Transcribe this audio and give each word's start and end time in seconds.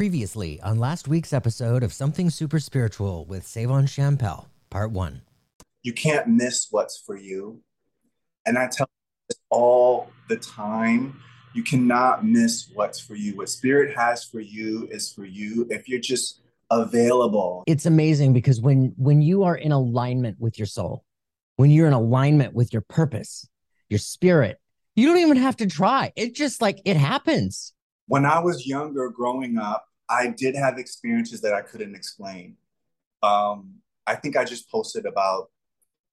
Previously 0.00 0.58
on 0.62 0.78
last 0.78 1.08
week's 1.08 1.30
episode 1.30 1.82
of 1.82 1.92
Something 1.92 2.30
Super 2.30 2.58
Spiritual 2.58 3.26
with 3.26 3.44
Savonn 3.44 3.84
Champelle, 3.84 4.46
Part 4.70 4.92
1. 4.92 5.20
You 5.82 5.92
can't 5.92 6.26
miss 6.26 6.68
what's 6.70 6.96
for 6.96 7.18
you. 7.18 7.60
And 8.46 8.56
I 8.56 8.68
tell 8.68 8.88
you 9.28 9.36
all 9.50 10.08
the 10.30 10.38
time, 10.38 11.20
you 11.52 11.62
cannot 11.62 12.24
miss 12.24 12.70
what's 12.72 12.98
for 12.98 13.14
you. 13.14 13.36
What 13.36 13.50
Spirit 13.50 13.94
has 13.94 14.24
for 14.24 14.40
you 14.40 14.88
is 14.90 15.12
for 15.12 15.26
you 15.26 15.66
if 15.68 15.86
you're 15.86 16.00
just 16.00 16.40
available. 16.70 17.62
It's 17.66 17.84
amazing 17.84 18.32
because 18.32 18.58
when 18.58 18.94
when 18.96 19.20
you 19.20 19.42
are 19.42 19.54
in 19.54 19.70
alignment 19.70 20.40
with 20.40 20.58
your 20.58 20.64
soul, 20.64 21.04
when 21.56 21.70
you're 21.70 21.86
in 21.86 21.92
alignment 21.92 22.54
with 22.54 22.72
your 22.72 22.80
purpose, 22.88 23.46
your 23.90 23.98
spirit, 23.98 24.62
you 24.96 25.06
don't 25.06 25.18
even 25.18 25.36
have 25.36 25.58
to 25.58 25.66
try. 25.66 26.10
It 26.16 26.34
just 26.34 26.62
like 26.62 26.80
it 26.86 26.96
happens. 26.96 27.74
When 28.06 28.24
I 28.24 28.40
was 28.40 28.66
younger, 28.66 29.10
growing 29.10 29.58
up, 29.58 29.84
I 30.10 30.34
did 30.36 30.56
have 30.56 30.76
experiences 30.76 31.40
that 31.42 31.54
I 31.54 31.62
couldn't 31.62 31.94
explain. 31.94 32.56
Um, 33.22 33.76
I 34.06 34.16
think 34.16 34.36
I 34.36 34.44
just 34.44 34.70
posted 34.70 35.06
about 35.06 35.50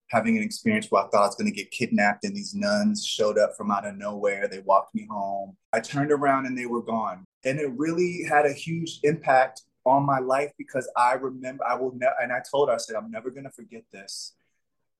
having 0.08 0.38
an 0.38 0.42
experience 0.42 0.86
where 0.88 1.02
I 1.02 1.08
thought 1.08 1.24
I 1.24 1.26
was 1.26 1.34
going 1.34 1.50
to 1.50 1.56
get 1.56 1.70
kidnapped, 1.70 2.24
and 2.24 2.34
these 2.34 2.54
nuns 2.54 3.04
showed 3.04 3.38
up 3.38 3.56
from 3.56 3.70
out 3.70 3.86
of 3.86 3.96
nowhere. 3.96 4.48
They 4.48 4.60
walked 4.60 4.94
me 4.94 5.06
home. 5.10 5.56
I 5.72 5.80
turned 5.80 6.12
around 6.12 6.46
and 6.46 6.56
they 6.56 6.66
were 6.66 6.82
gone. 6.82 7.24
And 7.44 7.58
it 7.58 7.70
really 7.76 8.24
had 8.28 8.46
a 8.46 8.52
huge 8.52 9.00
impact 9.02 9.62
on 9.84 10.04
my 10.04 10.18
life 10.18 10.52
because 10.58 10.90
I 10.96 11.14
remember, 11.14 11.64
I 11.66 11.74
will 11.74 11.92
never, 11.94 12.14
and 12.22 12.32
I 12.32 12.40
told 12.48 12.68
her, 12.68 12.74
I 12.74 12.78
said, 12.78 12.96
I'm 12.96 13.10
never 13.10 13.30
going 13.30 13.44
to 13.44 13.50
forget 13.50 13.84
this 13.92 14.34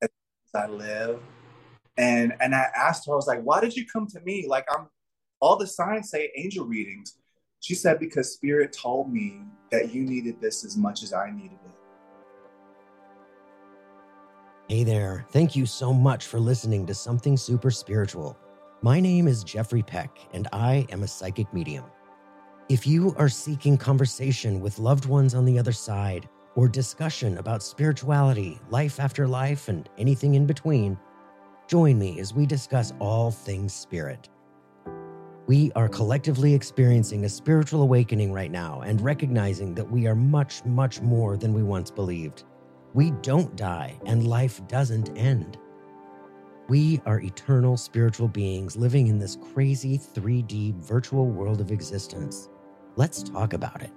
as 0.03 0.09
I 0.55 0.67
live. 0.67 1.21
And, 1.97 2.33
and 2.41 2.55
I 2.55 2.67
asked 2.77 3.07
her, 3.07 3.13
I 3.13 3.17
was 3.17 3.27
like, 3.27 3.43
why 3.43 3.61
did 3.61 3.77
you 3.77 3.87
come 3.87 4.07
to 4.09 4.21
me? 4.21 4.47
Like, 4.49 4.67
I'm, 4.73 4.89
all 5.41 5.57
the 5.57 5.67
signs 5.67 6.11
say 6.11 6.33
angel 6.37 6.65
readings. 6.65 7.18
She 7.61 7.75
said, 7.75 7.99
because 7.99 8.33
Spirit 8.33 8.73
told 8.73 9.13
me 9.13 9.43
that 9.71 9.93
you 9.93 10.03
needed 10.03 10.41
this 10.41 10.65
as 10.65 10.77
much 10.77 11.03
as 11.03 11.13
I 11.13 11.31
needed 11.31 11.59
it. 11.65 11.73
Hey 14.69 14.85
there. 14.85 15.27
Thank 15.31 15.57
you 15.57 15.67
so 15.67 15.93
much 15.93 16.27
for 16.27 16.39
listening 16.39 16.87
to 16.87 16.95
Something 16.95 17.37
Super 17.37 17.71
Spiritual. 17.71 18.39
My 18.83 19.01
name 19.01 19.27
is 19.27 19.43
Jeffrey 19.43 19.83
Peck, 19.83 20.19
and 20.33 20.47
I 20.53 20.87
am 20.91 21.03
a 21.03 21.09
psychic 21.09 21.53
medium. 21.53 21.85
If 22.69 22.87
you 22.87 23.15
are 23.17 23.31
seeking 23.31 23.79
conversation 23.79 24.61
with 24.61 24.79
loved 24.79 25.07
ones 25.07 25.35
on 25.35 25.47
the 25.47 25.59
other 25.59 25.73
side, 25.73 26.29
or 26.55 26.69
discussion 26.69 27.39
about 27.39 27.63
spirituality, 27.63 28.61
life 28.69 29.01
after 29.01 29.27
life, 29.27 29.69
and 29.69 29.89
anything 29.97 30.35
in 30.35 30.45
between, 30.45 30.99
join 31.67 31.99
me 31.99 32.21
as 32.21 32.35
we 32.35 32.47
discuss 32.47 32.93
all 32.99 33.31
things 33.31 33.73
spirit. 33.73 34.29
We 35.49 35.73
are 35.75 35.89
collectively 35.89 36.53
experiencing 36.53 37.25
a 37.25 37.29
spiritual 37.31 37.81
awakening 37.81 38.35
right 38.35 38.51
now 38.51 38.83
and 38.83 39.01
recognizing 39.01 39.75
that 39.77 39.91
we 39.91 40.07
are 40.07 40.15
much, 40.15 40.63
much 40.67 41.01
more 41.01 41.39
than 41.39 41.55
we 41.55 41.63
once 41.63 41.91
believed. 41.91 42.45
We 42.93 43.13
don't 43.23 43.57
die 43.57 43.99
and 44.05 44.29
life 44.29 44.61
doesn't 44.69 45.17
end. 45.17 45.57
We 46.69 47.01
are 47.07 47.21
eternal 47.21 47.79
spiritual 47.79 48.29
beings 48.29 48.77
living 48.77 49.07
in 49.07 49.19
this 49.19 49.39
crazy 49.55 49.97
3D 49.97 50.75
virtual 50.75 51.25
world 51.25 51.63
of 51.63 51.73
existence. 51.73 52.51
Let's 52.97 53.23
talk 53.23 53.55
about 53.55 53.81
it. 53.81 53.93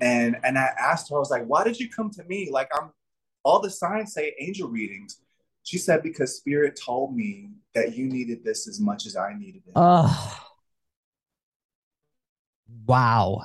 And 0.00 0.36
and 0.44 0.56
I 0.56 0.70
asked 0.78 1.10
her, 1.10 1.16
I 1.16 1.18
was 1.18 1.30
like, 1.32 1.44
why 1.46 1.64
did 1.64 1.80
you 1.80 1.90
come 1.90 2.10
to 2.10 2.22
me? 2.28 2.50
Like 2.52 2.70
I'm 2.72 2.92
all 3.42 3.58
the 3.58 3.70
signs 3.70 4.12
say 4.12 4.32
angel 4.38 4.68
readings. 4.68 5.22
She 5.66 5.78
said, 5.78 6.04
because 6.04 6.36
spirit 6.36 6.80
told 6.80 7.16
me 7.16 7.50
that 7.74 7.96
you 7.96 8.06
needed 8.06 8.44
this 8.44 8.68
as 8.68 8.78
much 8.78 9.04
as 9.04 9.16
I 9.16 9.34
needed 9.36 9.62
it. 9.66 9.72
Oh. 9.74 10.46
Wow. 12.86 13.42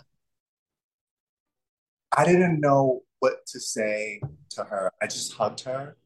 I 2.15 2.23
didn't 2.25 2.61
know 2.61 3.01
what 3.21 3.43
to 3.47 3.59
say 3.59 4.21
to 4.51 4.63
her. 4.63 4.91
I 5.01 5.07
just 5.07 5.33
hugged 5.33 5.61
her 5.61 5.97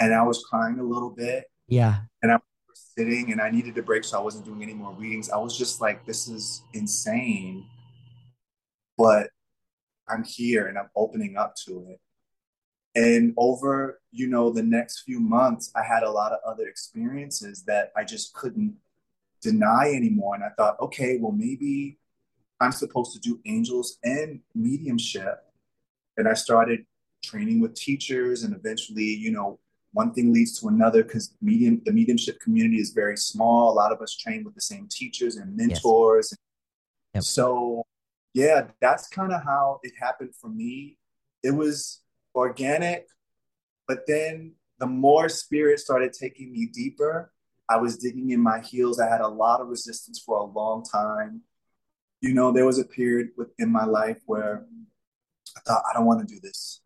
and 0.00 0.12
I 0.12 0.24
was 0.24 0.44
crying 0.50 0.80
a 0.80 0.82
little 0.82 1.10
bit. 1.10 1.44
Yeah. 1.68 2.00
And 2.24 2.32
I 2.32 2.40
was 2.68 2.92
sitting 2.98 3.30
and 3.30 3.40
I 3.40 3.50
needed 3.50 3.78
a 3.78 3.84
break, 3.84 4.02
so 4.02 4.18
I 4.18 4.22
wasn't 4.22 4.46
doing 4.46 4.64
any 4.64 4.74
more 4.74 4.92
readings. 4.94 5.30
I 5.30 5.36
was 5.36 5.56
just 5.56 5.80
like, 5.80 6.04
this 6.04 6.26
is 6.26 6.64
insane. 6.74 7.66
But 8.98 9.30
I'm 10.08 10.24
here 10.24 10.66
and 10.66 10.76
I'm 10.76 10.90
opening 10.96 11.36
up 11.36 11.54
to 11.66 11.86
it. 11.90 12.00
And 12.94 13.34
over, 13.36 14.00
you 14.10 14.26
know, 14.26 14.50
the 14.50 14.62
next 14.62 15.02
few 15.02 15.20
months, 15.20 15.70
I 15.76 15.84
had 15.84 16.02
a 16.02 16.10
lot 16.10 16.32
of 16.32 16.40
other 16.44 16.66
experiences 16.66 17.62
that 17.64 17.92
I 17.96 18.04
just 18.04 18.34
couldn't 18.34 18.76
deny 19.40 19.92
anymore. 19.94 20.34
And 20.34 20.44
I 20.44 20.48
thought, 20.56 20.80
okay, 20.80 21.18
well, 21.20 21.32
maybe 21.32 21.98
I'm 22.60 22.72
supposed 22.72 23.12
to 23.14 23.20
do 23.20 23.40
angels 23.46 23.98
and 24.02 24.40
mediumship. 24.54 25.38
And 26.16 26.28
I 26.28 26.34
started 26.34 26.84
training 27.22 27.60
with 27.60 27.74
teachers 27.74 28.42
and 28.42 28.54
eventually, 28.54 29.04
you 29.04 29.30
know, 29.30 29.58
one 29.92 30.12
thing 30.12 30.32
leads 30.32 30.58
to 30.60 30.68
another 30.68 31.02
because 31.02 31.34
medium 31.42 31.82
the 31.84 31.92
mediumship 31.92 32.38
community 32.40 32.76
is 32.76 32.90
very 32.90 33.16
small. 33.16 33.72
A 33.72 33.74
lot 33.74 33.92
of 33.92 34.00
us 34.00 34.16
train 34.16 34.44
with 34.44 34.54
the 34.54 34.60
same 34.60 34.86
teachers 34.88 35.36
and 35.36 35.56
mentors. 35.56 36.32
Yes. 36.32 36.38
Yep. 37.14 37.22
So 37.24 37.86
yeah, 38.34 38.68
that's 38.80 39.08
kind 39.08 39.32
of 39.32 39.42
how 39.42 39.80
it 39.82 39.92
happened 39.98 40.34
for 40.40 40.48
me. 40.48 40.96
It 41.42 41.50
was 41.50 42.02
organic, 42.34 43.06
but 43.86 44.00
then 44.06 44.54
the 44.78 44.86
more 44.86 45.28
spirit 45.28 45.78
started 45.78 46.12
taking 46.12 46.52
me 46.52 46.66
deeper, 46.66 47.32
I 47.68 47.76
was 47.76 47.96
digging 47.96 48.30
in 48.30 48.40
my 48.40 48.60
heels. 48.60 48.98
I 48.98 49.08
had 49.08 49.20
a 49.20 49.28
lot 49.28 49.60
of 49.60 49.68
resistance 49.68 50.20
for 50.24 50.38
a 50.38 50.44
long 50.44 50.84
time. 50.84 51.42
You 52.20 52.34
know, 52.34 52.50
there 52.50 52.66
was 52.66 52.78
a 52.78 52.84
period 52.84 53.28
within 53.36 53.70
my 53.70 53.84
life 53.84 54.18
where 54.26 54.66
I 55.56 55.60
thought, 55.60 55.82
I 55.88 55.96
don't 55.96 56.06
want 56.06 56.26
to 56.26 56.34
do 56.34 56.40
this. 56.40 56.80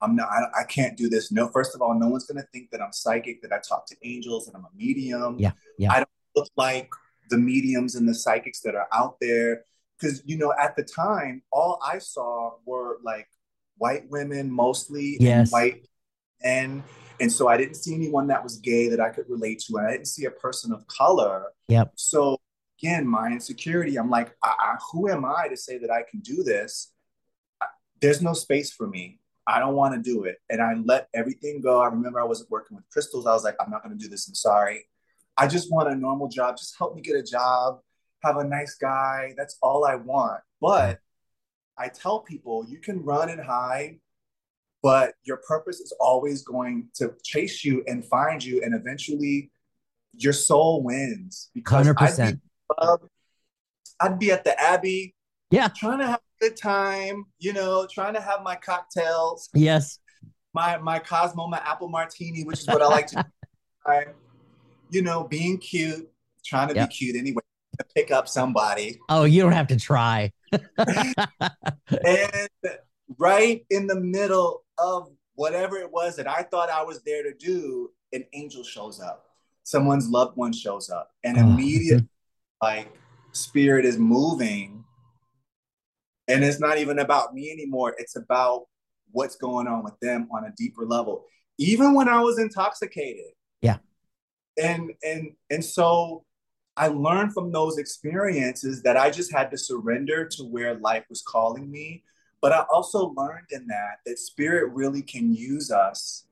I'm 0.00 0.16
not, 0.16 0.28
I, 0.28 0.60
I 0.60 0.64
can't 0.64 0.96
do 0.96 1.08
this. 1.08 1.30
No, 1.30 1.48
first 1.48 1.74
of 1.74 1.82
all, 1.82 1.98
no 1.98 2.08
one's 2.08 2.26
going 2.26 2.40
to 2.40 2.48
think 2.52 2.70
that 2.70 2.80
I'm 2.80 2.92
psychic, 2.92 3.42
that 3.42 3.52
I 3.52 3.58
talk 3.58 3.86
to 3.86 3.96
angels, 4.02 4.46
that 4.46 4.54
I'm 4.54 4.64
a 4.64 4.70
medium. 4.74 5.38
Yeah. 5.38 5.52
Yeah. 5.78 5.92
I 5.92 5.96
don't 5.96 6.08
look 6.36 6.48
like 6.56 6.90
the 7.28 7.36
mediums 7.36 7.96
and 7.96 8.08
the 8.08 8.14
psychics 8.14 8.60
that 8.60 8.74
are 8.74 8.88
out 8.92 9.16
there. 9.20 9.64
Because, 9.98 10.22
you 10.24 10.38
know, 10.38 10.54
at 10.58 10.76
the 10.76 10.82
time, 10.82 11.42
all 11.52 11.78
I 11.84 11.98
saw 11.98 12.52
were 12.64 12.98
like 13.02 13.28
white 13.80 14.08
women 14.10 14.50
mostly 14.50 15.16
yes. 15.18 15.50
white 15.50 15.86
and 16.44 16.82
and 17.20 17.30
so 17.30 17.48
I 17.48 17.56
didn't 17.56 17.74
see 17.74 17.94
anyone 17.94 18.26
that 18.28 18.42
was 18.42 18.56
gay 18.56 18.88
that 18.88 19.00
I 19.00 19.10
could 19.10 19.28
relate 19.28 19.62
to, 19.66 19.76
and 19.76 19.86
I 19.86 19.92
didn't 19.92 20.08
see 20.08 20.24
a 20.24 20.30
person 20.30 20.72
of 20.72 20.86
color. 20.86 21.46
Yep. 21.68 21.92
So 21.96 22.40
again, 22.78 23.06
my 23.06 23.28
insecurity. 23.28 23.98
I'm 23.98 24.08
like, 24.08 24.34
I, 24.42 24.54
I, 24.58 24.76
who 24.90 25.10
am 25.10 25.24
I 25.24 25.48
to 25.48 25.56
say 25.56 25.76
that 25.78 25.90
I 25.90 26.02
can 26.10 26.20
do 26.20 26.42
this? 26.42 26.92
There's 28.00 28.22
no 28.22 28.32
space 28.32 28.72
for 28.72 28.86
me. 28.86 29.18
I 29.46 29.58
don't 29.58 29.74
want 29.74 29.94
to 29.94 30.00
do 30.00 30.24
it, 30.24 30.38
and 30.48 30.62
I 30.62 30.74
let 30.74 31.08
everything 31.12 31.60
go. 31.60 31.82
I 31.82 31.88
remember 31.88 32.20
I 32.20 32.24
wasn't 32.24 32.50
working 32.50 32.76
with 32.76 32.88
crystals. 32.90 33.26
I 33.26 33.32
was 33.32 33.44
like, 33.44 33.56
I'm 33.60 33.70
not 33.70 33.82
going 33.82 33.96
to 33.96 34.02
do 34.02 34.08
this. 34.08 34.26
I'm 34.26 34.34
sorry. 34.34 34.86
I 35.36 35.46
just 35.46 35.70
want 35.70 35.88
a 35.88 35.94
normal 35.94 36.28
job. 36.28 36.56
Just 36.56 36.76
help 36.78 36.94
me 36.94 37.02
get 37.02 37.16
a 37.16 37.22
job. 37.22 37.80
Have 38.22 38.36
a 38.36 38.44
nice 38.44 38.76
guy. 38.76 39.34
That's 39.36 39.58
all 39.62 39.84
I 39.84 39.96
want. 39.96 40.40
But 40.60 41.00
I 41.80 41.88
tell 41.88 42.20
people 42.20 42.66
you 42.68 42.78
can 42.78 43.02
run 43.02 43.30
and 43.30 43.40
hide, 43.40 43.98
but 44.82 45.14
your 45.24 45.38
purpose 45.38 45.80
is 45.80 45.94
always 45.98 46.42
going 46.42 46.88
to 46.96 47.14
chase 47.24 47.64
you 47.64 47.82
and 47.86 48.04
find 48.04 48.44
you, 48.44 48.60
and 48.62 48.74
eventually 48.74 49.50
your 50.12 50.34
soul 50.34 50.82
wins. 50.82 51.50
Because 51.54 51.86
100%. 51.86 52.40
I'd 52.78 52.98
be, 53.00 53.06
I'd 53.98 54.18
be 54.18 54.30
at 54.30 54.44
the 54.44 54.60
Abbey, 54.60 55.14
yeah, 55.50 55.68
trying 55.68 55.98
to 56.00 56.06
have 56.06 56.20
a 56.20 56.44
good 56.44 56.56
time, 56.56 57.24
you 57.38 57.54
know, 57.54 57.86
trying 57.90 58.14
to 58.14 58.20
have 58.20 58.42
my 58.42 58.56
cocktails. 58.56 59.48
Yes. 59.54 59.98
My 60.52 60.76
my 60.78 60.98
Cosmo, 60.98 61.46
my 61.46 61.62
apple 61.64 61.88
martini, 61.88 62.44
which 62.44 62.60
is 62.60 62.66
what 62.66 62.82
I 62.82 62.86
like 62.86 63.06
to 63.08 63.24
do. 63.86 63.92
you 64.90 65.02
know, 65.02 65.24
being 65.24 65.58
cute, 65.58 66.10
trying 66.44 66.68
to 66.68 66.74
yep. 66.74 66.90
be 66.90 66.94
cute 66.94 67.16
anyway, 67.16 67.42
to 67.78 67.86
pick 67.94 68.10
up 68.10 68.28
somebody. 68.28 69.00
Oh, 69.08 69.24
you 69.24 69.42
don't 69.42 69.52
have 69.52 69.68
to 69.68 69.76
try. 69.76 70.32
And 70.52 72.48
right 73.18 73.64
in 73.70 73.86
the 73.86 74.00
middle 74.00 74.64
of 74.78 75.10
whatever 75.34 75.78
it 75.78 75.90
was 75.90 76.16
that 76.16 76.28
I 76.28 76.42
thought 76.42 76.70
I 76.70 76.82
was 76.82 77.02
there 77.02 77.22
to 77.22 77.34
do, 77.34 77.90
an 78.12 78.24
angel 78.32 78.64
shows 78.64 79.00
up. 79.00 79.26
Someone's 79.62 80.08
loved 80.08 80.36
one 80.36 80.52
shows 80.52 80.90
up, 80.90 81.10
and 81.22 81.38
oh. 81.38 81.40
immediately, 81.40 82.08
like, 82.62 82.92
spirit 83.32 83.84
is 83.84 83.98
moving. 83.98 84.84
And 86.28 86.44
it's 86.44 86.60
not 86.60 86.78
even 86.78 87.00
about 87.00 87.34
me 87.34 87.50
anymore. 87.50 87.94
It's 87.98 88.16
about 88.16 88.66
what's 89.10 89.36
going 89.36 89.66
on 89.66 89.82
with 89.82 89.98
them 90.00 90.28
on 90.32 90.44
a 90.44 90.52
deeper 90.56 90.84
level. 90.86 91.24
Even 91.58 91.94
when 91.94 92.08
I 92.08 92.20
was 92.20 92.38
intoxicated. 92.38 93.32
Yeah. 93.60 93.78
And 94.56 94.92
and 95.02 95.32
and 95.50 95.64
so 95.64 96.24
I 96.76 96.88
learned 96.88 97.34
from 97.34 97.52
those 97.52 97.78
experiences 97.78 98.82
that 98.82 98.96
I 98.96 99.10
just 99.10 99.32
had 99.32 99.50
to 99.50 99.58
surrender 99.58 100.26
to 100.26 100.44
where 100.44 100.74
life 100.74 101.04
was 101.08 101.22
calling 101.22 101.70
me. 101.70 102.04
But 102.40 102.52
I 102.52 102.64
also 102.72 103.12
learned 103.16 103.48
in 103.50 103.66
that 103.66 103.98
that 104.06 104.18
spirit 104.18 104.72
really 104.72 105.02
can 105.02 105.34
use 105.34 105.70
us 105.70 106.24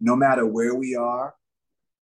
no 0.00 0.14
matter 0.14 0.46
where 0.46 0.74
we 0.74 0.94
are, 0.94 1.34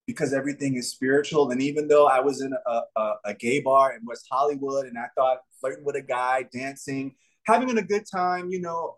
because 0.06 0.32
everything 0.32 0.76
is 0.76 0.90
spiritual. 0.90 1.50
And 1.50 1.60
even 1.60 1.88
though 1.88 2.06
I 2.06 2.20
was 2.20 2.40
in 2.40 2.52
a, 2.66 2.80
a, 2.96 3.12
a, 3.26 3.34
gay 3.34 3.60
bar 3.60 3.94
in 3.94 4.04
West 4.06 4.26
Hollywood 4.30 4.86
and 4.86 4.98
I 4.98 5.06
thought 5.14 5.38
flirting 5.60 5.84
with 5.84 5.96
a 5.96 6.02
guy, 6.02 6.46
dancing, 6.52 7.14
having 7.44 7.76
a 7.76 7.82
good 7.82 8.04
time, 8.10 8.50
you 8.50 8.60
know, 8.60 8.96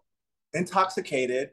intoxicated, 0.53 1.51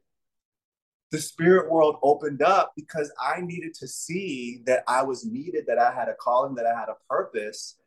the 1.12 1.20
spirit 1.20 1.70
world 1.70 1.98
opened 2.02 2.42
up 2.42 2.72
because 2.76 3.12
I 3.22 3.42
needed 3.42 3.74
to 3.76 3.88
see 3.88 4.62
that 4.66 4.84
I 4.88 5.04
was 5.04 5.26
needed, 5.26 5.66
that 5.68 5.78
I 5.78 5.94
had 5.94 6.08
a 6.08 6.14
calling, 6.14 6.56
that 6.56 6.66
I 6.66 6.78
had 6.78 6.88
a 6.90 6.96
purpose. 7.10 7.78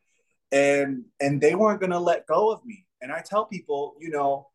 And 0.53 1.05
and 1.21 1.41
they 1.41 1.55
weren't 1.55 1.81
gonna 1.81 1.99
let 1.99 2.27
go 2.27 2.53
of 2.53 2.65
me. 2.65 2.87
And 3.01 3.11
I 3.11 3.23
tell 3.25 3.47
people, 3.47 3.97
you 3.99 4.11
know, 4.11 4.49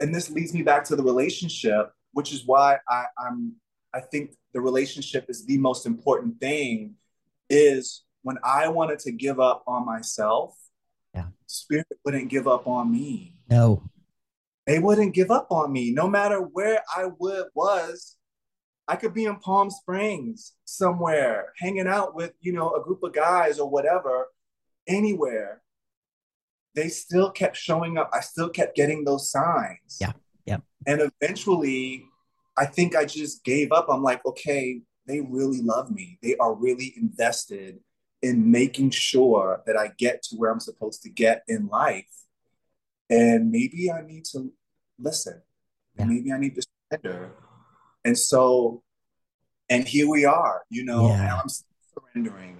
and 0.00 0.14
this 0.14 0.30
leads 0.30 0.54
me 0.54 0.62
back 0.62 0.84
to 0.84 0.96
the 0.96 1.02
relationship, 1.02 1.92
which 2.12 2.32
is 2.32 2.46
why 2.46 2.78
I, 2.88 3.04
I'm 3.18 3.54
I 3.94 4.00
think 4.00 4.32
the 4.54 4.60
relationship 4.60 5.26
is 5.28 5.44
the 5.44 5.58
most 5.58 5.86
important 5.86 6.40
thing 6.40 6.94
is 7.48 8.04
when 8.22 8.38
I 8.42 8.68
wanted 8.68 8.98
to 9.00 9.12
give 9.12 9.40
up 9.40 9.62
on 9.66 9.84
myself, 9.84 10.56
yeah. 11.14 11.26
spirit 11.46 11.86
wouldn't 12.04 12.28
give 12.28 12.48
up 12.48 12.66
on 12.66 12.90
me. 12.90 13.36
No. 13.48 13.82
They 14.66 14.78
wouldn't 14.78 15.14
give 15.14 15.30
up 15.30 15.48
on 15.50 15.72
me 15.72 15.90
no 15.90 16.08
matter 16.08 16.40
where 16.40 16.82
I 16.94 17.06
would 17.18 17.46
was. 17.54 18.16
I 18.86 18.96
could 18.96 19.14
be 19.14 19.24
in 19.24 19.36
Palm 19.36 19.70
Springs 19.70 20.54
somewhere 20.64 21.52
hanging 21.58 21.86
out 21.86 22.14
with, 22.14 22.32
you 22.40 22.52
know, 22.52 22.74
a 22.74 22.82
group 22.82 23.02
of 23.02 23.12
guys 23.12 23.58
or 23.58 23.70
whatever, 23.70 24.26
anywhere. 24.88 25.62
They 26.74 26.88
still 26.88 27.30
kept 27.30 27.56
showing 27.56 27.98
up. 27.98 28.10
I 28.12 28.20
still 28.20 28.48
kept 28.48 28.76
getting 28.76 29.04
those 29.04 29.30
signs. 29.30 29.98
Yeah. 30.00 30.12
Yeah. 30.44 30.58
And 30.86 31.10
eventually 31.20 32.04
I 32.56 32.66
think 32.66 32.94
I 32.94 33.04
just 33.04 33.44
gave 33.44 33.72
up. 33.72 33.86
I'm 33.88 34.02
like, 34.02 34.24
okay, 34.26 34.82
they 35.06 35.20
really 35.20 35.62
love 35.62 35.90
me. 35.90 36.18
They 36.22 36.36
are 36.36 36.54
really 36.54 36.92
invested 36.96 37.78
in 38.22 38.50
making 38.50 38.90
sure 38.90 39.62
that 39.66 39.76
I 39.76 39.92
get 39.98 40.22
to 40.24 40.36
where 40.36 40.50
I'm 40.52 40.60
supposed 40.60 41.02
to 41.02 41.08
get 41.08 41.42
in 41.48 41.68
life. 41.68 42.04
And 43.10 43.50
maybe 43.50 43.90
I 43.90 44.02
need 44.02 44.24
to 44.26 44.52
listen. 44.98 45.42
Yeah. 45.98 46.04
maybe 46.04 46.32
I 46.32 46.38
need 46.38 46.54
to 46.54 46.62
surrender. 46.90 47.32
And 48.04 48.16
so, 48.16 48.82
and 49.68 49.86
here 49.86 50.08
we 50.08 50.24
are, 50.24 50.62
you 50.70 50.84
know, 50.84 51.08
yeah. 51.08 51.40
I'm 51.40 51.48
surrendering. 52.12 52.58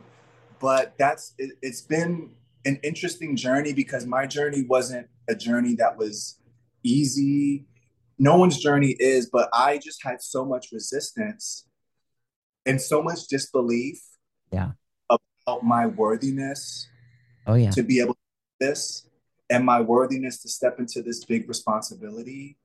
But 0.59 0.95
that's, 0.99 1.35
it, 1.39 1.53
it's 1.63 1.81
been 1.81 2.35
an 2.67 2.79
interesting 2.83 3.37
journey 3.37 3.73
because 3.73 4.05
my 4.05 4.27
journey 4.27 4.65
wasn't 4.69 5.09
a 5.29 5.35
journey 5.35 5.77
that 5.77 5.97
was 5.97 6.39
easy 6.83 7.67
no 8.21 8.37
one's 8.37 8.59
journey 8.59 8.95
is, 9.01 9.31
but 9.31 9.49
I 9.53 9.79
just 9.79 10.05
had 10.05 10.21
so 10.21 10.45
much 10.45 10.69
resistance 10.73 11.65
and 12.67 12.79
so 12.79 13.03
much 13.03 13.27
disbelief 13.29 13.99
yeah. 14.53 14.73
about 15.09 15.65
my 15.65 15.87
worthiness. 15.87 16.87
Oh 17.47 17.55
yeah. 17.55 17.71
To 17.71 17.83
be 17.83 17.99
able 17.99 18.13
to 18.13 18.21
do 18.61 18.67
this 18.67 19.07
and 19.51 19.65
my 19.65 19.81
worthiness 19.81 20.41
to 20.43 20.49
step 20.49 20.79
into 20.79 21.03
this 21.03 21.25
big 21.25 21.49
responsibility 21.49 22.57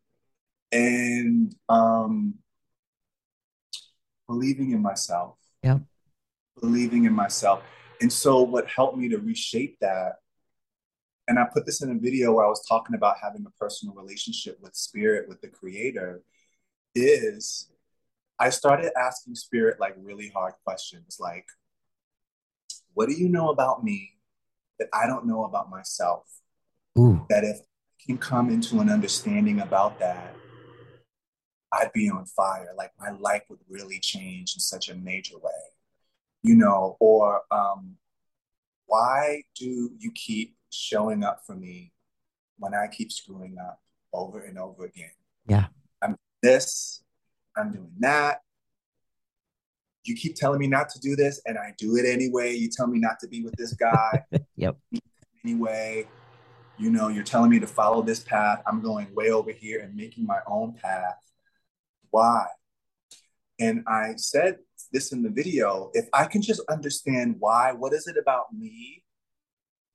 and 0.71 1.55
um 1.67 2.35
believing 4.27 4.71
in 4.71 4.81
myself. 4.81 5.37
Yeah. 5.61 5.79
Believing 6.61 7.05
in 7.05 7.13
myself. 7.13 7.61
And 8.01 8.11
so 8.11 8.41
what 8.41 8.67
helped 8.67 8.97
me 8.97 9.09
to 9.09 9.17
reshape 9.17 9.77
that 9.81 10.13
and 11.27 11.39
I 11.39 11.45
put 11.51 11.65
this 11.65 11.81
in 11.81 11.89
a 11.89 11.95
video 11.95 12.33
where 12.33 12.45
I 12.45 12.49
was 12.49 12.65
talking 12.67 12.95
about 12.95 13.15
having 13.21 13.45
a 13.47 13.59
personal 13.59 13.95
relationship 13.95 14.59
with 14.61 14.75
spirit, 14.75 15.27
with 15.27 15.41
the 15.41 15.47
creator, 15.47 16.21
is 16.93 17.69
I 18.37 18.49
started 18.49 18.91
asking 18.97 19.35
spirit 19.35 19.79
like 19.79 19.95
really 19.97 20.29
hard 20.29 20.53
questions 20.63 21.17
like, 21.19 21.47
what 22.93 23.09
do 23.09 23.15
you 23.15 23.27
know 23.27 23.49
about 23.49 23.83
me 23.83 24.13
that 24.77 24.87
I 24.93 25.07
don't 25.07 25.25
know 25.25 25.45
about 25.45 25.69
myself? 25.69 26.25
Ooh. 26.97 27.25
That 27.29 27.43
if 27.43 27.57
I 27.59 28.05
can 28.05 28.17
come 28.17 28.49
into 28.49 28.79
an 28.79 28.89
understanding 28.89 29.61
about 29.61 29.99
that, 29.99 30.35
I'd 31.73 31.91
be 31.93 32.09
on 32.09 32.25
fire. 32.25 32.73
Like 32.77 32.91
my 32.99 33.11
life 33.11 33.43
would 33.49 33.59
really 33.69 33.99
change 33.99 34.55
in 34.55 34.59
such 34.59 34.89
a 34.89 34.95
major 34.95 35.37
way, 35.37 35.51
you 36.41 36.55
know, 36.55 36.95
or 36.99 37.41
um, 37.51 37.95
why 38.85 39.43
do 39.55 39.91
you 39.97 40.11
keep 40.13 40.55
showing 40.71 41.23
up 41.23 41.41
for 41.45 41.55
me 41.55 41.91
when 42.57 42.73
I 42.73 42.87
keep 42.87 43.11
screwing 43.11 43.57
up 43.59 43.79
over 44.13 44.41
and 44.41 44.57
over 44.57 44.85
again. 44.85 45.11
Yeah. 45.47 45.67
I'm 46.01 46.15
this, 46.41 47.03
I'm 47.55 47.71
doing 47.71 47.91
that. 47.99 48.41
You 50.03 50.15
keep 50.15 50.35
telling 50.35 50.59
me 50.59 50.67
not 50.67 50.89
to 50.89 50.99
do 50.99 51.15
this, 51.15 51.41
and 51.45 51.57
I 51.57 51.73
do 51.77 51.95
it 51.95 52.05
anyway. 52.05 52.53
You 52.53 52.69
tell 52.69 52.85
me 52.85 52.99
not 52.99 53.19
to 53.21 53.27
be 53.27 53.41
with 53.41 53.55
this 53.55 53.73
guy. 53.73 54.23
yep. 54.55 54.77
Anyway, 55.43 56.07
you 56.77 56.91
know, 56.91 57.07
you're 57.07 57.23
telling 57.23 57.49
me 57.49 57.59
to 57.59 57.67
follow 57.67 58.01
this 58.01 58.19
path. 58.21 58.61
I'm 58.67 58.81
going 58.81 59.13
way 59.13 59.31
over 59.31 59.51
here 59.51 59.81
and 59.81 59.95
making 59.95 60.25
my 60.25 60.39
own 60.47 60.73
path. 60.73 61.17
Why? 62.09 62.45
And 63.59 63.83
I 63.87 64.13
said 64.17 64.57
this 64.91 65.11
in 65.11 65.23
the 65.23 65.29
video 65.29 65.89
if 65.93 66.07
I 66.13 66.25
can 66.25 66.41
just 66.41 66.61
understand 66.69 67.37
why, 67.39 67.71
what 67.71 67.93
is 67.93 68.07
it 68.07 68.17
about 68.17 68.53
me 68.53 69.03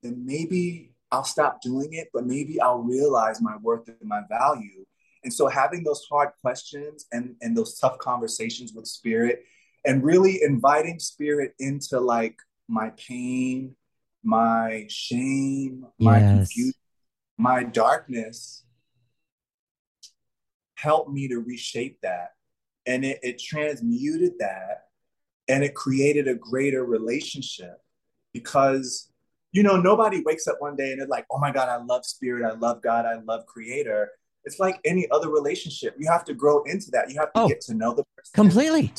then 0.03 0.25
maybe 0.25 0.93
I'll 1.11 1.25
stop 1.25 1.61
doing 1.61 1.95
it, 1.95 2.09
but 2.13 2.27
maybe 2.27 2.61
I'll 2.61 2.79
realize 2.79 3.41
my 3.41 3.57
worth 3.57 3.89
and 3.89 3.97
my 4.03 4.23
value. 4.29 4.85
And 5.25 5.33
so 5.33 5.49
having 5.49 5.85
those 5.85 6.07
hard 6.11 6.31
questions 6.41 7.07
and, 7.13 7.35
and 7.43 7.57
those 7.57 7.79
tough 7.79 7.99
conversations 7.99 8.73
with 8.73 8.87
spirit 8.87 9.45
and 9.85 10.05
really 10.05 10.43
inviting 10.43 10.99
spirit 10.99 11.55
into 11.59 12.01
like 12.01 12.37
my 12.69 12.91
pain, 12.97 13.75
my 14.23 14.87
shame, 14.89 15.87
yes. 15.99 16.05
my 16.05 16.21
confusion, 16.21 16.81
my 17.39 17.63
darkness 17.63 18.65
helped 20.75 21.11
me 21.11 21.29
to 21.29 21.39
reshape 21.39 21.99
that. 22.03 22.33
And 22.87 23.05
it, 23.05 23.19
it 23.23 23.39
transmuted 23.39 24.33
that 24.39 24.85
and 25.49 25.63
it 25.63 25.75
created 25.75 26.29
a 26.29 26.35
greater 26.35 26.85
relationship 26.85 27.79
because 28.33 29.11
you 29.53 29.63
know, 29.63 29.77
nobody 29.77 30.23
wakes 30.25 30.47
up 30.47 30.57
one 30.61 30.77
day 30.77 30.93
and 30.93 31.01
they're 31.01 31.09
like, 31.09 31.27
oh 31.31 31.39
my 31.39 31.51
God, 31.51 31.69
I 31.69 31.83
love 31.83 32.05
spirit, 32.05 32.45
I 32.45 32.57
love 32.57 32.83
God, 32.83 33.05
I 33.05 33.17
love 33.27 33.47
creator. 33.47 34.11
It's 34.45 34.59
like 34.59 34.81
any 34.85 35.11
other 35.11 35.29
relationship. 35.29 35.97
You 35.99 36.11
have 36.11 36.25
to 36.27 36.35
grow 36.35 36.63
into 36.65 36.91
that. 36.93 37.11
You 37.11 37.19
have 37.21 37.33
to 37.33 37.41
oh, 37.41 37.49
get 37.49 37.61
to 37.63 37.75
know 37.75 37.91
the 37.95 38.05
person. 38.17 38.33
Completely. 38.35 38.93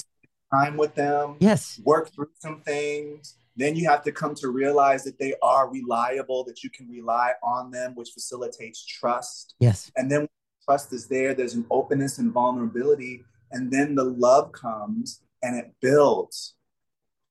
Time 0.53 0.77
with 0.77 0.94
them. 0.94 1.38
Yes. 1.39 1.79
Work 1.83 2.13
through 2.13 2.29
some 2.39 2.62
things. 2.62 3.38
Then 3.56 3.75
you 3.75 3.89
have 3.89 4.03
to 4.03 4.12
come 4.12 4.33
to 4.36 4.50
realize 4.50 5.03
that 5.03 5.19
they 5.19 5.33
are 5.42 5.69
reliable, 5.69 6.44
that 6.45 6.63
you 6.63 6.69
can 6.69 6.89
rely 6.89 7.33
on 7.44 7.71
them, 7.71 7.94
which 7.95 8.12
facilitates 8.12 8.85
trust. 8.85 9.56
Yes. 9.59 9.92
And 9.97 10.09
then 10.09 10.28
trust 10.64 10.94
is 10.94 11.07
there, 11.07 11.33
there's 11.33 11.56
an 11.56 11.66
openness 11.69 12.18
and 12.18 12.31
vulnerability. 12.31 13.23
And 13.52 13.71
then 13.71 13.95
the 13.95 14.06
love 14.06 14.52
comes 14.54 15.21
and 15.44 15.57
it 15.57 15.73
builds. 15.81 16.56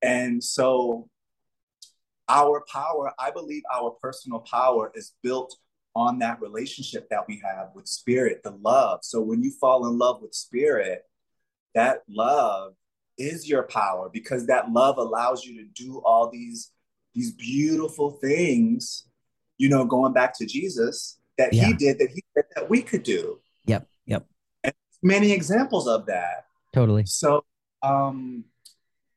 And 0.02 0.42
so 0.42 1.08
our 2.28 2.64
power, 2.70 3.12
I 3.18 3.30
believe 3.30 3.62
our 3.72 3.90
personal 3.90 4.40
power 4.40 4.92
is 4.94 5.14
built 5.22 5.56
on 5.96 6.18
that 6.20 6.40
relationship 6.40 7.08
that 7.10 7.26
we 7.26 7.42
have 7.44 7.70
with 7.74 7.88
spirit, 7.88 8.42
the 8.44 8.56
love. 8.62 9.00
So 9.02 9.20
when 9.20 9.42
you 9.42 9.50
fall 9.50 9.86
in 9.86 9.98
love 9.98 10.22
with 10.22 10.34
spirit, 10.34 11.02
that 11.74 12.02
love 12.08 12.74
is 13.20 13.48
your 13.48 13.64
power 13.64 14.10
because 14.12 14.46
that 14.46 14.72
love 14.72 14.98
allows 14.98 15.44
you 15.44 15.62
to 15.62 15.68
do 15.74 16.00
all 16.04 16.30
these 16.30 16.72
these 17.14 17.32
beautiful 17.32 18.12
things, 18.12 19.06
you 19.58 19.68
know, 19.68 19.84
going 19.84 20.12
back 20.12 20.36
to 20.38 20.46
Jesus 20.46 21.18
that 21.38 21.52
yeah. 21.52 21.66
he 21.66 21.72
did 21.74 21.98
that 21.98 22.10
he 22.10 22.22
did 22.34 22.44
that 22.54 22.70
we 22.70 22.82
could 22.82 23.02
do. 23.02 23.40
Yep. 23.66 23.86
Yep. 24.06 24.26
And 24.64 24.74
many 25.02 25.32
examples 25.32 25.86
of 25.86 26.06
that. 26.06 26.46
Totally. 26.72 27.04
So 27.06 27.44
um 27.82 28.44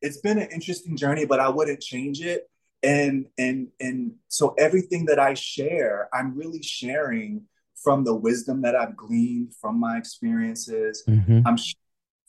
it's 0.01 0.17
been 0.17 0.37
an 0.37 0.49
interesting 0.51 0.97
journey, 0.97 1.25
but 1.25 1.39
I 1.39 1.47
wouldn't 1.49 1.81
change 1.81 2.21
it 2.21 2.49
and 2.83 3.25
and 3.37 3.69
and 3.79 4.11
so 4.27 4.53
everything 4.57 5.05
that 5.05 5.17
i 5.17 5.33
share 5.33 6.09
i'm 6.13 6.37
really 6.37 6.61
sharing 6.61 7.41
from 7.81 8.03
the 8.03 8.13
wisdom 8.13 8.61
that 8.61 8.75
i've 8.75 8.95
gleaned 8.95 9.53
from 9.55 9.79
my 9.79 9.97
experiences 9.97 11.03
mm-hmm. 11.07 11.39
i'm 11.45 11.55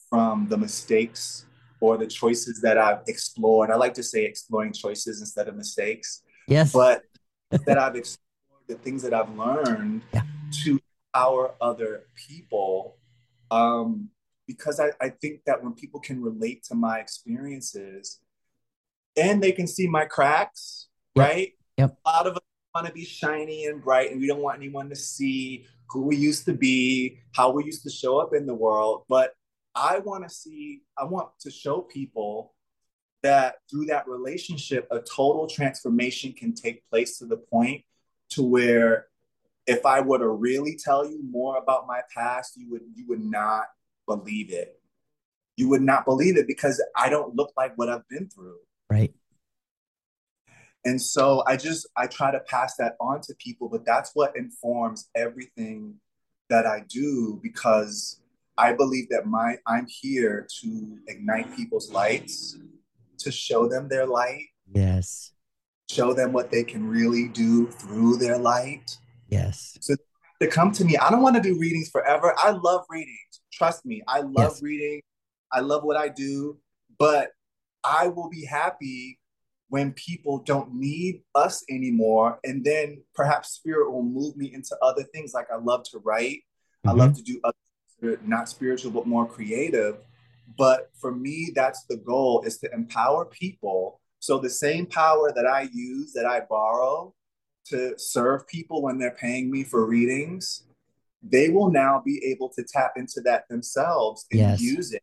from 0.09 0.47
the 0.49 0.57
mistakes 0.57 1.47
or 1.85 1.97
the 1.97 2.07
choices 2.07 2.61
that 2.61 2.77
i've 2.79 3.03
explored 3.07 3.71
i 3.71 3.77
like 3.77 3.95
to 3.95 4.03
say 4.03 4.25
exploring 4.25 4.73
choices 4.73 5.21
instead 5.21 5.49
of 5.49 5.55
mistakes 5.57 6.23
yes 6.49 6.73
but 6.73 7.03
that 7.67 7.79
i've 7.79 7.97
explored 7.97 8.65
the 8.69 8.77
things 8.77 9.03
that 9.03 9.13
i've 9.13 9.33
learned 9.37 10.03
yeah. 10.13 10.23
to 10.51 10.81
empower 11.15 11.55
other 11.61 12.05
people 12.29 12.97
um, 13.51 14.11
because 14.47 14.81
I, 14.81 14.91
I 15.01 15.11
think 15.11 15.45
that 15.47 15.63
when 15.63 15.75
people 15.75 16.01
can 16.01 16.23
relate 16.23 16.65
to 16.65 16.75
my 16.75 16.99
experiences 16.99 18.21
and 19.17 19.43
they 19.43 19.53
can 19.53 19.67
see 19.67 19.87
my 19.87 20.05
cracks, 20.05 20.89
yep. 21.15 21.27
right? 21.27 21.53
Yep. 21.79 21.97
A 22.05 22.11
lot 22.11 22.27
of 22.27 22.37
us 22.37 22.43
want 22.75 22.87
to 22.87 22.93
be 22.93 23.05
shiny 23.05 23.67
and 23.67 23.83
bright, 23.83 24.11
and 24.11 24.21
we 24.21 24.27
don't 24.27 24.43
want 24.43 24.59
anyone 24.59 24.89
to 24.91 24.97
see 24.97 25.67
who 25.89 26.03
we 26.03 26.17
used 26.17 26.45
to 26.47 26.53
be, 26.53 27.21
how 27.33 27.51
we 27.51 27.65
used 27.65 27.85
to 27.85 27.91
show 27.91 28.19
up 28.19 28.35
in 28.35 28.47
the 28.47 28.55
world. 28.55 29.05
But 29.09 29.35
I 29.75 29.99
want 29.99 30.25
to 30.25 30.31
see, 30.31 30.83
I 30.97 31.05
want 31.05 31.29
to 31.41 31.51
show 31.51 31.81
people 31.81 32.55
that 33.23 33.57
through 33.71 33.87
that 33.87 34.07
relationship, 34.07 34.87
a 34.91 35.01
total 35.01 35.47
transformation 35.47 36.33
can 36.33 36.55
take 36.55 36.89
place 36.91 37.19
to 37.19 37.27
the 37.27 37.39
point 37.39 37.83
to 38.31 38.43
where 38.43 39.07
if 39.67 39.87
I 39.87 40.01
were 40.01 40.19
to 40.19 40.29
really 40.29 40.77
tell 40.77 41.07
you 41.07 41.23
more 41.23 41.57
about 41.57 41.87
my 41.87 42.03
past, 42.15 42.53
you 42.57 42.71
would 42.71 42.83
you 42.95 43.07
would 43.09 43.25
not 43.25 43.65
believe 44.07 44.53
it. 44.53 44.79
You 45.57 45.69
would 45.71 45.83
not 45.83 46.05
believe 46.05 46.37
it 46.37 46.47
because 46.47 46.83
I 46.97 47.09
don't 47.09 47.35
look 47.35 47.53
like 47.57 47.77
what 47.77 47.89
I've 47.89 48.07
been 48.09 48.29
through. 48.29 48.59
Right. 48.91 49.15
And 50.85 51.01
so 51.01 51.43
I 51.47 51.57
just 51.57 51.89
I 51.97 52.07
try 52.07 52.31
to 52.31 52.41
pass 52.41 52.77
that 52.77 52.97
on 53.01 53.23
to 53.23 53.35
people, 53.37 53.69
but 53.69 53.87
that's 53.87 54.11
what 54.15 54.37
informs 54.37 55.09
everything 55.15 55.95
that 56.51 56.67
I 56.67 56.85
do 56.87 57.41
because 57.43 58.21
I 58.57 58.73
believe 58.73 59.09
that 59.11 59.27
my 59.27 59.57
I'm 59.67 59.87
here 59.89 60.47
to 60.61 60.99
ignite 61.09 61.55
people's 61.57 61.91
lights, 61.91 62.57
to 63.19 63.31
show 63.33 63.69
them 63.69 63.89
their 63.89 64.07
light. 64.07 64.47
Yes. 64.73 65.33
Show 65.91 66.15
them 66.15 66.33
what 66.33 66.51
they 66.51 66.65
can 66.65 66.89
really 66.89 67.29
do 67.29 67.67
through 67.67 68.17
their 68.17 68.39
light. 68.39 68.97
Yes. 69.29 69.77
So 69.81 69.97
to 70.41 70.49
come 70.49 70.73
to 70.73 70.85
me, 70.85 70.97
I 70.97 71.11
don't 71.11 71.23
want 71.23 71.37
to 71.37 71.43
do 71.43 71.59
readings 71.59 71.91
forever. 71.91 72.35
I 72.39 72.51
love 72.51 72.85
readings. 72.89 73.41
Trust 73.53 73.85
me, 73.85 74.03
I 74.09 74.21
love 74.21 74.53
yes. 74.55 74.63
reading. 74.63 75.03
I 75.53 75.61
love 75.61 75.85
what 75.85 75.97
I 75.97 76.09
do, 76.09 76.59
but 76.99 77.31
I 77.85 78.09
will 78.09 78.29
be 78.29 78.45
happy 78.45 79.19
when 79.69 79.93
people 79.93 80.39
don't 80.39 80.75
need 80.75 81.23
us 81.35 81.65
anymore. 81.71 82.39
And 82.45 82.65
then 82.65 83.03
perhaps 83.15 83.51
spirit 83.51 83.91
will 83.93 84.03
move 84.03 84.37
me 84.37 84.53
into 84.53 84.77
other 84.83 85.03
things. 85.03 85.33
Like 85.35 85.49
I 85.53 85.57
love 85.57 85.85
to 85.91 85.99
write, 85.99 86.43
mm-hmm. 86.85 86.91
I 86.91 86.93
love 86.93 87.15
to 87.17 87.23
do 87.23 87.41
other, 87.45 87.57
not 88.25 88.49
spiritual, 88.49 88.91
but 88.91 89.07
more 89.07 89.27
creative. 89.27 89.99
But 90.57 90.91
for 91.01 91.13
me, 91.13 91.51
that's 91.55 91.85
the 91.85 91.97
goal 91.97 92.43
is 92.47 92.59
to 92.59 92.73
empower 92.73 93.25
people. 93.25 94.01
So 94.21 94.39
the 94.39 94.51
same 94.51 94.87
power 94.87 95.33
that 95.35 95.47
I 95.47 95.69
use, 95.73 96.13
that 96.13 96.27
I 96.27 96.41
borrow 96.41 97.15
to 97.67 97.99
serve 97.99 98.47
people 98.47 98.83
when 98.83 98.99
they're 98.99 99.11
paying 99.11 99.51
me 99.51 99.65
for 99.65 99.87
readings, 99.87 100.65
they 101.23 101.49
will 101.49 101.71
now 101.71 102.03
be 102.05 102.23
able 102.25 102.49
to 102.51 102.63
tap 102.63 102.93
into 102.97 103.21
that 103.23 103.49
themselves 103.49 104.27
and 104.31 104.41
yes. 104.41 104.61
use 104.61 104.93
it 104.93 105.03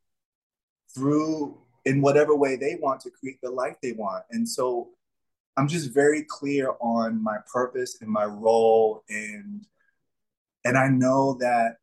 through 0.94 1.58
in 1.86 2.02
whatever 2.02 2.36
way 2.36 2.56
they 2.56 2.78
want 2.80 3.02
to 3.02 3.10
create 3.10 3.40
the 3.42 3.50
life 3.50 3.76
they 3.82 3.94
want. 3.94 4.24
And 4.30 4.48
so 4.48 4.90
I'm 5.58 5.68
just 5.68 5.92
very 5.92 6.24
clear 6.24 6.74
on 6.80 7.22
my 7.22 7.38
purpose 7.52 7.98
and 8.02 8.10
my 8.10 8.26
role 8.26 9.04
and 9.10 9.66
and 10.64 10.78
I 10.78 10.90
know 10.90 11.38
that 11.40 11.78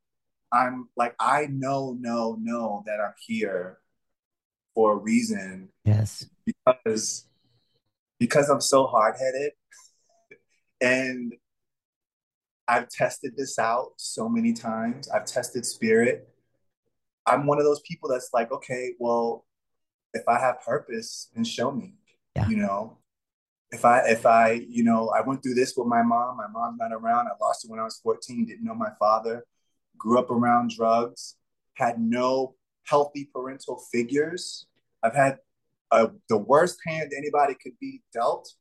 I'm 0.52 0.88
like 0.96 1.14
I 1.20 1.46
know 1.50 1.96
know 2.00 2.36
know 2.40 2.82
that 2.86 3.00
I'm 3.00 3.14
here 3.26 3.78
for 4.74 4.92
a 4.92 4.96
reason. 4.96 5.70
Yes. 5.84 6.26
Because 6.46 7.26
because 8.18 8.48
I'm 8.48 8.60
so 8.60 8.86
hard-headed 8.86 9.52
and 10.80 11.34
I've 12.66 12.88
tested 12.88 13.32
this 13.36 13.58
out 13.58 13.92
so 13.96 14.28
many 14.28 14.52
times. 14.52 15.08
I've 15.08 15.24
tested 15.24 15.64
spirit. 15.64 16.28
I'm 17.26 17.46
one 17.46 17.58
of 17.58 17.64
those 17.64 17.80
people 17.80 18.08
that's 18.08 18.30
like, 18.32 18.52
okay, 18.52 18.92
well, 18.98 19.46
if 20.14 20.22
I 20.28 20.38
have 20.38 20.60
purpose, 20.62 21.30
then 21.34 21.44
show 21.44 21.70
me. 21.70 21.94
Yeah. 22.36 22.48
You 22.48 22.56
know, 22.56 22.98
if 23.70 23.84
I 23.84 24.00
if 24.08 24.24
I 24.26 24.52
you 24.68 24.84
know 24.84 25.10
I 25.10 25.20
went 25.22 25.42
through 25.42 25.54
this 25.54 25.74
with 25.76 25.86
my 25.86 26.02
mom. 26.02 26.36
My 26.36 26.46
mom's 26.46 26.78
not 26.78 26.92
around. 26.92 27.26
I 27.26 27.32
lost 27.40 27.64
her 27.64 27.70
when 27.70 27.80
I 27.80 27.84
was 27.84 28.00
14. 28.02 28.46
Didn't 28.46 28.64
know 28.64 28.74
my 28.74 28.90
father. 28.98 29.44
Grew 29.98 30.18
up 30.18 30.30
around 30.30 30.70
drugs. 30.70 31.36
Had 31.74 32.00
no 32.00 32.54
healthy 32.86 33.28
parental 33.32 33.82
figures. 33.92 34.66
I've 35.02 35.14
had 35.14 35.38
uh, 35.90 36.08
the 36.28 36.38
worst 36.38 36.78
hand 36.86 37.12
anybody 37.16 37.54
could 37.62 37.78
be 37.80 38.02
dealt. 38.12 38.52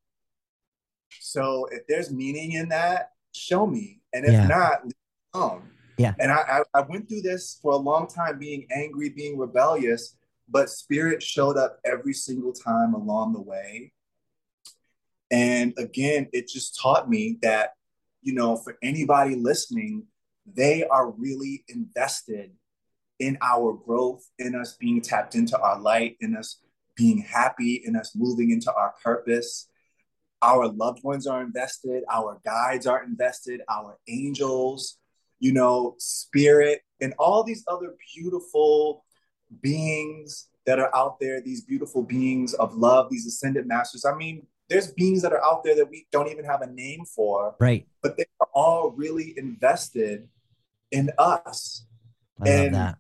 So 1.19 1.67
if 1.71 1.87
there's 1.87 2.11
meaning 2.11 2.53
in 2.53 2.69
that, 2.69 3.11
show 3.33 3.65
me. 3.65 4.01
And 4.13 4.25
if 4.25 4.33
yeah. 4.33 4.47
not, 4.47 4.85
leave 4.85 4.93
alone. 5.33 5.69
Yeah. 5.97 6.13
And 6.19 6.31
I, 6.31 6.61
I, 6.73 6.79
I 6.79 6.81
went 6.81 7.09
through 7.09 7.21
this 7.21 7.59
for 7.61 7.71
a 7.71 7.77
long 7.77 8.07
time, 8.07 8.37
being 8.37 8.67
angry, 8.71 9.09
being 9.09 9.37
rebellious, 9.37 10.15
but 10.47 10.69
spirit 10.69 11.23
showed 11.23 11.57
up 11.57 11.79
every 11.83 12.13
single 12.13 12.53
time 12.53 12.93
along 12.93 13.33
the 13.33 13.41
way. 13.41 13.93
And 15.31 15.73
again, 15.77 16.27
it 16.33 16.47
just 16.47 16.79
taught 16.79 17.09
me 17.09 17.37
that, 17.41 17.71
you 18.21 18.33
know, 18.33 18.57
for 18.57 18.77
anybody 18.81 19.35
listening, 19.35 20.03
they 20.55 20.83
are 20.85 21.11
really 21.11 21.63
invested 21.67 22.51
in 23.19 23.37
our 23.41 23.73
growth, 23.73 24.23
in 24.39 24.55
us 24.55 24.75
being 24.79 25.01
tapped 25.01 25.35
into 25.35 25.59
our 25.59 25.79
light, 25.79 26.17
in 26.21 26.35
us 26.35 26.59
being 26.95 27.19
happy, 27.19 27.81
in 27.85 27.95
us 27.95 28.13
moving 28.15 28.51
into 28.51 28.73
our 28.73 28.93
purpose. 29.03 29.69
Our 30.41 30.67
loved 30.67 31.03
ones 31.03 31.25
are 31.25 31.41
invested, 31.41 32.03
our 32.11 32.39
guides 32.45 32.85
are 32.85 33.03
invested, 33.03 33.61
our 33.69 33.97
angels, 34.07 34.97
you 35.39 35.51
know, 35.51 35.95
spirit, 35.97 36.81
and 37.01 37.13
all 37.17 37.43
these 37.43 37.63
other 37.67 37.95
beautiful 38.15 39.03
beings 39.61 40.49
that 40.65 40.79
are 40.79 40.95
out 40.95 41.19
there, 41.19 41.41
these 41.41 41.61
beautiful 41.61 42.03
beings 42.03 42.53
of 42.55 42.75
love, 42.75 43.09
these 43.09 43.25
ascended 43.25 43.65
masters. 43.65 44.05
I 44.05 44.15
mean, 44.15 44.45
there's 44.69 44.91
beings 44.91 45.21
that 45.21 45.33
are 45.33 45.43
out 45.43 45.63
there 45.63 45.75
that 45.75 45.89
we 45.89 46.05
don't 46.11 46.29
even 46.29 46.45
have 46.45 46.61
a 46.61 46.67
name 46.67 47.05
for. 47.05 47.55
Right. 47.59 47.87
But 48.03 48.17
they 48.17 48.25
are 48.41 48.49
all 48.53 48.91
really 48.91 49.33
invested 49.37 50.27
in 50.91 51.11
us. 51.17 51.85
I 52.41 52.49
and 52.49 52.95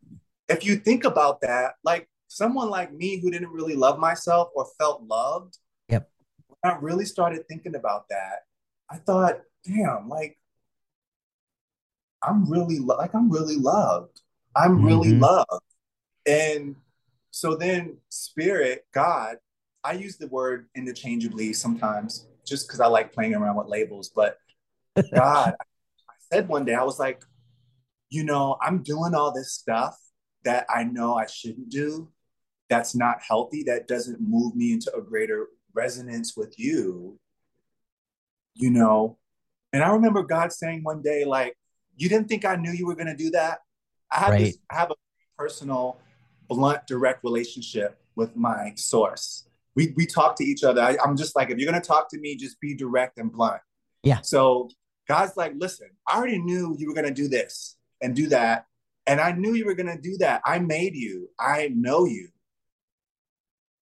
if 0.49 0.65
you 0.65 0.77
think 0.77 1.03
about 1.03 1.41
that, 1.41 1.75
like 1.83 2.07
someone 2.27 2.69
like 2.69 2.93
me 2.93 3.19
who 3.19 3.31
didn't 3.31 3.49
really 3.49 3.75
love 3.75 3.99
myself 3.99 4.49
or 4.55 4.67
felt 4.77 5.03
loved. 5.03 5.57
Yep. 5.89 6.09
When 6.47 6.73
I 6.73 6.77
really 6.77 7.05
started 7.05 7.47
thinking 7.47 7.75
about 7.75 8.09
that, 8.09 8.39
I 8.89 8.97
thought, 8.97 9.41
damn, 9.65 10.09
like 10.09 10.37
I'm 12.23 12.49
really 12.49 12.79
like 12.79 13.13
I'm 13.13 13.31
really 13.31 13.57
loved. 13.57 14.21
I'm 14.55 14.83
really 14.83 15.11
mm-hmm. 15.11 15.21
loved. 15.21 15.63
And 16.25 16.75
so 17.31 17.55
then 17.55 17.97
spirit, 18.09 18.85
God, 18.93 19.37
I 19.83 19.93
use 19.93 20.17
the 20.17 20.27
word 20.27 20.67
interchangeably 20.75 21.53
sometimes 21.53 22.27
just 22.45 22.67
because 22.67 22.79
I 22.79 22.87
like 22.87 23.13
playing 23.13 23.35
around 23.35 23.55
with 23.55 23.67
labels, 23.67 24.09
but 24.09 24.37
God, 25.13 25.53
I 25.59 26.13
said 26.31 26.47
one 26.47 26.65
day, 26.65 26.73
I 26.73 26.83
was 26.83 26.97
like, 26.97 27.21
you 28.09 28.23
know, 28.23 28.57
I'm 28.61 28.83
doing 28.83 29.13
all 29.13 29.33
this 29.33 29.53
stuff 29.53 29.97
that 30.43 30.65
I 30.69 30.83
know 30.83 31.15
I 31.15 31.25
shouldn't 31.25 31.69
do, 31.69 32.09
that's 32.69 32.95
not 32.95 33.17
healthy, 33.27 33.63
that 33.63 33.87
doesn't 33.87 34.19
move 34.21 34.55
me 34.55 34.73
into 34.73 34.93
a 34.95 35.01
greater 35.01 35.47
resonance 35.73 36.35
with 36.35 36.57
you, 36.57 37.19
you 38.53 38.69
know. 38.69 39.17
And 39.73 39.83
I 39.83 39.89
remember 39.89 40.23
God 40.23 40.53
saying 40.53 40.83
one 40.83 41.01
day, 41.01 41.25
like, 41.25 41.57
you 41.97 42.09
didn't 42.09 42.29
think 42.29 42.45
I 42.45 42.55
knew 42.55 42.71
you 42.71 42.85
were 42.85 42.95
going 42.95 43.07
to 43.07 43.15
do 43.15 43.31
that? 43.31 43.59
I 44.11 44.19
have 44.19 44.29
right. 44.29 44.39
this, 44.39 44.57
I 44.71 44.75
have 44.75 44.91
a 44.91 44.95
personal, 45.37 45.97
blunt, 46.47 46.87
direct 46.87 47.23
relationship 47.23 47.99
with 48.15 48.35
my 48.35 48.73
source. 48.75 49.47
We, 49.75 49.93
we 49.95 50.05
talk 50.05 50.35
to 50.37 50.43
each 50.43 50.63
other. 50.63 50.81
I, 50.81 50.97
I'm 51.03 51.17
just 51.17 51.35
like, 51.35 51.49
if 51.49 51.57
you're 51.57 51.69
going 51.69 51.81
to 51.81 51.87
talk 51.87 52.09
to 52.11 52.19
me, 52.19 52.35
just 52.35 52.59
be 52.61 52.73
direct 52.73 53.17
and 53.17 53.31
blunt. 53.31 53.61
Yeah. 54.03 54.21
So 54.21 54.69
God's 55.07 55.37
like, 55.37 55.53
listen, 55.57 55.89
I 56.07 56.17
already 56.17 56.39
knew 56.39 56.75
you 56.77 56.87
were 56.87 56.93
going 56.93 57.07
to 57.07 57.13
do 57.13 57.27
this 57.27 57.76
and 58.01 58.15
do 58.15 58.27
that. 58.27 58.65
And 59.05 59.21
I 59.21 59.31
knew 59.31 59.53
you 59.53 59.65
were 59.65 59.73
going 59.73 59.95
to 59.95 60.01
do 60.01 60.17
that. 60.17 60.41
I 60.45 60.59
made 60.59 60.95
you. 60.95 61.29
I 61.39 61.71
know 61.73 62.05
you. 62.05 62.29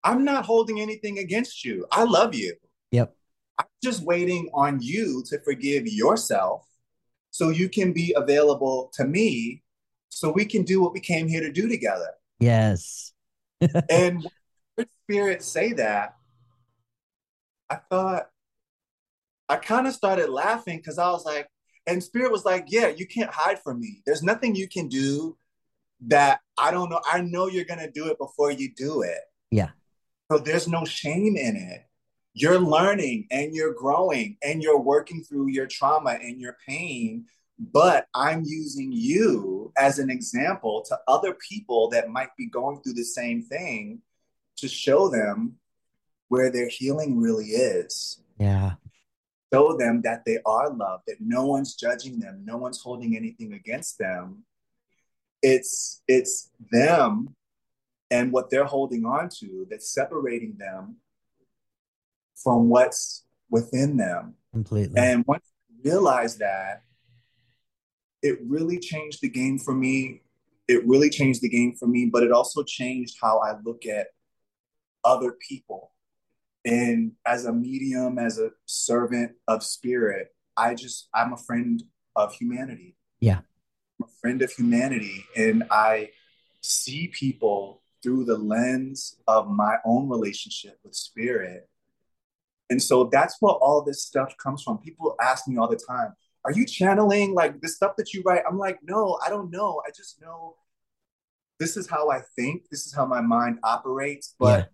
I'm 0.04 0.24
not 0.24 0.46
holding 0.46 0.80
anything 0.80 1.18
against 1.18 1.66
you. 1.66 1.86
I 1.92 2.04
love 2.04 2.36
you. 2.36 2.56
Yep. 2.92 3.16
I'm 3.58 3.66
just 3.84 4.04
waiting 4.04 4.50
on 4.54 4.80
you 4.82 5.24
to 5.28 5.40
forgive 5.40 5.88
yourself 5.88 6.68
so 7.32 7.50
you 7.50 7.70
can 7.70 7.92
be 7.92 8.14
available 8.16 8.92
to 8.94 9.06
me 9.06 9.64
so 10.10 10.32
we 10.32 10.46
can 10.46 10.64
do 10.64 10.82
what 10.82 10.94
we 10.94 11.00
came 11.00 11.28
here 11.28 11.42
to 11.42 11.52
do 11.52 11.68
together. 11.68 12.10
Yes. 12.40 13.14
and 13.90 14.26
spirit 15.04 15.44
say 15.44 15.74
that, 15.74 16.16
I 17.70 17.76
thought 17.90 18.30
I 19.50 19.58
kind 19.58 19.88
of 19.88 19.94
started 19.94 20.30
laughing 20.30 20.78
because 20.78 20.98
I 20.98 21.10
was 21.10 21.26
like, 21.26 21.48
and 21.88 22.04
spirit 22.04 22.32
was 22.32 22.46
like, 22.46 22.66
yeah, 22.68 22.88
you 22.88 23.06
can't 23.08 23.32
hide 23.32 23.62
from 23.62 23.80
me. 23.80 24.02
There's 24.06 24.24
nothing 24.24 24.56
you 24.56 24.68
can 24.68 24.88
do 24.88 25.38
that 26.08 26.40
I 26.58 26.72
don't 26.72 26.90
know. 26.90 27.02
I 27.10 27.22
know 27.22 27.48
you're 27.48 27.66
gonna 27.66 27.92
do 27.92 28.08
it 28.08 28.18
before 28.18 28.52
you 28.52 28.72
do 28.76 29.02
it. 29.02 29.20
Yeah. 29.52 29.70
So 30.32 30.40
there's 30.40 30.68
no 30.68 30.86
shame 30.86 31.36
in 31.38 31.56
it. 31.56 31.86
You're 32.34 32.60
learning 32.60 33.28
and 33.32 33.54
you're 33.54 33.74
growing 33.74 34.38
and 34.44 34.62
you're 34.62 34.80
working 34.80 35.24
through 35.24 35.50
your 35.50 35.68
trauma 35.68 36.18
and 36.22 36.42
your 36.42 36.58
pain. 36.68 37.26
But 37.58 38.08
I'm 38.14 38.44
using 38.44 38.92
you 38.92 39.72
as 39.78 40.00
an 40.00 40.10
example 40.10 40.84
to 40.90 40.98
other 41.08 41.34
people 41.36 41.90
that 41.92 42.10
might 42.10 42.36
be 42.38 42.48
going 42.48 42.82
through 42.82 42.94
the 42.94 43.06
same 43.06 43.42
thing 43.42 44.02
to 44.58 44.68
show 44.68 45.08
them 45.08 45.56
where 46.28 46.52
their 46.52 46.68
healing 46.68 47.18
really 47.20 47.46
is. 47.46 48.20
Yeah. 48.38 48.74
Show 49.56 49.78
them 49.78 50.02
that 50.04 50.24
they 50.26 50.40
are 50.46 50.70
loved, 50.70 51.04
that 51.08 51.18
no 51.20 51.46
one's 51.46 51.76
judging 51.76 52.20
them, 52.20 52.44
no 52.46 52.58
one's 52.58 52.82
holding 52.82 53.16
anything 53.16 53.54
against 53.54 53.98
them. 53.98 54.44
It's 55.42 56.02
it's 56.08 56.52
them 56.72 57.36
and 58.12 58.32
what 58.32 58.50
they're 58.50 58.66
holding 58.66 59.06
on 59.06 59.30
to 59.40 59.66
that's 59.70 59.94
separating 59.94 60.56
them 60.58 60.98
from 62.36 62.70
what's 62.70 63.24
within 63.50 63.98
them. 63.98 64.36
Completely. 64.52 64.96
And 64.98 65.24
once 65.28 65.44
I 65.70 65.90
realized 65.90 66.40
that, 66.40 66.84
it 68.22 68.40
really 68.46 68.80
changed 68.80 69.22
the 69.22 69.30
game 69.30 69.60
for 69.60 69.74
me. 69.74 70.22
It 70.68 70.86
really 70.88 71.10
changed 71.10 71.42
the 71.42 71.50
game 71.50 71.76
for 71.76 71.88
me, 71.88 72.10
but 72.12 72.24
it 72.24 72.32
also 72.32 72.64
changed 72.64 73.18
how 73.22 73.40
I 73.40 73.56
look 73.64 73.86
at 73.86 74.08
other 75.04 75.38
people. 75.48 75.92
And 76.66 77.12
as 77.26 77.46
a 77.46 77.54
medium, 77.54 78.18
as 78.18 78.40
a 78.40 78.50
servant 78.66 79.34
of 79.48 79.64
spirit, 79.64 80.34
I 80.58 80.74
just, 80.74 81.10
I'm 81.14 81.32
a 81.32 81.38
friend 81.38 81.84
of 82.16 82.34
humanity. 82.34 82.98
Yeah. 83.20 83.40
I'm 84.00 84.08
a 84.08 84.20
friend 84.20 84.42
of 84.42 84.52
humanity. 84.52 85.26
And 85.38 85.64
I 85.70 86.10
see 86.62 87.08
people 87.10 87.84
through 88.02 88.26
the 88.26 88.38
lens 88.38 89.18
of 89.28 89.50
my 89.50 89.78
own 89.86 90.10
relationship 90.10 90.80
with 90.84 90.96
spirit. 90.96 91.70
And 92.70 92.82
so 92.82 93.10
that's 93.12 93.38
where 93.40 93.54
all 93.54 93.84
this 93.84 94.04
stuff 94.04 94.36
comes 94.38 94.64
from. 94.64 94.80
People 94.80 95.16
ask 95.22 95.48
me 95.48 95.58
all 95.58 95.68
the 95.68 95.80
time, 95.88 96.16
are 96.46 96.52
you 96.52 96.66
channeling 96.66 97.34
like 97.34 97.62
the 97.62 97.68
stuff 97.68 97.96
that 97.98 98.14
you 98.14 98.24
write? 98.26 98.42
I'm 98.48 98.58
like, 98.58 98.80
no, 98.84 99.20
I 99.24 99.30
don't 99.30 99.52
know. 99.52 99.82
I 99.86 99.92
just 99.96 100.22
know 100.22 100.56
this 101.60 101.78
is 101.78 101.88
how 101.88 102.10
I 102.10 102.22
think. 102.36 102.70
This 102.70 102.86
is 102.86 102.94
how 102.94 103.06
my 103.06 103.22
mind 103.22 103.60
operates. 103.64 104.36
But 104.40 104.60
yeah. 104.60 104.66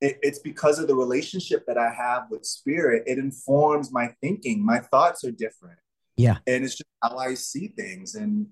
It, 0.00 0.18
it's 0.22 0.38
because 0.38 0.78
of 0.78 0.86
the 0.86 0.94
relationship 0.94 1.64
that 1.66 1.78
I 1.78 1.90
have 1.92 2.24
with 2.30 2.44
spirit. 2.44 3.04
It 3.06 3.18
informs 3.18 3.92
my 3.92 4.14
thinking. 4.20 4.64
My 4.64 4.78
thoughts 4.78 5.24
are 5.24 5.30
different. 5.30 5.78
Yeah. 6.16 6.38
And 6.46 6.64
it's 6.64 6.74
just 6.74 6.90
how 7.02 7.16
I 7.16 7.34
see 7.34 7.68
things. 7.68 8.14
And 8.14 8.48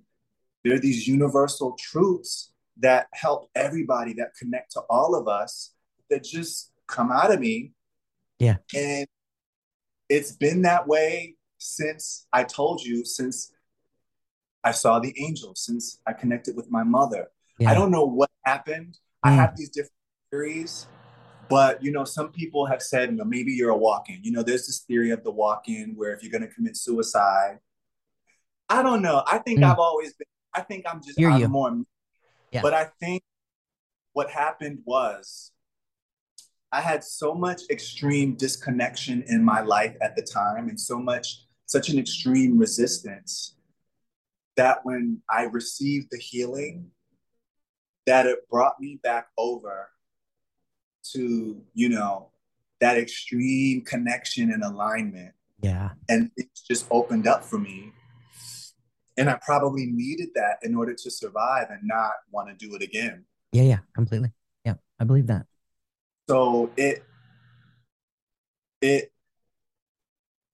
there 0.64 0.74
are 0.74 0.80
these 0.80 1.06
universal 1.06 1.76
truths 1.78 2.52
that 2.78 3.06
help 3.14 3.50
everybody 3.54 4.14
that 4.14 4.34
connect 4.38 4.72
to 4.72 4.80
all 4.90 5.14
of 5.14 5.28
us 5.28 5.72
that 6.10 6.24
just 6.24 6.72
come 6.86 7.10
out 7.10 7.32
of 7.32 7.40
me. 7.40 7.72
Yeah. 8.38 8.56
And 8.74 9.06
it's 10.08 10.32
been 10.32 10.62
that 10.62 10.86
way 10.86 11.36
since 11.58 12.26
I 12.32 12.44
told 12.44 12.82
you, 12.82 13.04
since 13.04 13.52
I 14.62 14.72
saw 14.72 14.98
the 14.98 15.14
angel, 15.18 15.54
since 15.54 16.00
I 16.06 16.12
connected 16.12 16.56
with 16.56 16.70
my 16.70 16.82
mother. 16.82 17.28
Yeah. 17.58 17.70
I 17.70 17.74
don't 17.74 17.90
know 17.90 18.04
what 18.04 18.30
happened. 18.44 18.98
Mm. 19.24 19.30
I 19.30 19.32
have 19.32 19.56
these 19.56 19.70
different 19.70 19.92
theories, 20.30 20.86
but 21.48 21.82
you 21.82 21.92
know, 21.92 22.04
some 22.04 22.30
people 22.30 22.66
have 22.66 22.82
said, 22.82 23.10
you 23.10 23.16
know, 23.16 23.24
maybe 23.24 23.52
you're 23.52 23.70
a 23.70 23.76
walk-in. 23.76 24.20
You 24.22 24.32
know, 24.32 24.42
there's 24.42 24.66
this 24.66 24.80
theory 24.80 25.10
of 25.10 25.24
the 25.24 25.30
walk-in 25.30 25.94
where 25.96 26.12
if 26.12 26.22
you're 26.22 26.32
gonna 26.32 26.48
commit 26.48 26.76
suicide, 26.76 27.58
I 28.68 28.82
don't 28.82 29.02
know. 29.02 29.22
I 29.26 29.38
think 29.38 29.60
mm. 29.60 29.70
I've 29.70 29.78
always 29.78 30.14
been. 30.14 30.26
I 30.54 30.62
think 30.62 30.86
I'm 30.90 31.02
just 31.02 31.20
I'm 31.20 31.40
you. 31.40 31.48
more. 31.48 31.82
Yeah. 32.50 32.62
But 32.62 32.74
I 32.74 32.88
think 33.00 33.22
what 34.12 34.30
happened 34.30 34.78
was 34.84 35.52
I 36.72 36.80
had 36.80 37.04
so 37.04 37.34
much 37.34 37.62
extreme 37.70 38.34
disconnection 38.34 39.22
in 39.28 39.44
my 39.44 39.60
life 39.60 39.96
at 40.00 40.16
the 40.16 40.22
time, 40.22 40.68
and 40.68 40.80
so 40.80 40.98
much 40.98 41.42
such 41.66 41.88
an 41.88 41.98
extreme 41.98 42.58
resistance 42.58 43.56
that 44.56 44.78
when 44.84 45.20
I 45.28 45.44
received 45.44 46.08
the 46.10 46.18
healing, 46.18 46.90
that 48.06 48.26
it 48.26 48.48
brought 48.48 48.80
me 48.80 48.98
back 49.02 49.26
over 49.36 49.90
to, 51.12 51.62
you 51.74 51.88
know, 51.88 52.30
that 52.80 52.98
extreme 52.98 53.82
connection 53.82 54.52
and 54.52 54.62
alignment. 54.62 55.32
Yeah. 55.62 55.90
And 56.08 56.30
it 56.36 56.48
just 56.68 56.86
opened 56.90 57.26
up 57.26 57.44
for 57.44 57.58
me. 57.58 57.92
And 59.18 59.30
I 59.30 59.38
probably 59.44 59.86
needed 59.86 60.28
that 60.34 60.58
in 60.62 60.74
order 60.74 60.94
to 60.94 61.10
survive 61.10 61.68
and 61.70 61.80
not 61.84 62.12
want 62.30 62.48
to 62.48 62.66
do 62.66 62.74
it 62.74 62.82
again. 62.82 63.24
Yeah, 63.52 63.62
yeah, 63.62 63.78
completely. 63.94 64.30
Yeah, 64.64 64.74
I 65.00 65.04
believe 65.04 65.26
that. 65.28 65.46
So 66.28 66.70
it 66.76 67.02
it 68.82 69.10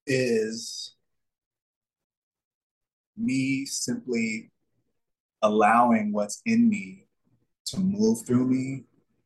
is 0.07 0.95
me 3.17 3.67
simply 3.67 4.53
allowing 5.43 6.13
what's 6.13 6.41
in 6.47 6.69
me 6.69 7.09
to 7.67 7.81
move 7.81 8.25
through 8.25 8.47
me 8.47 8.85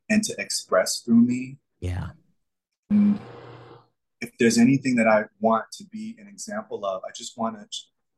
and 0.08 0.22
to 0.24 0.34
express 0.38 1.00
through 1.00 1.22
me. 1.22 1.58
Yeah. 1.80 2.10
And 2.90 3.18
if 4.20 4.30
there's 4.38 4.58
anything 4.58 4.96
that 4.96 5.08
I 5.08 5.24
want 5.40 5.64
to 5.72 5.84
be 5.84 6.16
an 6.18 6.28
example 6.28 6.84
of, 6.84 7.02
I 7.06 7.10
just 7.14 7.36
want 7.36 7.56
to 7.58 7.66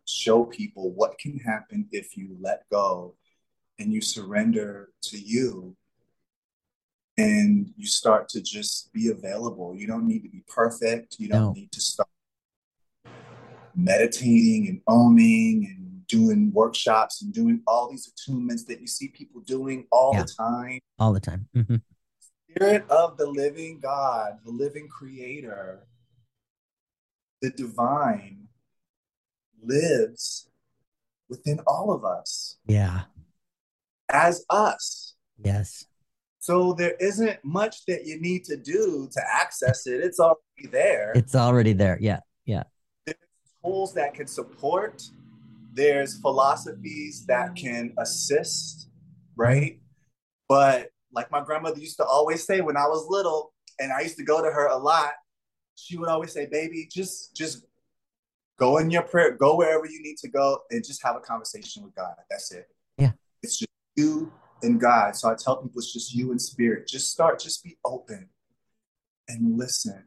show 0.06 0.44
people 0.44 0.90
what 0.92 1.18
can 1.18 1.38
happen 1.38 1.88
if 1.92 2.16
you 2.16 2.36
let 2.40 2.68
go 2.70 3.14
and 3.78 3.92
you 3.92 4.00
surrender 4.00 4.90
to 5.02 5.18
you 5.18 5.76
and 7.16 7.72
you 7.76 7.86
start 7.86 8.28
to 8.30 8.40
just 8.40 8.92
be 8.92 9.08
available. 9.08 9.74
You 9.74 9.86
don't 9.86 10.06
need 10.06 10.22
to 10.22 10.28
be 10.28 10.44
perfect. 10.48 11.16
You 11.18 11.28
don't 11.28 11.42
no. 11.42 11.52
need 11.52 11.72
to 11.72 11.80
start 11.80 12.08
meditating 13.74 14.68
and 14.68 14.80
owning 14.86 15.66
and 15.66 15.87
doing 16.08 16.50
workshops 16.52 17.22
and 17.22 17.32
doing 17.32 17.62
all 17.66 17.90
these 17.90 18.10
attunements 18.10 18.66
that 18.66 18.80
you 18.80 18.86
see 18.86 19.08
people 19.08 19.40
doing 19.42 19.86
all 19.90 20.12
yeah. 20.14 20.22
the 20.22 20.32
time. 20.36 20.80
All 20.98 21.12
the 21.12 21.20
time. 21.20 21.48
Mm-hmm. 21.56 21.76
Spirit 22.50 22.88
of 22.90 23.16
the 23.16 23.26
living 23.26 23.78
God, 23.80 24.38
the 24.44 24.50
living 24.50 24.88
creator, 24.88 25.86
the 27.42 27.50
divine 27.50 28.48
lives 29.62 30.48
within 31.28 31.60
all 31.66 31.92
of 31.92 32.04
us. 32.04 32.56
Yeah. 32.66 33.02
As 34.08 34.44
us. 34.48 35.14
Yes. 35.38 35.84
So 36.40 36.72
there 36.72 36.94
isn't 36.98 37.38
much 37.44 37.84
that 37.86 38.06
you 38.06 38.20
need 38.20 38.44
to 38.44 38.56
do 38.56 39.08
to 39.12 39.20
access 39.30 39.86
it. 39.86 40.00
It's 40.00 40.18
already 40.18 40.68
there. 40.70 41.12
It's 41.14 41.34
already 41.34 41.74
there. 41.74 41.98
Yeah. 42.00 42.20
Yeah 42.46 42.62
tools 43.62 43.94
that 43.94 44.14
can 44.14 44.26
support, 44.26 45.02
there's 45.78 46.18
philosophies 46.20 47.24
that 47.26 47.54
can 47.54 47.94
assist, 47.98 48.88
right? 49.36 49.78
But 50.48 50.90
like 51.12 51.30
my 51.30 51.40
grandmother 51.40 51.78
used 51.78 51.98
to 51.98 52.04
always 52.04 52.44
say 52.44 52.60
when 52.60 52.76
I 52.76 52.88
was 52.88 53.06
little, 53.08 53.52
and 53.78 53.92
I 53.92 54.00
used 54.00 54.16
to 54.16 54.24
go 54.24 54.42
to 54.42 54.50
her 54.50 54.66
a 54.66 54.76
lot, 54.76 55.12
she 55.76 55.96
would 55.96 56.08
always 56.08 56.32
say, 56.32 56.46
baby, 56.46 56.88
just 56.90 57.36
just 57.36 57.64
go 58.58 58.78
in 58.78 58.90
your 58.90 59.02
prayer, 59.02 59.30
go 59.36 59.56
wherever 59.56 59.86
you 59.86 60.02
need 60.02 60.16
to 60.18 60.28
go, 60.28 60.58
and 60.72 60.84
just 60.84 61.00
have 61.04 61.14
a 61.14 61.20
conversation 61.20 61.84
with 61.84 61.94
God. 61.94 62.14
That's 62.28 62.50
it. 62.50 62.66
Yeah. 62.96 63.12
It's 63.44 63.56
just 63.56 63.70
you 63.94 64.32
and 64.64 64.80
God. 64.80 65.14
So 65.14 65.30
I 65.30 65.36
tell 65.36 65.62
people 65.62 65.78
it's 65.78 65.92
just 65.92 66.12
you 66.12 66.32
and 66.32 66.42
spirit. 66.42 66.88
Just 66.88 67.12
start, 67.12 67.38
just 67.38 67.62
be 67.62 67.78
open 67.84 68.28
and 69.28 69.56
listen 69.56 70.02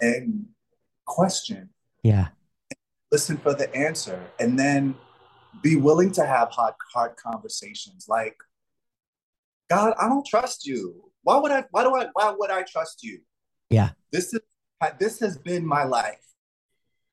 and 0.00 0.46
question. 1.04 1.68
Yeah 2.02 2.28
listen 3.12 3.36
for 3.36 3.54
the 3.54 3.72
answer, 3.76 4.20
and 4.40 4.58
then 4.58 4.96
be 5.62 5.76
willing 5.76 6.10
to 6.12 6.24
have 6.24 6.48
hard, 6.50 6.74
hard 6.92 7.14
conversations 7.16 8.06
like, 8.08 8.36
God, 9.70 9.94
I 10.00 10.08
don't 10.08 10.26
trust 10.26 10.66
you. 10.66 11.04
Why 11.22 11.36
would 11.36 11.52
I? 11.52 11.64
Why 11.70 11.84
do 11.84 11.94
I? 11.94 12.08
Why 12.14 12.34
would 12.36 12.50
I 12.50 12.62
trust 12.62 13.04
you? 13.04 13.20
Yeah. 13.70 13.90
This 14.10 14.34
is 14.34 14.40
this 14.98 15.20
has 15.20 15.38
been 15.38 15.64
my 15.64 15.84
life. 15.84 16.18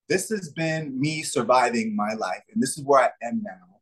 This 0.08 0.30
has 0.30 0.50
been 0.50 1.00
me 1.00 1.22
surviving 1.22 1.96
my 1.96 2.14
life, 2.14 2.42
and 2.52 2.62
this 2.64 2.78
is 2.78 2.84
where 2.84 3.02
I 3.04 3.28
am 3.28 3.44
now. 3.44 3.80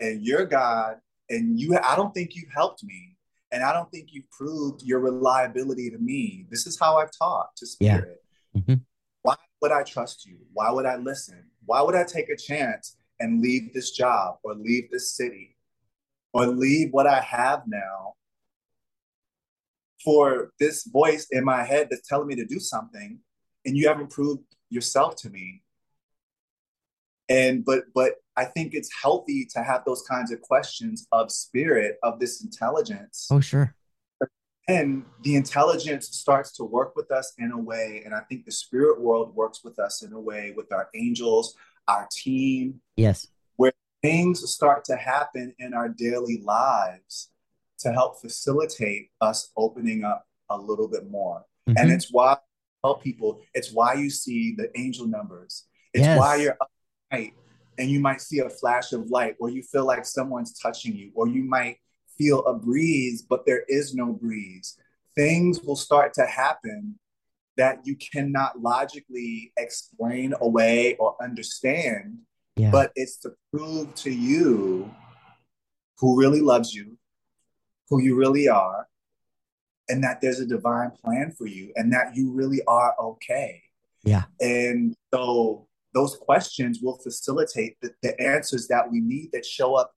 And 0.00 0.22
you're 0.22 0.46
God, 0.46 0.96
and 1.28 1.60
you. 1.60 1.78
I 1.78 1.94
don't 1.94 2.14
think 2.14 2.34
you've 2.34 2.52
helped 2.54 2.82
me, 2.82 3.16
and 3.52 3.62
I 3.62 3.72
don't 3.72 3.90
think 3.90 4.08
you've 4.12 4.30
proved 4.30 4.82
your 4.82 5.00
reliability 5.00 5.90
to 5.90 5.98
me. 5.98 6.46
This 6.50 6.66
is 6.66 6.78
how 6.80 6.96
I've 6.96 7.12
talked 7.16 7.58
to 7.58 7.66
Spirit. 7.66 8.22
Yeah. 8.54 8.60
Mm-hmm. 8.60 8.74
Why 9.22 9.36
would 9.60 9.72
I 9.72 9.82
trust 9.82 10.24
you? 10.24 10.38
Why 10.52 10.70
would 10.70 10.86
I 10.86 10.96
listen? 10.96 11.44
Why 11.66 11.82
would 11.82 11.94
I 11.94 12.04
take 12.04 12.28
a 12.28 12.36
chance 12.36 12.96
and 13.20 13.42
leave 13.42 13.72
this 13.74 13.90
job 13.90 14.36
or 14.42 14.54
leave 14.54 14.90
this 14.90 15.14
city 15.14 15.56
or 16.32 16.46
leave 16.46 16.88
what 16.92 17.06
I 17.06 17.20
have 17.20 17.64
now 17.66 18.14
for 20.04 20.52
this 20.58 20.84
voice 20.84 21.26
in 21.30 21.44
my 21.44 21.64
head 21.64 21.88
that's 21.90 22.08
telling 22.08 22.28
me 22.28 22.36
to 22.36 22.46
do 22.46 22.58
something 22.58 23.18
and 23.64 23.76
you 23.76 23.88
haven't 23.88 24.10
proved 24.10 24.44
yourself 24.70 25.16
to 25.16 25.30
me? 25.30 25.62
And 27.28 27.64
but 27.64 27.84
but 27.94 28.14
I 28.36 28.44
think 28.44 28.72
it's 28.74 28.90
healthy 29.02 29.46
to 29.54 29.62
have 29.62 29.84
those 29.84 30.02
kinds 30.02 30.30
of 30.30 30.40
questions 30.40 31.06
of 31.10 31.32
spirit, 31.32 31.96
of 32.02 32.20
this 32.20 32.42
intelligence. 32.44 33.28
Oh, 33.30 33.40
sure 33.40 33.75
and 34.68 35.04
the 35.22 35.36
intelligence 35.36 36.08
starts 36.08 36.50
to 36.52 36.64
work 36.64 36.96
with 36.96 37.10
us 37.12 37.32
in 37.38 37.52
a 37.52 37.58
way 37.58 38.02
and 38.04 38.14
i 38.14 38.20
think 38.20 38.44
the 38.44 38.52
spirit 38.52 39.00
world 39.00 39.34
works 39.34 39.62
with 39.64 39.78
us 39.78 40.02
in 40.02 40.12
a 40.12 40.20
way 40.20 40.52
with 40.56 40.72
our 40.72 40.88
angels 40.94 41.54
our 41.88 42.08
team 42.10 42.80
yes 42.96 43.28
where 43.56 43.72
things 44.02 44.48
start 44.50 44.84
to 44.84 44.96
happen 44.96 45.54
in 45.58 45.74
our 45.74 45.88
daily 45.88 46.40
lives 46.42 47.30
to 47.78 47.92
help 47.92 48.20
facilitate 48.20 49.10
us 49.20 49.52
opening 49.56 50.04
up 50.04 50.26
a 50.50 50.56
little 50.56 50.88
bit 50.88 51.08
more 51.10 51.44
mm-hmm. 51.68 51.76
and 51.78 51.90
it's 51.92 52.12
why 52.12 52.32
I 52.32 52.38
tell 52.84 52.96
people 52.96 53.40
it's 53.54 53.72
why 53.72 53.94
you 53.94 54.10
see 54.10 54.54
the 54.56 54.70
angel 54.78 55.06
numbers 55.06 55.64
it's 55.92 56.04
yes. 56.04 56.18
why 56.18 56.36
you're 56.36 56.56
up 56.60 56.70
at 57.10 57.18
night 57.18 57.34
and 57.78 57.90
you 57.90 58.00
might 58.00 58.20
see 58.20 58.38
a 58.40 58.48
flash 58.48 58.92
of 58.92 59.10
light 59.10 59.36
or 59.38 59.50
you 59.50 59.62
feel 59.62 59.84
like 59.84 60.04
someone's 60.04 60.58
touching 60.58 60.96
you 60.96 61.10
or 61.14 61.28
you 61.28 61.44
might 61.44 61.78
feel 62.18 62.44
a 62.46 62.54
breeze, 62.54 63.22
but 63.22 63.46
there 63.46 63.64
is 63.68 63.94
no 63.94 64.12
breeze. 64.12 64.78
Things 65.14 65.60
will 65.60 65.76
start 65.76 66.12
to 66.14 66.26
happen 66.26 66.98
that 67.56 67.80
you 67.84 67.96
cannot 67.96 68.60
logically 68.60 69.52
explain 69.56 70.34
away 70.40 70.96
or 70.96 71.16
understand. 71.22 72.18
Yeah. 72.56 72.70
But 72.70 72.92
it's 72.94 73.18
to 73.18 73.32
prove 73.52 73.94
to 73.96 74.10
you 74.10 74.90
who 75.98 76.18
really 76.18 76.40
loves 76.40 76.74
you, 76.74 76.98
who 77.88 78.00
you 78.00 78.16
really 78.16 78.48
are, 78.48 78.86
and 79.88 80.02
that 80.04 80.20
there's 80.20 80.40
a 80.40 80.46
divine 80.46 80.90
plan 81.02 81.32
for 81.36 81.46
you 81.46 81.72
and 81.76 81.92
that 81.92 82.14
you 82.14 82.32
really 82.32 82.60
are 82.66 82.94
okay. 82.98 83.62
Yeah. 84.04 84.24
And 84.40 84.94
so 85.12 85.66
those 85.94 86.16
questions 86.16 86.80
will 86.82 86.98
facilitate 86.98 87.76
the, 87.80 87.90
the 88.02 88.20
answers 88.20 88.68
that 88.68 88.90
we 88.90 89.00
need 89.00 89.30
that 89.32 89.46
show 89.46 89.74
up 89.74 89.92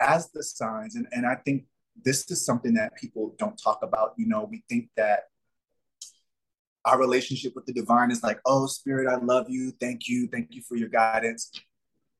as 0.00 0.30
the 0.30 0.42
signs. 0.42 0.96
And, 0.96 1.06
and 1.12 1.26
I 1.26 1.36
think 1.36 1.64
this 2.04 2.30
is 2.30 2.44
something 2.44 2.74
that 2.74 2.96
people 2.96 3.34
don't 3.38 3.60
talk 3.62 3.80
about. 3.82 4.14
You 4.16 4.26
know, 4.26 4.48
we 4.50 4.62
think 4.68 4.88
that 4.96 5.24
our 6.84 6.98
relationship 6.98 7.54
with 7.54 7.66
the 7.66 7.72
divine 7.72 8.10
is 8.10 8.22
like, 8.22 8.40
oh, 8.46 8.66
spirit, 8.66 9.08
I 9.08 9.16
love 9.16 9.46
you. 9.48 9.72
Thank 9.80 10.08
you. 10.08 10.28
Thank 10.28 10.48
you 10.54 10.62
for 10.62 10.76
your 10.76 10.88
guidance. 10.88 11.50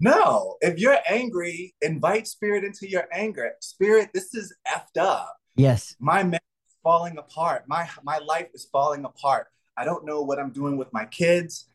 No, 0.01 0.57
if 0.61 0.79
you're 0.79 0.99
angry, 1.09 1.75
invite 1.83 2.29
spirit 2.29 2.65
into 2.65 2.89
your 2.89 3.07
anger. 3.13 3.53
Spirit, 3.61 4.11
this 4.15 4.35
is 4.35 4.55
effed 4.67 5.01
up. 5.01 5.37
Yes. 5.57 5.97
My 5.99 6.23
man 6.23 6.41
is 6.69 6.77
falling 6.85 7.19
apart. 7.19 7.65
My 7.67 7.89
my 8.05 8.19
life 8.19 8.47
is 8.55 8.69
falling 8.71 9.05
apart. 9.05 9.49
I 9.77 9.85
don't 9.85 10.05
know 10.05 10.23
what 10.23 10.39
I'm 10.39 10.51
doing 10.51 10.77
with 10.77 10.93
my 10.93 11.05
kids. 11.07 11.69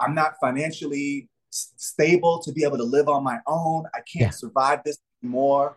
I'm 0.00 0.14
not 0.14 0.34
financially 0.40 1.28
stable 1.50 2.42
to 2.42 2.52
be 2.52 2.64
able 2.64 2.78
to 2.78 2.84
live 2.84 3.08
on 3.08 3.22
my 3.22 3.38
own. 3.46 3.84
I 3.94 3.98
can't 3.98 4.26
yeah. 4.26 4.30
survive 4.30 4.80
this 4.84 4.98
anymore. 5.22 5.76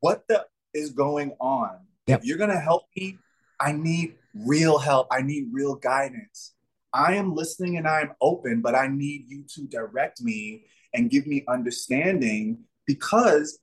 What 0.00 0.24
the 0.28 0.46
is 0.74 0.90
going 0.90 1.32
on? 1.40 1.78
Yep. 2.06 2.20
If 2.20 2.26
you're 2.26 2.38
gonna 2.38 2.60
help 2.60 2.84
me, 2.96 3.18
I 3.60 3.72
need 3.72 4.14
real 4.34 4.78
help. 4.78 5.08
I 5.10 5.22
need 5.22 5.48
real 5.52 5.74
guidance. 5.74 6.54
I 6.92 7.14
am 7.14 7.34
listening 7.34 7.78
and 7.78 7.86
I 7.86 8.00
am 8.00 8.12
open, 8.20 8.60
but 8.60 8.74
I 8.74 8.88
need 8.88 9.24
you 9.28 9.44
to 9.54 9.66
direct 9.66 10.20
me 10.20 10.64
and 10.94 11.10
give 11.10 11.26
me 11.26 11.44
understanding 11.48 12.58
because 12.86 13.58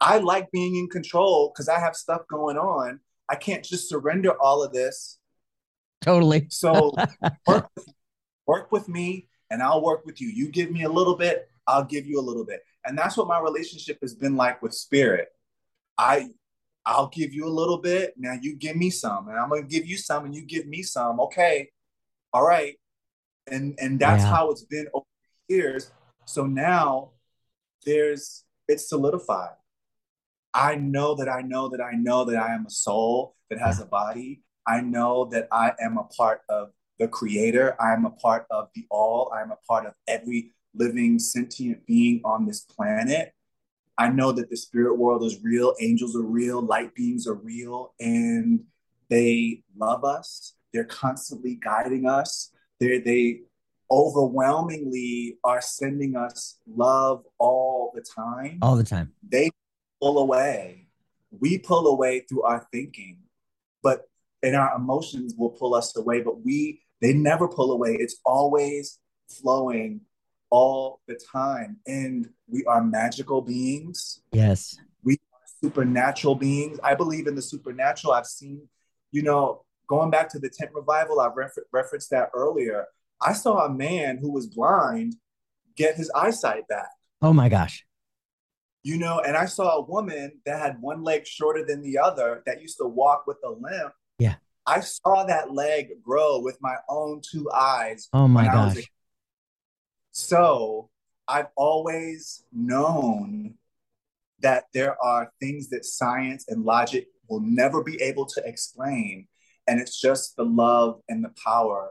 I 0.00 0.18
like 0.18 0.50
being 0.50 0.76
in 0.76 0.88
control 0.88 1.52
because 1.52 1.68
I 1.68 1.78
have 1.80 1.96
stuff 1.96 2.22
going 2.28 2.56
on. 2.56 3.00
I 3.28 3.36
can't 3.36 3.64
just 3.64 3.88
surrender 3.88 4.32
all 4.40 4.62
of 4.62 4.72
this. 4.72 5.18
Totally. 6.00 6.46
So 6.50 6.94
work, 7.46 7.68
with, 7.76 7.88
work 8.46 8.72
with 8.72 8.88
me 8.88 9.28
and 9.50 9.62
I'll 9.62 9.82
work 9.82 10.06
with 10.06 10.20
you. 10.20 10.28
You 10.28 10.48
give 10.48 10.70
me 10.70 10.84
a 10.84 10.88
little 10.88 11.16
bit, 11.16 11.50
I'll 11.66 11.84
give 11.84 12.06
you 12.06 12.18
a 12.18 12.22
little 12.22 12.44
bit. 12.44 12.60
And 12.84 12.96
that's 12.96 13.16
what 13.16 13.28
my 13.28 13.38
relationship 13.38 13.98
has 14.02 14.14
been 14.14 14.36
like 14.36 14.62
with 14.62 14.74
spirit. 14.74 15.28
I 15.98 16.30
I'll 16.86 17.08
give 17.08 17.32
you 17.34 17.46
a 17.46 17.48
little 17.48 17.78
bit. 17.78 18.14
Now 18.16 18.34
you 18.40 18.56
give 18.56 18.76
me 18.76 18.90
some, 18.90 19.28
and 19.28 19.38
I'm 19.38 19.48
gonna 19.48 19.62
give 19.62 19.86
you 19.86 19.96
some, 19.96 20.24
and 20.24 20.34
you 20.34 20.42
give 20.42 20.66
me 20.66 20.82
some. 20.82 21.20
Okay, 21.20 21.70
all 22.32 22.44
right, 22.44 22.76
and 23.46 23.74
and 23.78 24.00
that's 24.00 24.22
yeah. 24.22 24.30
how 24.30 24.50
it's 24.50 24.64
been 24.64 24.88
over 24.94 25.06
the 25.48 25.54
years. 25.54 25.90
So 26.24 26.46
now 26.46 27.10
there's 27.84 28.44
it's 28.66 28.88
solidified. 28.88 29.54
I 30.54 30.76
know 30.76 31.14
that 31.16 31.28
I 31.28 31.42
know 31.42 31.68
that 31.68 31.80
I 31.80 31.92
know 31.92 32.24
that 32.24 32.36
I 32.36 32.54
am 32.54 32.66
a 32.66 32.70
soul 32.70 33.36
that 33.50 33.58
has 33.58 33.80
a 33.80 33.86
body. 33.86 34.42
I 34.66 34.80
know 34.80 35.26
that 35.26 35.48
I 35.52 35.72
am 35.80 35.98
a 35.98 36.04
part 36.04 36.42
of 36.48 36.70
the 36.98 37.08
creator. 37.08 37.76
I 37.80 37.92
am 37.92 38.04
a 38.04 38.10
part 38.10 38.46
of 38.50 38.68
the 38.74 38.86
all. 38.90 39.32
I 39.34 39.42
am 39.42 39.50
a 39.50 39.58
part 39.68 39.86
of 39.86 39.94
every 40.06 40.52
living 40.74 41.18
sentient 41.18 41.86
being 41.86 42.20
on 42.24 42.46
this 42.46 42.60
planet. 42.60 43.32
I 43.98 44.08
know 44.08 44.32
that 44.32 44.48
the 44.48 44.56
spirit 44.56 44.96
world 44.96 45.24
is 45.24 45.42
real, 45.42 45.74
angels 45.80 46.16
are 46.16 46.22
real, 46.22 46.62
light 46.62 46.94
beings 46.94 47.26
are 47.26 47.34
real, 47.34 47.94
and 48.00 48.60
they 49.08 49.62
love 49.76 50.04
us. 50.04 50.54
They're 50.72 50.84
constantly 50.84 51.56
guiding 51.56 52.06
us. 52.06 52.52
They 52.78 52.98
they 53.00 53.40
overwhelmingly 53.90 55.36
are 55.42 55.60
sending 55.60 56.16
us 56.16 56.58
love 56.66 57.24
all 57.38 57.92
the 57.94 58.02
time. 58.02 58.58
All 58.62 58.76
the 58.76 58.84
time. 58.84 59.12
They 59.28 59.50
pull 60.00 60.18
away. 60.18 60.86
We 61.30 61.58
pull 61.58 61.86
away 61.88 62.20
through 62.20 62.42
our 62.44 62.66
thinking, 62.72 63.18
but 63.82 64.08
and 64.42 64.56
our 64.56 64.74
emotions 64.76 65.34
will 65.36 65.50
pull 65.50 65.74
us 65.74 65.94
away, 65.96 66.22
but 66.22 66.42
we 66.44 66.80
they 67.02 67.12
never 67.12 67.48
pull 67.48 67.72
away. 67.72 67.96
It's 67.98 68.16
always 68.24 68.98
flowing 69.28 70.00
all 70.50 71.00
the 71.06 71.18
time. 71.32 71.78
And 71.86 72.28
we 72.48 72.64
are 72.66 72.82
magical 72.82 73.40
beings. 73.40 74.20
Yes. 74.32 74.76
We 75.02 75.14
are 75.14 75.40
supernatural 75.62 76.34
beings. 76.34 76.78
I 76.82 76.94
believe 76.94 77.26
in 77.26 77.34
the 77.34 77.42
supernatural. 77.42 78.12
I've 78.12 78.26
seen, 78.26 78.68
you 79.12 79.22
know, 79.22 79.64
going 79.88 80.10
back 80.10 80.28
to 80.30 80.38
the 80.38 80.50
tent 80.50 80.70
revival, 80.74 81.20
I've 81.20 81.36
refer- 81.36 81.66
referenced 81.72 82.10
that 82.10 82.30
earlier. 82.34 82.86
I 83.22 83.32
saw 83.32 83.66
a 83.66 83.70
man 83.70 84.18
who 84.18 84.30
was 84.32 84.46
blind 84.46 85.16
get 85.76 85.96
his 85.96 86.10
eyesight 86.14 86.66
back. 86.68 86.88
Oh 87.22 87.32
my 87.32 87.48
gosh. 87.48 87.84
You 88.82 88.96
know, 88.96 89.20
and 89.20 89.36
I 89.36 89.44
saw 89.44 89.76
a 89.76 89.82
woman 89.82 90.40
that 90.46 90.58
had 90.58 90.80
one 90.80 91.02
leg 91.02 91.26
shorter 91.26 91.64
than 91.66 91.82
the 91.82 91.98
other 91.98 92.42
that 92.46 92.62
used 92.62 92.78
to 92.78 92.86
walk 92.86 93.26
with 93.26 93.36
a 93.44 93.50
limp. 93.50 93.92
Yeah. 94.18 94.36
I 94.66 94.80
saw 94.80 95.24
that 95.24 95.52
leg 95.52 96.02
grow 96.02 96.40
with 96.40 96.56
my 96.60 96.76
own 96.88 97.20
two 97.28 97.50
eyes. 97.50 98.08
Oh 98.12 98.26
my 98.26 98.44
gosh. 98.46 98.76
So 100.20 100.90
I've 101.26 101.48
always 101.56 102.44
known 102.52 103.54
that 104.40 104.64
there 104.74 105.02
are 105.02 105.32
things 105.40 105.68
that 105.70 105.84
science 105.84 106.46
and 106.48 106.64
logic 106.64 107.08
will 107.28 107.40
never 107.40 107.82
be 107.82 108.00
able 108.02 108.26
to 108.26 108.42
explain. 108.44 109.26
And 109.66 109.80
it's 109.80 110.00
just 110.00 110.36
the 110.36 110.44
love 110.44 111.00
and 111.08 111.24
the 111.24 111.32
power 111.44 111.90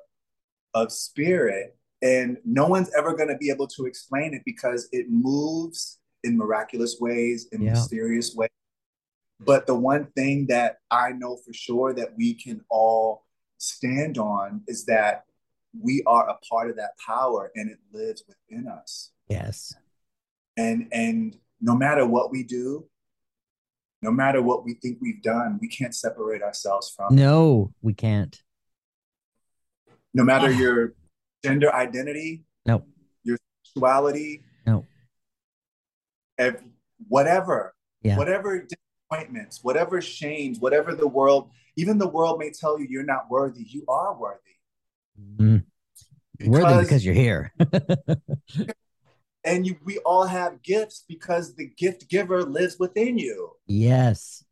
of 0.74 0.92
spirit. 0.92 1.78
And 2.02 2.38
no 2.46 2.68
one's 2.68 2.92
ever 2.98 3.16
going 3.16 3.30
to 3.30 3.38
be 3.38 3.50
able 3.50 3.68
to 3.68 3.86
explain 3.86 4.34
it 4.34 4.42
because 4.46 4.88
it 4.92 5.08
moves 5.10 6.00
in 6.24 6.38
miraculous 6.38 6.98
ways, 7.00 7.48
in 7.52 7.62
yeah. 7.62 7.72
mysterious 7.72 8.36
ways. 8.36 8.50
But 9.40 9.68
the 9.68 9.76
one 9.76 10.08
thing 10.16 10.48
that 10.48 10.78
I 10.92 11.14
know 11.14 11.38
for 11.38 11.54
sure 11.54 11.94
that 11.94 12.10
we 12.18 12.34
can 12.34 12.62
all 12.70 13.26
stand 13.58 14.18
on 14.18 14.62
is 14.68 14.86
that 14.86 15.24
we 15.80 16.04
are 16.06 16.30
a 16.30 16.38
part 16.50 16.70
of 16.70 16.78
that 16.78 16.92
power 17.06 17.52
and 17.56 17.70
it 17.70 17.78
lives 17.92 18.24
within 18.28 18.68
us. 18.68 19.12
Yes. 19.28 19.74
And 20.58 20.88
and 20.92 21.38
no 21.62 21.76
matter 21.76 22.06
what 22.06 22.32
we 22.32 22.44
do, 22.44 22.88
no 24.02 24.12
matter 24.12 24.42
what 24.42 24.66
we 24.66 24.76
think 24.76 24.98
we've 25.02 25.22
done, 25.22 25.60
we 25.62 25.68
can't 25.68 25.96
separate 25.96 26.42
ourselves 26.42 26.94
from. 26.96 27.16
No, 27.16 27.74
we 27.82 27.94
can't. 27.94 28.42
No 30.14 30.24
matter 30.24 30.48
ah. 30.48 30.58
your 30.58 30.94
gender 31.44 31.74
identity, 31.74 32.46
no, 32.66 32.84
your 33.24 33.38
sexuality, 33.64 34.44
no, 34.66 34.86
whatever, 37.08 37.76
yeah. 38.02 38.18
whatever 38.18 38.66
disappointments, 38.66 39.64
whatever 39.64 40.02
shames, 40.02 40.60
whatever 40.60 40.96
the 40.96 41.08
world, 41.08 41.52
even 41.76 41.98
the 41.98 42.08
world 42.08 42.40
may 42.40 42.52
tell 42.52 42.80
you 42.80 42.88
you're 42.90 43.04
not 43.04 43.30
worthy, 43.30 43.64
you 43.64 43.86
are 43.88 44.18
worthy. 44.18 44.40
Mm. 45.38 45.64
Because, 46.38 46.52
worthy 46.52 46.84
because 46.84 47.06
you're 47.06 47.14
here. 47.14 47.54
and 49.44 49.68
you, 49.68 49.78
we 49.84 49.98
all 50.00 50.26
have 50.26 50.62
gifts 50.64 51.04
because 51.08 51.56
the 51.56 51.68
gift 51.78 52.10
giver 52.10 52.44
lives 52.44 52.78
within 52.80 53.18
you. 53.18 53.52
Yes. 53.68 54.44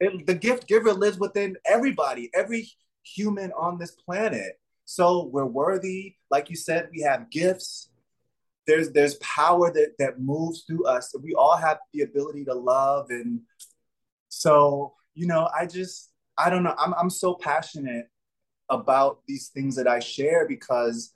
And 0.00 0.26
the 0.26 0.34
gift 0.34 0.66
giver 0.66 0.92
lives 0.92 1.18
within 1.18 1.56
everybody, 1.64 2.30
every 2.34 2.68
human 3.02 3.52
on 3.52 3.78
this 3.78 3.92
planet. 3.92 4.60
So 4.84 5.30
we're 5.32 5.46
worthy. 5.46 6.16
Like 6.30 6.50
you 6.50 6.56
said, 6.56 6.88
we 6.92 7.02
have 7.02 7.30
gifts. 7.30 7.88
There's 8.66 8.90
there's 8.92 9.14
power 9.16 9.72
that 9.72 9.92
that 9.98 10.20
moves 10.20 10.64
through 10.66 10.84
us. 10.86 11.14
We 11.22 11.34
all 11.34 11.56
have 11.56 11.78
the 11.92 12.02
ability 12.02 12.44
to 12.46 12.54
love. 12.54 13.06
And 13.10 13.40
so, 14.28 14.94
you 15.14 15.26
know, 15.26 15.48
I 15.58 15.66
just 15.66 16.10
I 16.36 16.50
don't 16.50 16.62
know. 16.62 16.74
I'm 16.78 16.92
I'm 16.94 17.10
so 17.10 17.34
passionate 17.34 18.09
about 18.70 19.20
these 19.26 19.48
things 19.48 19.76
that 19.76 19.88
I 19.88 19.98
share 19.98 20.46
because 20.48 21.14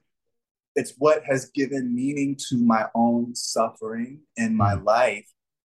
it's 0.74 0.94
what 0.98 1.22
has 1.24 1.46
given 1.46 1.94
meaning 1.94 2.36
to 2.48 2.56
my 2.56 2.86
own 2.94 3.34
suffering 3.34 4.20
in 4.36 4.56
my 4.56 4.74
mm. 4.74 4.84
life 4.84 5.30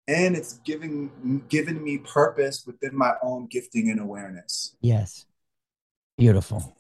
and 0.09 0.37
it's 0.37 0.55
giving 0.65 1.45
given 1.49 1.83
me 1.83 1.99
purpose 1.99 2.65
within 2.67 2.97
my 2.97 3.13
own 3.23 3.47
gifting 3.47 3.91
and 3.91 4.01
awareness 4.01 4.77
yes 4.81 5.27
beautiful 6.17 6.77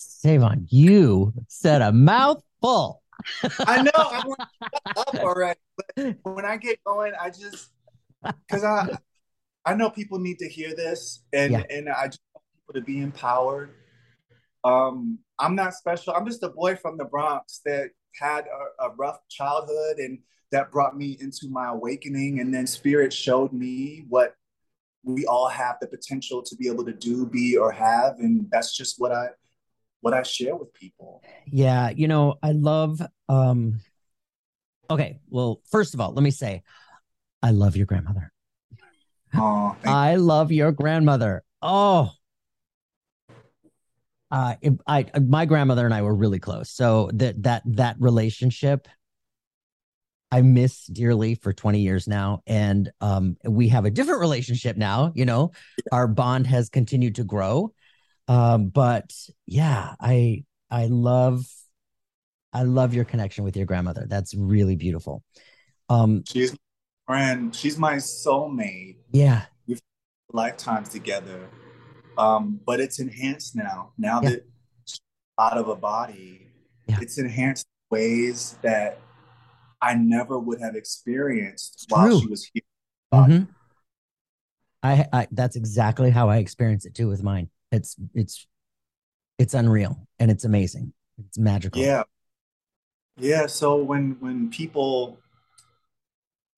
Savonn, 0.00 0.66
you 0.68 1.32
said 1.48 1.82
a 1.82 1.92
mouthful. 1.92 3.02
I 3.60 3.82
know. 3.82 3.90
I 3.94 4.22
want 4.26 4.40
to 4.40 5.00
up 5.00 5.14
already, 5.16 5.60
but 5.96 6.34
when 6.34 6.44
I 6.44 6.56
get 6.56 6.82
going, 6.84 7.12
I 7.20 7.30
just 7.30 7.70
because 8.22 8.64
I 8.64 8.96
I 9.64 9.74
know 9.74 9.90
people 9.90 10.18
need 10.18 10.38
to 10.38 10.48
hear 10.48 10.74
this, 10.74 11.22
and 11.32 11.52
yeah. 11.52 11.62
and 11.70 11.88
I 11.88 12.06
just 12.06 12.20
to 12.72 12.80
be 12.80 13.00
empowered 13.00 13.74
um, 14.64 15.18
I'm 15.38 15.54
not 15.54 15.74
special. 15.74 16.14
I'm 16.14 16.26
just 16.26 16.42
a 16.42 16.50
boy 16.50 16.76
from 16.76 16.96
the 16.96 17.04
Bronx 17.04 17.60
that 17.64 17.90
had 18.18 18.44
a, 18.80 18.84
a 18.84 18.94
rough 18.96 19.18
childhood 19.28 19.98
and 19.98 20.18
that 20.52 20.70
brought 20.70 20.96
me 20.96 21.16
into 21.20 21.48
my 21.48 21.68
awakening. 21.68 22.40
And 22.40 22.52
then 22.52 22.66
spirit 22.66 23.12
showed 23.12 23.52
me 23.52 24.04
what 24.08 24.34
we 25.02 25.24
all 25.24 25.48
have 25.48 25.76
the 25.80 25.86
potential 25.86 26.42
to 26.42 26.56
be 26.56 26.68
able 26.68 26.84
to 26.84 26.92
do, 26.92 27.26
be, 27.26 27.56
or 27.56 27.72
have. 27.72 28.18
And 28.18 28.46
that's 28.50 28.76
just 28.76 28.96
what 28.98 29.12
I 29.12 29.28
what 30.02 30.14
I 30.14 30.22
share 30.22 30.56
with 30.56 30.72
people. 30.74 31.22
Yeah, 31.46 31.90
you 31.90 32.08
know, 32.08 32.36
I 32.42 32.52
love 32.52 33.00
um 33.28 33.80
okay, 34.90 35.20
well, 35.30 35.62
first 35.70 35.94
of 35.94 36.00
all, 36.00 36.12
let 36.12 36.22
me 36.22 36.30
say 36.30 36.62
I 37.42 37.52
love 37.52 37.76
your 37.76 37.86
grandmother. 37.86 38.30
Oh, 39.34 39.76
I 39.84 40.16
love 40.16 40.52
your 40.52 40.72
grandmother. 40.72 41.44
Oh, 41.62 42.12
uh, 44.30 44.54
I, 44.86 45.06
my 45.20 45.44
grandmother 45.44 45.84
and 45.84 45.94
I 45.94 46.02
were 46.02 46.14
really 46.14 46.38
close. 46.38 46.70
So 46.70 47.10
that 47.14 47.42
that 47.42 47.62
that 47.66 47.96
relationship, 47.98 48.86
I 50.30 50.42
miss 50.42 50.86
dearly 50.86 51.34
for 51.34 51.52
20 51.52 51.80
years 51.80 52.06
now, 52.06 52.42
and 52.46 52.90
um, 53.00 53.36
we 53.44 53.68
have 53.68 53.84
a 53.84 53.90
different 53.90 54.20
relationship 54.20 54.76
now. 54.76 55.12
You 55.14 55.24
know, 55.24 55.50
our 55.90 56.06
bond 56.06 56.46
has 56.46 56.68
continued 56.68 57.16
to 57.16 57.24
grow, 57.24 57.72
um, 58.28 58.68
but 58.68 59.12
yeah, 59.46 59.94
I 60.00 60.44
I 60.70 60.86
love 60.86 61.44
I 62.52 62.62
love 62.62 62.94
your 62.94 63.04
connection 63.04 63.42
with 63.42 63.56
your 63.56 63.66
grandmother. 63.66 64.06
That's 64.08 64.34
really 64.34 64.76
beautiful. 64.76 65.24
Um, 65.88 66.22
she's 66.28 66.54
friend. 67.04 67.54
She's 67.54 67.76
my 67.76 67.96
soulmate. 67.96 68.98
Yeah, 69.10 69.46
we've 69.66 69.80
lifetimes 70.32 70.88
together 70.88 71.48
um, 72.18 72.60
but 72.66 72.80
it's 72.80 72.98
enhanced 72.98 73.56
now. 73.56 73.92
Now 73.98 74.20
yeah. 74.22 74.30
that 74.30 74.46
out 75.38 75.56
of 75.56 75.68
a 75.68 75.76
body, 75.76 76.46
yeah. 76.86 76.98
it's 77.00 77.18
enhanced 77.18 77.66
ways 77.90 78.56
that 78.62 79.00
I 79.80 79.94
never 79.94 80.38
would 80.38 80.60
have 80.60 80.76
experienced 80.76 81.86
while 81.88 82.20
she 82.20 82.26
was 82.26 82.50
here. 82.52 82.62
Mm-hmm. 83.12 83.44
I, 84.82 85.06
I 85.12 85.28
that's 85.30 85.56
exactly 85.56 86.10
how 86.10 86.28
I 86.28 86.38
experience 86.38 86.86
it 86.86 86.94
too 86.94 87.08
with 87.08 87.22
mine. 87.22 87.50
It's 87.72 87.96
it's 88.14 88.46
it's 89.38 89.54
unreal 89.54 90.06
and 90.18 90.30
it's 90.30 90.44
amazing. 90.44 90.92
It's 91.18 91.38
magical. 91.38 91.80
Yeah. 91.80 92.02
Yeah. 93.16 93.46
So 93.46 93.76
when 93.76 94.16
when 94.20 94.50
people 94.50 95.18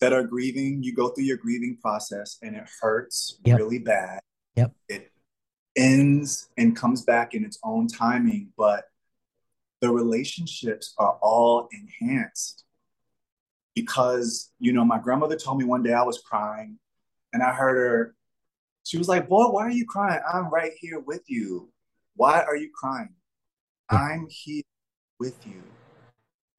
that 0.00 0.12
are 0.12 0.24
grieving, 0.24 0.82
you 0.82 0.92
go 0.94 1.08
through 1.08 1.24
your 1.24 1.36
grieving 1.36 1.78
process 1.80 2.38
and 2.42 2.56
it 2.56 2.68
hurts 2.80 3.38
yep. 3.44 3.58
really 3.58 3.78
bad. 3.78 4.20
Yep. 4.56 4.72
It 4.88 5.11
ends 5.76 6.48
and 6.56 6.76
comes 6.76 7.02
back 7.02 7.34
in 7.34 7.44
its 7.44 7.58
own 7.64 7.88
timing, 7.88 8.52
but 8.56 8.84
the 9.80 9.90
relationships 9.90 10.94
are 10.98 11.18
all 11.22 11.68
enhanced 11.72 12.64
because, 13.74 14.50
you 14.58 14.72
know, 14.72 14.84
my 14.84 14.98
grandmother 14.98 15.36
told 15.36 15.58
me 15.58 15.64
one 15.64 15.82
day 15.82 15.92
I 15.92 16.02
was 16.02 16.20
crying 16.20 16.78
and 17.32 17.42
I 17.42 17.52
heard 17.52 17.76
her, 17.76 18.14
she 18.84 18.98
was 18.98 19.08
like, 19.08 19.28
Boy, 19.28 19.44
why 19.46 19.62
are 19.62 19.70
you 19.70 19.86
crying? 19.86 20.20
I'm 20.32 20.50
right 20.50 20.72
here 20.78 21.00
with 21.00 21.22
you. 21.26 21.70
Why 22.16 22.42
are 22.42 22.56
you 22.56 22.70
crying? 22.74 23.14
Hmm. 23.90 23.96
I'm 23.96 24.26
here 24.28 24.62
with 25.18 25.46
you. 25.46 25.62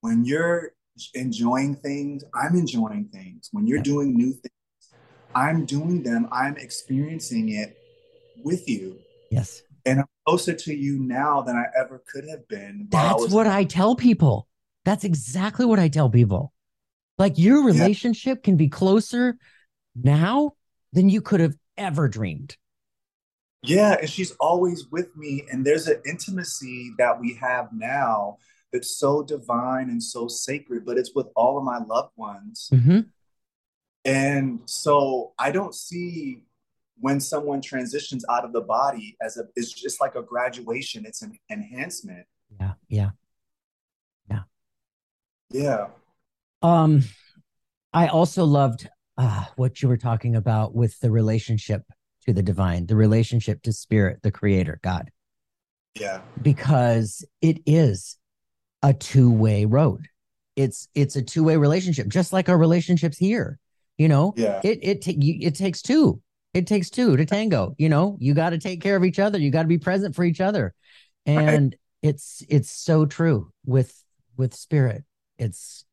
When 0.01 0.25
you're 0.25 0.71
enjoying 1.13 1.75
things, 1.75 2.23
I'm 2.33 2.55
enjoying 2.55 3.09
things. 3.11 3.49
When 3.51 3.67
you're 3.67 3.81
doing 3.81 4.15
new 4.15 4.33
things, 4.33 4.53
I'm 5.35 5.65
doing 5.65 6.03
them. 6.03 6.27
I'm 6.31 6.57
experiencing 6.57 7.49
it 7.49 7.77
with 8.43 8.67
you. 8.69 8.99
Yes. 9.33 9.63
And 9.85 9.99
I'm 9.99 10.05
closer 10.25 10.53
to 10.53 10.73
you 10.73 10.99
now 10.99 11.41
than 11.41 11.55
I 11.55 11.65
ever 11.77 12.03
could 12.07 12.25
have 12.29 12.47
been. 12.47 12.87
That's 12.89 13.31
I 13.31 13.35
what 13.35 13.47
I 13.47 13.63
tell 13.63 13.95
people. 13.95 14.47
That's 14.85 15.03
exactly 15.03 15.65
what 15.65 15.79
I 15.79 15.87
tell 15.87 16.09
people. 16.09 16.53
Like 17.17 17.37
your 17.37 17.63
relationship 17.63 18.39
yeah. 18.39 18.45
can 18.45 18.57
be 18.57 18.69
closer 18.69 19.37
now 19.95 20.53
than 20.93 21.09
you 21.09 21.21
could 21.21 21.39
have 21.39 21.55
ever 21.77 22.07
dreamed. 22.07 22.57
Yeah, 23.63 23.95
and 23.99 24.09
she's 24.09 24.31
always 24.39 24.87
with 24.91 25.15
me. 25.15 25.45
And 25.51 25.65
there's 25.65 25.87
an 25.87 26.01
intimacy 26.05 26.91
that 26.97 27.19
we 27.19 27.35
have 27.35 27.69
now 27.73 28.37
that's 28.71 28.97
so 28.97 29.23
divine 29.23 29.89
and 29.89 30.03
so 30.03 30.27
sacred, 30.27 30.85
but 30.85 30.97
it's 30.97 31.11
with 31.15 31.27
all 31.35 31.57
of 31.57 31.63
my 31.63 31.79
loved 31.79 32.11
ones. 32.17 32.69
Mm-hmm. 32.73 32.99
And 34.05 34.59
so 34.65 35.33
I 35.39 35.51
don't 35.51 35.73
see 35.73 36.43
when 36.99 37.19
someone 37.19 37.61
transitions 37.61 38.23
out 38.29 38.45
of 38.45 38.53
the 38.53 38.61
body 38.61 39.17
as 39.21 39.37
a 39.37 39.43
it's 39.55 39.71
just 39.71 39.99
like 39.99 40.15
a 40.15 40.21
graduation 40.21 41.05
it's 41.05 41.21
an 41.21 41.37
enhancement. 41.49 42.25
Yeah 42.59 42.73
yeah. 42.87 43.09
Yeah. 44.29 44.41
Yeah. 45.51 45.87
Um 46.61 47.03
i 47.93 48.07
also 48.07 48.45
loved 48.45 48.89
uh, 49.15 49.45
what 49.57 49.81
you 49.81 49.87
were 49.87 49.97
talking 49.97 50.35
about 50.35 50.73
with 50.73 50.99
the 50.99 51.11
relationship 51.11 51.83
to 52.25 52.33
the 52.33 52.41
divine 52.41 52.87
the 52.87 52.95
relationship 52.95 53.61
to 53.63 53.73
spirit 53.73 54.19
the 54.23 54.31
creator 54.31 54.79
god. 54.83 55.11
Yeah. 55.95 56.21
Because 56.41 57.23
it 57.41 57.61
is 57.67 58.17
a 58.81 58.93
two-way 58.93 59.65
road. 59.65 60.07
It's 60.55 60.87
it's 60.95 61.15
a 61.15 61.21
two-way 61.21 61.57
relationship 61.57 62.07
just 62.07 62.33
like 62.33 62.49
our 62.49 62.57
relationships 62.57 63.17
here 63.17 63.59
you 63.97 64.07
know? 64.07 64.33
Yeah. 64.35 64.61
It 64.63 64.79
it, 64.81 65.01
t- 65.01 65.17
you, 65.19 65.47
it 65.47 65.55
takes 65.55 65.81
two 65.81 66.21
it 66.53 66.67
takes 66.67 66.89
two 66.89 67.15
to 67.17 67.25
tango 67.25 67.75
you 67.77 67.89
know? 67.89 68.17
You 68.19 68.33
got 68.33 68.51
to 68.51 68.57
take 68.57 68.81
care 68.81 68.95
of 68.95 69.03
each 69.03 69.19
other. 69.19 69.39
You 69.39 69.51
got 69.51 69.63
to 69.63 69.67
be 69.67 69.77
present 69.77 70.15
for 70.15 70.23
each 70.23 70.41
other. 70.41 70.73
And 71.25 71.71
right. 71.73 71.79
it's 72.01 72.43
it's 72.49 72.71
so 72.71 73.05
true 73.05 73.51
with 73.65 73.93
with 74.37 74.53
spirit. 74.53 75.03
It's 75.37 75.85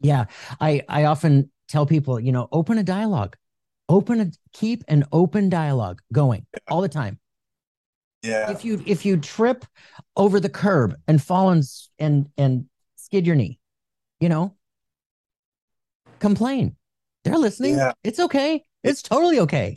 yeah 0.00 0.26
i 0.60 0.82
i 0.90 1.04
often 1.04 1.50
tell 1.68 1.86
people 1.86 2.20
you 2.20 2.32
know 2.32 2.48
open 2.52 2.78
a 2.78 2.82
dialogue. 2.82 3.36
Open 3.88 4.20
a 4.20 4.30
keep 4.52 4.84
an 4.88 5.04
open 5.12 5.48
dialogue 5.48 6.00
going 6.12 6.46
all 6.68 6.80
the 6.80 6.88
time. 6.88 7.18
Yeah. 8.22 8.50
If 8.50 8.64
you 8.64 8.82
if 8.86 9.06
you 9.06 9.16
trip 9.16 9.64
over 10.16 10.40
the 10.40 10.48
curb 10.48 10.96
and 11.06 11.22
fall 11.22 11.50
and 11.50 11.64
and 11.98 12.28
and 12.36 12.66
skid 12.96 13.26
your 13.26 13.36
knee 13.36 13.58
you 14.20 14.28
know? 14.28 14.54
Complain. 16.18 16.76
They're 17.24 17.38
listening. 17.38 17.76
Yeah. 17.76 17.92
it's 18.04 18.20
okay 18.20 18.64
it's 18.86 19.02
totally 19.02 19.40
okay. 19.40 19.74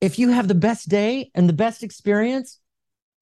If 0.00 0.18
you 0.18 0.30
have 0.30 0.48
the 0.48 0.54
best 0.54 0.88
day 0.88 1.30
and 1.34 1.48
the 1.48 1.52
best 1.54 1.82
experience, 1.82 2.60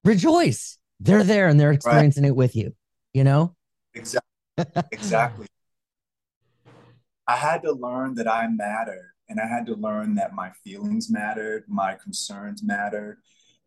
rejoice. 0.04 0.78
They're 1.00 1.24
there 1.24 1.48
and 1.48 1.58
they're 1.60 1.72
experiencing 1.72 2.22
right. 2.22 2.30
it 2.30 2.36
with 2.36 2.56
you, 2.56 2.74
you 3.12 3.24
know? 3.24 3.54
Exactly. 3.94 4.64
exactly. 4.92 5.46
I 7.26 7.36
had 7.36 7.62
to 7.62 7.72
learn 7.72 8.14
that 8.14 8.28
I 8.28 8.46
matter 8.46 9.14
and 9.28 9.40
I 9.40 9.46
had 9.46 9.66
to 9.66 9.74
learn 9.74 10.14
that 10.14 10.34
my 10.34 10.50
feelings 10.64 11.10
mattered, 11.10 11.64
my 11.66 11.94
concerns 11.94 12.62
mattered, 12.62 13.18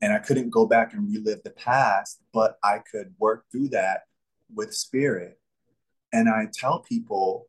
and 0.01 0.13
I 0.13 0.19
couldn't 0.19 0.49
go 0.49 0.65
back 0.65 0.93
and 0.93 1.07
relive 1.07 1.43
the 1.43 1.49
past, 1.49 2.21
but 2.33 2.57
I 2.63 2.79
could 2.79 3.13
work 3.19 3.45
through 3.51 3.69
that 3.69 4.03
with 4.53 4.73
spirit. 4.73 5.39
And 6.13 6.29
I 6.29 6.47
tell 6.53 6.79
people, 6.79 7.47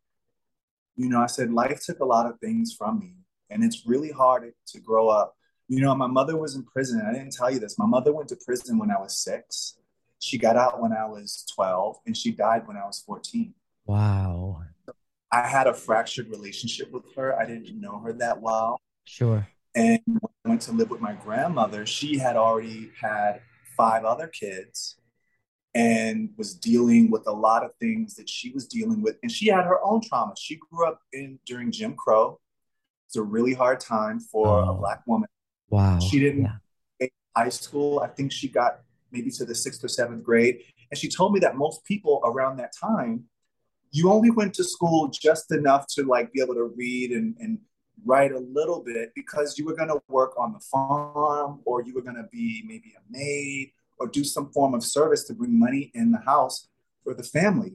you 0.96 1.08
know, 1.08 1.20
I 1.20 1.26
said 1.26 1.52
life 1.52 1.80
took 1.84 2.00
a 2.00 2.04
lot 2.04 2.26
of 2.26 2.40
things 2.40 2.74
from 2.76 2.98
me 2.98 3.14
and 3.50 3.64
it's 3.64 3.86
really 3.86 4.10
hard 4.10 4.52
to 4.68 4.80
grow 4.80 5.08
up. 5.08 5.36
You 5.68 5.80
know, 5.80 5.94
my 5.94 6.06
mother 6.06 6.36
was 6.36 6.54
in 6.54 6.64
prison. 6.64 7.02
I 7.06 7.12
didn't 7.12 7.32
tell 7.32 7.50
you 7.50 7.60
this. 7.60 7.78
My 7.78 7.86
mother 7.86 8.12
went 8.12 8.28
to 8.30 8.36
prison 8.36 8.78
when 8.78 8.90
I 8.90 8.98
was 8.98 9.16
six. 9.16 9.76
She 10.18 10.36
got 10.36 10.56
out 10.56 10.80
when 10.80 10.92
I 10.92 11.06
was 11.06 11.46
12, 11.54 11.98
and 12.06 12.16
she 12.16 12.32
died 12.32 12.66
when 12.66 12.76
I 12.76 12.84
was 12.84 13.00
14. 13.06 13.54
Wow. 13.86 14.62
I 15.32 15.46
had 15.46 15.66
a 15.66 15.74
fractured 15.74 16.28
relationship 16.28 16.90
with 16.90 17.04
her. 17.14 17.38
I 17.38 17.46
didn't 17.46 17.80
know 17.80 18.00
her 18.00 18.12
that 18.14 18.40
well. 18.40 18.80
Sure. 19.04 19.48
And 19.74 20.00
when 20.06 20.32
I 20.44 20.48
went 20.48 20.62
to 20.62 20.72
live 20.72 20.90
with 20.90 21.00
my 21.00 21.12
grandmother, 21.12 21.86
she 21.86 22.18
had 22.18 22.36
already 22.36 22.90
had 23.00 23.40
five 23.76 24.04
other 24.04 24.26
kids 24.26 24.96
and 25.74 26.30
was 26.36 26.54
dealing 26.54 27.10
with 27.10 27.26
a 27.28 27.32
lot 27.32 27.64
of 27.64 27.70
things 27.78 28.14
that 28.16 28.28
she 28.28 28.50
was 28.50 28.66
dealing 28.66 29.02
with. 29.02 29.16
And 29.22 29.30
she 29.30 29.48
had 29.48 29.64
her 29.64 29.78
own 29.84 30.00
trauma. 30.00 30.34
She 30.36 30.58
grew 30.70 30.86
up 30.86 31.00
in 31.12 31.38
during 31.46 31.70
Jim 31.70 31.94
Crow. 31.94 32.40
It's 33.10 33.16
a 33.16 33.22
really 33.22 33.54
hard 33.54 33.80
time 33.80 34.20
for 34.20 34.46
oh. 34.46 34.70
a 34.70 34.74
black 34.74 35.04
woman. 35.04 35.28
Wow. 35.68 35.98
She 35.98 36.20
didn't 36.20 36.48
yeah. 37.00 37.08
high 37.36 37.48
school. 37.48 37.98
I 37.98 38.06
think 38.06 38.30
she 38.30 38.46
got 38.46 38.82
maybe 39.10 39.32
to 39.32 39.44
the 39.44 39.52
sixth 39.52 39.82
or 39.82 39.88
seventh 39.88 40.22
grade. 40.22 40.60
And 40.92 40.96
she 40.96 41.08
told 41.08 41.32
me 41.32 41.40
that 41.40 41.56
most 41.56 41.84
people 41.84 42.20
around 42.22 42.58
that 42.58 42.72
time, 42.72 43.24
you 43.90 44.12
only 44.12 44.30
went 44.30 44.54
to 44.54 44.62
school 44.62 45.08
just 45.08 45.50
enough 45.50 45.88
to 45.96 46.04
like 46.04 46.32
be 46.32 46.40
able 46.40 46.54
to 46.54 46.72
read 46.76 47.10
and, 47.10 47.34
and 47.40 47.58
write 48.04 48.30
a 48.30 48.38
little 48.38 48.80
bit 48.80 49.10
because 49.16 49.58
you 49.58 49.64
were 49.64 49.74
going 49.74 49.88
to 49.88 50.00
work 50.06 50.38
on 50.38 50.52
the 50.52 50.60
farm 50.60 51.62
or 51.64 51.82
you 51.82 51.92
were 51.92 52.02
going 52.02 52.14
to 52.14 52.28
be 52.30 52.62
maybe 52.64 52.94
a 52.96 53.02
maid 53.10 53.72
or 53.98 54.06
do 54.06 54.22
some 54.22 54.52
form 54.52 54.72
of 54.72 54.84
service 54.84 55.24
to 55.24 55.34
bring 55.34 55.58
money 55.58 55.90
in 55.94 56.12
the 56.12 56.20
house 56.20 56.68
for 57.02 57.12
the 57.12 57.24
family. 57.24 57.72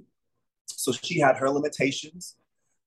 So 0.65 0.93
she 0.93 1.19
had 1.19 1.35
her 1.35 1.49
limitations 1.49 2.37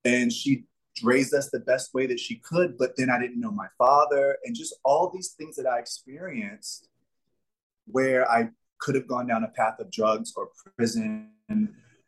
and 0.03 0.33
she 0.33 0.65
raised 1.03 1.35
us 1.35 1.51
the 1.51 1.61
best 1.61 1.95
way 1.95 2.07
that 2.07 2.21
she 2.21 2.37
could, 2.37 2.77
but 2.79 2.97
then 2.97 3.11
I 3.11 3.19
didn't 3.19 3.41
know 3.41 3.51
my 3.51 3.69
father 3.77 4.37
and 4.45 4.57
just 4.57 4.75
all 4.85 5.11
these 5.13 5.35
things 5.39 5.57
that 5.57 5.67
I 5.67 5.79
experienced 5.79 6.89
where 7.87 8.31
I 8.31 8.51
could 8.81 8.95
have 8.95 9.09
gone 9.09 9.27
down 9.27 9.45
a 9.45 9.49
path 9.49 9.81
of 9.81 9.91
drugs 9.91 10.33
or 10.37 10.51
prison, 10.77 11.31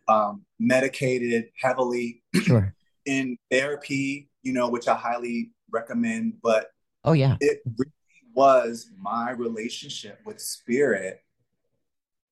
um, 0.09 0.45
medicated 0.59 1.51
heavily. 1.61 2.23
Sure. 2.43 2.75
in 3.07 3.37
therapy, 3.51 4.29
you 4.43 4.53
know, 4.53 4.69
which 4.69 4.89
I 4.89 4.95
highly 4.95 5.51
recommend. 5.71 6.35
But 6.43 6.71
oh 7.05 7.13
yeah, 7.13 7.37
it 7.41 7.61
really 7.65 7.93
was 8.35 8.91
my 8.99 9.33
relationship 9.33 10.21
with 10.25 10.41
spirit 10.41 11.21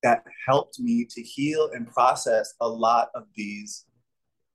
that 0.03 0.23
helped 0.47 0.79
me 0.79 1.05
to 1.11 1.23
heal 1.23 1.71
and 1.75 1.91
process 1.93 2.55
a 2.61 2.69
lot 2.69 3.09
of 3.15 3.25
these 3.35 3.85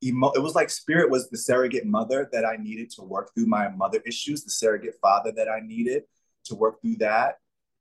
emo- 0.04 0.32
it 0.34 0.42
was 0.42 0.56
like 0.56 0.70
spirit 0.70 1.10
was 1.10 1.30
the 1.30 1.38
surrogate 1.38 1.86
mother 1.86 2.30
that 2.32 2.46
I 2.46 2.58
needed 2.58 2.90
to 2.92 3.02
work 3.02 3.32
through 3.34 3.48
my 3.48 3.70
mother 3.70 4.02
issues, 4.06 4.44
the 4.44 4.52
surrogate 4.52 4.96
father 5.02 5.32
that 5.36 5.50
I 5.50 5.60
needed 5.60 6.04
to 6.46 6.56
work 6.56 6.82
through 6.82 6.98
that. 6.98 7.38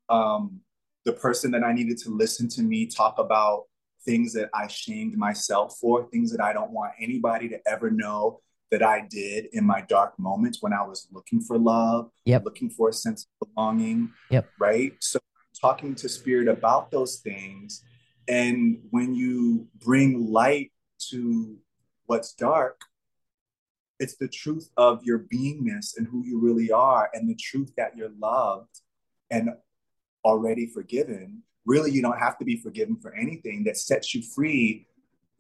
Um, 0.09 0.61
the 1.05 1.13
person 1.13 1.51
that 1.53 1.65
I 1.65 1.73
needed 1.73 1.99
to 1.99 2.11
listen 2.11 2.49
to 2.51 2.63
me 2.63 2.87
talk 2.87 3.19
about 3.19 3.65
things 4.05 4.33
that 4.35 4.51
I 4.55 4.67
shamed 4.67 5.17
myself 5.17 5.77
for, 5.81 6.09
things 6.11 6.31
that 6.33 6.43
I 6.43 6.53
don't 6.53 6.71
want 6.71 6.93
anybody 7.01 7.49
to 7.51 7.59
ever 7.67 7.91
know 7.91 8.41
that 8.71 8.83
I 8.83 9.07
did 9.09 9.49
in 9.53 9.65
my 9.65 9.83
dark 9.83 10.19
moments 10.19 10.63
when 10.63 10.73
I 10.73 10.83
was 10.83 11.07
looking 11.13 11.41
for 11.41 11.59
love, 11.59 12.11
yep. 12.25 12.45
looking 12.45 12.71
for 12.71 12.89
a 12.89 12.93
sense 12.93 13.27
of 13.41 13.49
belonging. 13.55 14.11
Yep. 14.31 14.49
Right. 14.59 14.93
So 15.01 15.19
talking 15.61 15.95
to 15.97 16.09
spirit 16.09 16.49
about 16.49 16.91
those 16.91 17.17
things. 17.17 17.85
And 18.29 18.79
when 18.91 19.15
you 19.15 19.69
bring 19.85 20.33
light 20.33 20.73
to 21.11 21.57
what's 22.07 22.33
dark, 22.33 22.81
it's 23.99 24.17
the 24.17 24.29
truth 24.29 24.69
of 24.77 25.03
your 25.05 25.21
beingness 25.21 25.97
and 25.97 26.07
who 26.07 26.25
you 26.25 26.41
really 26.41 26.71
are, 26.71 27.09
and 27.15 27.29
the 27.29 27.37
truth 27.37 27.73
that 27.77 27.97
you're 27.97 28.13
loved 28.19 28.81
and 29.31 29.51
already 30.25 30.67
forgiven. 30.67 31.43
Really, 31.65 31.93
you 31.93 32.03
don't 32.03 32.19
have 32.19 32.39
to 32.39 32.45
be 32.45 32.57
forgiven 32.57 32.97
for 32.97 33.15
anything 33.15 33.65
that 33.65 33.77
sets 33.77 34.15
you 34.15 34.23
free 34.23 34.87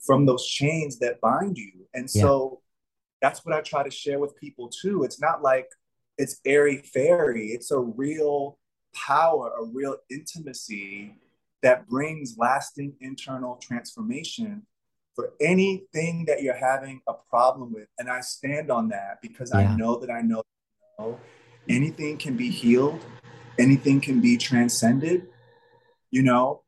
from 0.01 0.27
those 0.27 0.47
chains 0.47 0.99
that 0.99 1.21
bind 1.21 1.57
you. 1.57 1.73
And 1.95 2.09
so 2.09 2.61
yeah. 2.61 3.29
that's 3.29 3.45
what 3.45 3.55
I 3.55 3.61
try 3.61 3.83
to 3.83 3.91
share 3.91 4.19
with 4.19 4.37
people 4.37 4.69
too. 4.69 5.05
It's 5.05 5.21
not 5.21 5.43
like 5.43 5.69
it's 6.19 6.41
airy 6.45 6.79
fairy, 6.79 7.49
it's 7.49 7.71
a 7.71 7.79
real 7.79 8.59
power, 8.95 9.53
a 9.59 9.65
real 9.65 9.97
intimacy 10.11 11.15
that 11.63 11.89
brings 11.89 12.37
lasting 12.39 12.95
internal 13.01 13.57
transformation 13.57 14.67
for 15.15 15.33
anything 15.41 16.25
that 16.27 16.43
you're 16.43 16.57
having 16.57 17.01
a 17.07 17.15
problem 17.29 17.73
with. 17.73 17.89
And 17.99 18.09
I 18.09 18.21
stand 18.21 18.71
on 18.71 18.89
that 18.89 19.19
because 19.21 19.53
yeah. 19.53 19.61
I 19.61 19.77
know 19.77 19.97
that 19.97 20.11
I 20.11 20.23
know, 20.23 20.43
know 20.99 21.21
anything 21.69 22.17
can 22.17 22.37
be 22.37 22.51
healed, 22.51 23.05
anything 23.59 24.01
can 24.01 24.21
be 24.21 24.37
transcended. 24.37 25.29
You 26.11 26.23
know, 26.23 26.63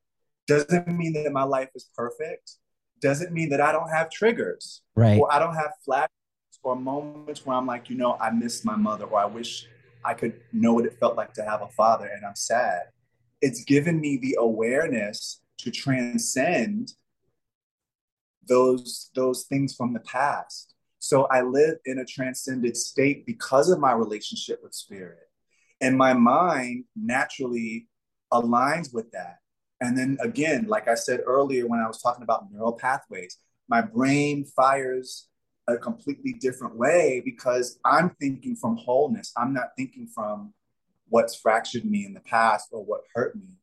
doesn't 0.47 0.89
mean 0.89 1.15
that 1.15 1.33
my 1.33 1.45
life 1.45 1.71
is 1.75 1.89
perfect. 1.97 2.53
Doesn't 3.01 3.33
mean 3.33 3.51
that 3.51 3.61
I 3.61 3.73
don't 3.73 3.91
have 3.91 4.11
triggers. 4.11 4.83
Right. 4.95 5.19
Or 5.19 5.33
I 5.33 5.39
don't 5.39 5.55
have 5.55 5.73
flashes 5.85 6.11
or 6.63 6.77
moments 6.77 7.45
where 7.45 7.57
I'm 7.57 7.67
like, 7.67 7.91
you 7.91 7.97
know, 7.97 8.17
I 8.21 8.31
miss 8.31 8.65
my 8.65 8.77
mother 8.77 9.05
or 9.05 9.19
I 9.19 9.27
wish 9.27 9.67
I 10.05 10.15
could 10.15 10.41
know 10.53 10.75
what 10.75 10.87
it 10.87 10.99
felt 10.99 11.17
like 11.17 11.33
to 11.35 11.45
have 11.45 11.63
a 11.63 11.69
father 11.69 12.07
and 12.07 12.25
I'm 12.25 12.37
sad. 12.37 12.85
It's 13.41 13.65
given 13.65 14.01
me 14.01 14.19
the 14.19 14.37
awareness 14.39 15.41
to 15.59 15.71
transcend 15.71 16.93
those 18.49 19.11
those 19.15 19.45
things 19.45 19.75
from 19.75 19.93
the 19.93 20.01
past. 20.01 20.75
So 20.99 21.25
I 21.25 21.43
live 21.43 21.77
in 21.85 21.99
a 21.99 22.05
transcended 22.05 22.77
state 22.77 23.27
because 23.27 23.71
of 23.71 23.79
my 23.79 23.93
relationship 23.93 24.61
with 24.63 24.75
spirit. 24.75 25.29
And 25.81 25.99
my 25.99 26.15
mind 26.15 26.85
naturally 26.97 27.89
aligns 28.33 28.95
with 28.95 29.11
that. 29.13 29.37
And 29.81 29.99
then 29.99 30.17
again, 30.23 30.67
like 30.67 30.89
I 30.89 30.95
said 30.95 31.21
earlier 31.27 31.67
when 31.67 31.81
I 31.81 31.87
was 31.87 32.01
talking 32.01 32.23
about 32.23 32.51
neural 32.51 32.73
pathways, 32.73 33.37
my 33.69 33.83
brain 33.83 34.47
fires 34.47 35.29
a 35.69 35.77
completely 35.77 36.35
different 36.35 36.77
way 36.77 37.23
because 37.25 37.79
I'm 37.85 38.11
thinking 38.21 38.57
from 38.57 38.77
wholeness. 38.77 39.33
I'm 39.37 39.53
not 39.53 39.71
thinking 39.77 40.07
from 40.07 40.55
what's 41.09 41.35
fractured 41.35 41.85
me 41.85 42.05
in 42.05 42.15
the 42.15 42.21
past 42.21 42.69
or 42.73 42.85
what 42.85 43.03
hurt 43.15 43.37
me. 43.37 43.59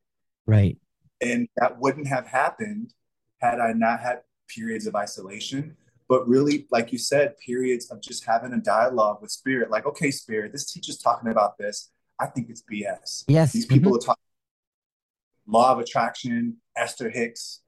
Right. 0.46 0.78
And 1.22 1.48
that 1.58 1.80
wouldn't 1.80 2.08
have 2.08 2.28
happened 2.28 2.94
had 3.40 3.60
I 3.60 3.74
not 3.74 4.00
had 4.00 4.22
periods 4.54 4.88
of 4.88 4.96
isolation, 4.96 5.76
but 6.08 6.28
really, 6.28 6.68
like 6.72 6.92
you 6.92 6.98
said, 6.98 7.38
periods 7.38 7.90
of 7.90 8.02
just 8.02 8.26
having 8.26 8.54
a 8.54 8.58
dialogue 8.58 9.22
with 9.22 9.32
spirit. 9.32 9.72
Like, 9.72 9.86
okay, 9.86 10.12
spirit, 10.12 10.52
this 10.52 10.72
teacher's 10.72 10.98
talking 10.98 11.32
about 11.32 11.58
this. 11.58 11.92
I 12.20 12.28
think 12.28 12.50
it's 12.50 12.64
BS. 12.72 13.24
Yes. 13.28 13.54
These 13.54 13.66
people 13.66 13.92
mm-hmm. 13.92 13.98
are 13.98 14.06
talking 14.06 14.24
law 15.48 15.72
of 15.72 15.80
attraction, 15.80 16.58
Esther 16.76 17.10
Hicks, 17.10 17.62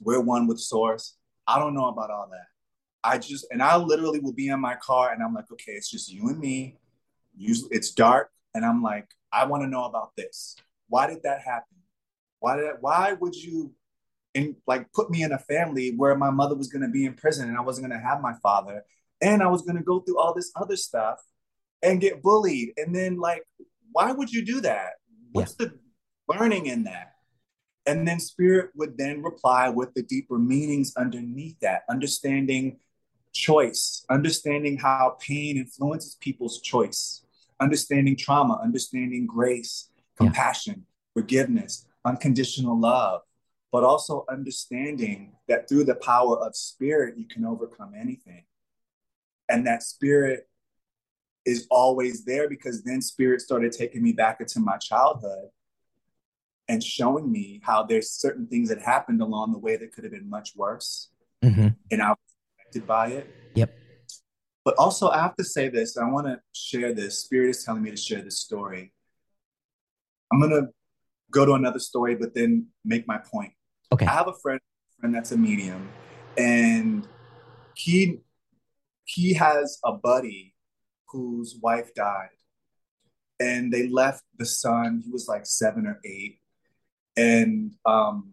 we're 0.00 0.20
one 0.20 0.46
with 0.46 0.58
source. 0.58 1.16
I 1.46 1.58
don't 1.58 1.74
know 1.74 1.86
about 1.86 2.10
all 2.10 2.28
that. 2.30 2.46
I 3.02 3.18
just, 3.18 3.46
and 3.50 3.62
I 3.62 3.76
literally 3.76 4.18
will 4.18 4.32
be 4.32 4.48
in 4.48 4.60
my 4.60 4.76
car 4.76 5.12
and 5.12 5.22
I'm 5.22 5.34
like, 5.34 5.50
okay, 5.52 5.72
it's 5.72 5.90
just 5.90 6.10
you 6.10 6.28
and 6.28 6.38
me. 6.38 6.78
Usually 7.36 7.68
it's 7.70 7.92
dark. 7.92 8.30
And 8.54 8.64
I'm 8.64 8.82
like, 8.82 9.08
I 9.32 9.44
want 9.44 9.62
to 9.62 9.68
know 9.68 9.84
about 9.84 10.16
this. 10.16 10.56
Why 10.88 11.06
did 11.06 11.22
that 11.24 11.42
happen? 11.42 11.76
Why 12.40 12.56
did, 12.56 12.70
why 12.80 13.12
would 13.14 13.34
you 13.34 13.72
and 14.34 14.56
like 14.66 14.92
put 14.92 15.10
me 15.10 15.22
in 15.22 15.32
a 15.32 15.38
family 15.38 15.94
where 15.96 16.16
my 16.16 16.30
mother 16.30 16.54
was 16.54 16.68
going 16.68 16.82
to 16.82 16.88
be 16.88 17.04
in 17.04 17.14
prison 17.14 17.48
and 17.48 17.56
I 17.56 17.60
wasn't 17.60 17.88
going 17.88 17.98
to 18.00 18.06
have 18.06 18.20
my 18.20 18.34
father 18.42 18.84
and 19.20 19.42
I 19.42 19.48
was 19.48 19.62
going 19.62 19.76
to 19.76 19.82
go 19.82 20.00
through 20.00 20.18
all 20.18 20.34
this 20.34 20.50
other 20.56 20.76
stuff 20.76 21.18
and 21.82 22.00
get 22.00 22.22
bullied 22.22 22.72
and 22.76 22.94
then 22.94 23.18
like 23.18 23.42
why 23.92 24.12
would 24.12 24.32
you 24.32 24.44
do 24.44 24.60
that 24.62 24.94
what's 25.32 25.54
yeah. 25.58 25.66
the 25.66 25.78
learning 26.28 26.66
in 26.66 26.84
that 26.84 27.12
and 27.86 28.08
then 28.08 28.18
spirit 28.18 28.70
would 28.74 28.96
then 28.96 29.22
reply 29.22 29.68
with 29.68 29.92
the 29.94 30.02
deeper 30.02 30.38
meanings 30.38 30.92
underneath 30.96 31.58
that 31.60 31.82
understanding 31.90 32.78
choice 33.32 34.04
understanding 34.10 34.78
how 34.78 35.16
pain 35.20 35.56
influences 35.56 36.16
people's 36.20 36.60
choice 36.60 37.24
understanding 37.60 38.16
trauma 38.16 38.58
understanding 38.62 39.26
grace 39.26 39.90
compassion 40.16 40.74
yeah. 40.78 41.20
forgiveness 41.20 41.86
unconditional 42.04 42.78
love 42.78 43.20
but 43.74 43.82
also 43.82 44.24
understanding 44.30 45.32
that 45.48 45.68
through 45.68 45.82
the 45.82 45.96
power 45.96 46.38
of 46.38 46.54
spirit, 46.54 47.18
you 47.18 47.26
can 47.26 47.44
overcome 47.44 47.92
anything. 48.00 48.44
And 49.48 49.66
that 49.66 49.82
spirit 49.82 50.48
is 51.44 51.66
always 51.72 52.24
there 52.24 52.48
because 52.48 52.84
then 52.84 53.02
spirit 53.02 53.40
started 53.40 53.72
taking 53.72 54.00
me 54.00 54.12
back 54.12 54.40
into 54.40 54.60
my 54.60 54.76
childhood 54.76 55.48
and 56.68 56.84
showing 56.84 57.32
me 57.32 57.62
how 57.64 57.82
there's 57.82 58.12
certain 58.12 58.46
things 58.46 58.68
that 58.68 58.80
happened 58.80 59.20
along 59.20 59.50
the 59.50 59.58
way 59.58 59.74
that 59.76 59.92
could 59.92 60.04
have 60.04 60.12
been 60.12 60.30
much 60.30 60.52
worse. 60.54 61.10
Mm-hmm. 61.44 61.70
And 61.90 62.00
I 62.00 62.10
was 62.10 62.18
affected 62.60 62.86
by 62.86 63.08
it. 63.08 63.34
Yep. 63.56 63.76
But 64.64 64.76
also, 64.78 65.08
I 65.08 65.20
have 65.20 65.34
to 65.34 65.44
say 65.44 65.68
this. 65.68 65.96
I 65.96 66.08
want 66.08 66.28
to 66.28 66.38
share 66.52 66.94
this. 66.94 67.18
Spirit 67.18 67.50
is 67.50 67.64
telling 67.64 67.82
me 67.82 67.90
to 67.90 67.96
share 67.96 68.22
this 68.22 68.38
story. 68.38 68.92
I'm 70.32 70.38
going 70.38 70.52
to 70.52 70.68
go 71.32 71.44
to 71.44 71.54
another 71.54 71.80
story, 71.80 72.14
but 72.14 72.36
then 72.36 72.68
make 72.84 73.08
my 73.08 73.18
point. 73.18 73.52
Okay. 73.94 74.06
I 74.06 74.10
have 74.10 74.26
a 74.26 74.34
friend, 74.42 74.58
friend 74.98 75.14
that's 75.14 75.30
a 75.30 75.36
medium, 75.36 75.88
and 76.36 77.06
he 77.76 78.18
he 79.04 79.34
has 79.34 79.78
a 79.84 79.92
buddy 79.92 80.56
whose 81.08 81.56
wife 81.62 81.94
died, 81.94 82.34
and 83.38 83.72
they 83.72 83.86
left 83.86 84.24
the 84.36 84.46
son. 84.46 85.00
He 85.04 85.12
was 85.12 85.28
like 85.28 85.46
seven 85.46 85.86
or 85.86 86.00
eight, 86.04 86.40
and 87.16 87.76
um, 87.86 88.32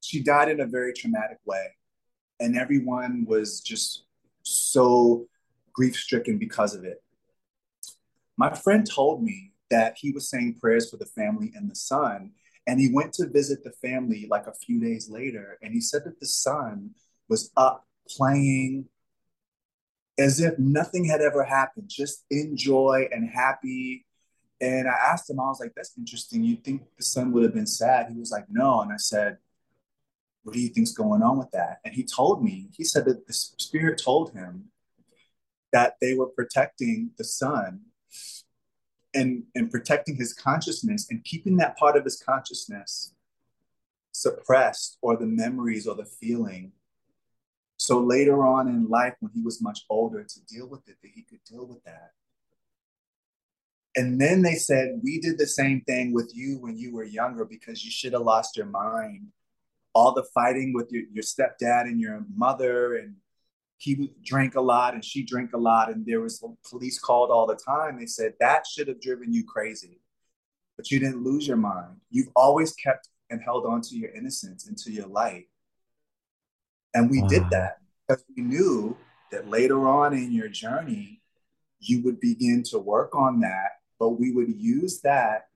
she 0.00 0.22
died 0.22 0.48
in 0.48 0.60
a 0.60 0.66
very 0.66 0.94
traumatic 0.94 1.36
way, 1.44 1.76
and 2.40 2.56
everyone 2.56 3.26
was 3.28 3.60
just 3.60 4.06
so 4.42 5.26
grief 5.74 5.96
stricken 5.96 6.38
because 6.38 6.74
of 6.74 6.82
it. 6.82 7.04
My 8.38 8.54
friend 8.54 8.88
told 8.90 9.22
me 9.22 9.52
that 9.70 9.96
he 9.98 10.12
was 10.12 10.30
saying 10.30 10.56
prayers 10.58 10.90
for 10.90 10.96
the 10.96 11.04
family 11.04 11.52
and 11.54 11.70
the 11.70 11.74
son, 11.74 12.32
and 12.66 12.80
he 12.80 12.92
went 12.92 13.12
to 13.14 13.28
visit 13.28 13.62
the 13.62 13.72
family 13.72 14.26
like 14.28 14.46
a 14.46 14.54
few 14.54 14.80
days 14.80 15.08
later, 15.08 15.58
and 15.62 15.72
he 15.72 15.80
said 15.80 16.02
that 16.04 16.20
the 16.20 16.26
son 16.26 16.90
was 17.28 17.50
up 17.56 17.86
playing 18.08 18.86
as 20.18 20.40
if 20.40 20.58
nothing 20.58 21.04
had 21.04 21.20
ever 21.20 21.44
happened, 21.44 21.88
just 21.88 22.24
in 22.30 22.56
joy 22.56 23.08
and 23.12 23.28
happy. 23.28 24.06
And 24.60 24.88
I 24.88 24.92
asked 24.92 25.28
him, 25.28 25.38
I 25.38 25.44
was 25.44 25.60
like, 25.60 25.72
that's 25.76 25.92
interesting. 25.98 26.42
You 26.42 26.56
think 26.56 26.82
the 26.96 27.04
son 27.04 27.32
would 27.32 27.42
have 27.42 27.52
been 27.52 27.66
sad? 27.66 28.10
He 28.10 28.18
was 28.18 28.30
like, 28.30 28.46
no. 28.48 28.80
And 28.80 28.92
I 28.92 28.96
said, 28.96 29.36
what 30.42 30.54
do 30.54 30.60
you 30.60 30.68
think's 30.68 30.92
going 30.92 31.22
on 31.22 31.38
with 31.38 31.50
that? 31.50 31.80
And 31.84 31.94
he 31.94 32.04
told 32.04 32.42
me, 32.42 32.68
he 32.72 32.84
said 32.84 33.04
that 33.04 33.26
the 33.26 33.32
spirit 33.32 34.00
told 34.02 34.32
him 34.32 34.66
that 35.72 35.96
they 36.00 36.14
were 36.14 36.28
protecting 36.28 37.10
the 37.18 37.24
son 37.24 37.80
and, 39.16 39.42
and 39.54 39.70
protecting 39.70 40.16
his 40.16 40.32
consciousness 40.32 41.08
and 41.10 41.24
keeping 41.24 41.56
that 41.56 41.76
part 41.76 41.96
of 41.96 42.04
his 42.04 42.22
consciousness 42.22 43.12
suppressed 44.12 44.98
or 45.02 45.16
the 45.16 45.26
memories 45.26 45.86
or 45.86 45.94
the 45.94 46.04
feeling. 46.04 46.72
So 47.76 48.00
later 48.00 48.46
on 48.46 48.68
in 48.68 48.88
life, 48.88 49.14
when 49.20 49.32
he 49.34 49.42
was 49.42 49.60
much 49.60 49.80
older, 49.90 50.22
to 50.22 50.44
deal 50.46 50.68
with 50.68 50.88
it, 50.88 50.96
that 51.02 51.10
he 51.14 51.22
could 51.22 51.40
deal 51.44 51.66
with 51.66 51.82
that. 51.84 52.12
And 53.94 54.20
then 54.20 54.42
they 54.42 54.54
said, 54.54 55.00
We 55.02 55.20
did 55.20 55.38
the 55.38 55.46
same 55.46 55.80
thing 55.82 56.12
with 56.12 56.32
you 56.34 56.58
when 56.58 56.76
you 56.76 56.94
were 56.94 57.04
younger 57.04 57.44
because 57.44 57.84
you 57.84 57.90
should 57.90 58.12
have 58.12 58.22
lost 58.22 58.56
your 58.56 58.66
mind. 58.66 59.28
All 59.94 60.12
the 60.12 60.26
fighting 60.34 60.72
with 60.74 60.90
your, 60.90 61.04
your 61.10 61.22
stepdad 61.22 61.82
and 61.82 62.00
your 62.00 62.24
mother, 62.34 62.96
and 62.96 63.14
he 63.78 64.12
drank 64.24 64.54
a 64.54 64.60
lot 64.60 64.94
and 64.94 65.04
she 65.04 65.22
drank 65.22 65.52
a 65.52 65.58
lot, 65.58 65.90
and 65.90 66.04
there 66.06 66.20
was 66.20 66.42
police 66.68 66.98
called 66.98 67.30
all 67.30 67.46
the 67.46 67.56
time. 67.56 67.98
They 67.98 68.06
said 68.06 68.34
that 68.40 68.66
should 68.66 68.88
have 68.88 69.00
driven 69.00 69.32
you 69.32 69.44
crazy, 69.44 70.00
but 70.76 70.90
you 70.90 70.98
didn't 70.98 71.22
lose 71.22 71.46
your 71.46 71.56
mind. 71.56 72.00
You've 72.10 72.30
always 72.34 72.72
kept 72.74 73.08
and 73.30 73.42
held 73.42 73.66
on 73.66 73.80
to 73.82 73.96
your 73.96 74.10
innocence 74.14 74.66
and 74.66 74.78
to 74.78 74.90
your 74.90 75.06
light. 75.06 75.48
And 76.94 77.10
we 77.10 77.20
wow. 77.22 77.28
did 77.28 77.50
that 77.50 77.78
because 78.06 78.24
we 78.36 78.42
knew 78.42 78.96
that 79.30 79.48
later 79.48 79.88
on 79.88 80.14
in 80.14 80.32
your 80.32 80.48
journey, 80.48 81.20
you 81.80 82.02
would 82.04 82.20
begin 82.20 82.62
to 82.70 82.78
work 82.78 83.14
on 83.14 83.40
that, 83.40 83.80
but 83.98 84.10
we 84.10 84.32
would 84.32 84.54
use 84.56 85.00
that 85.02 85.48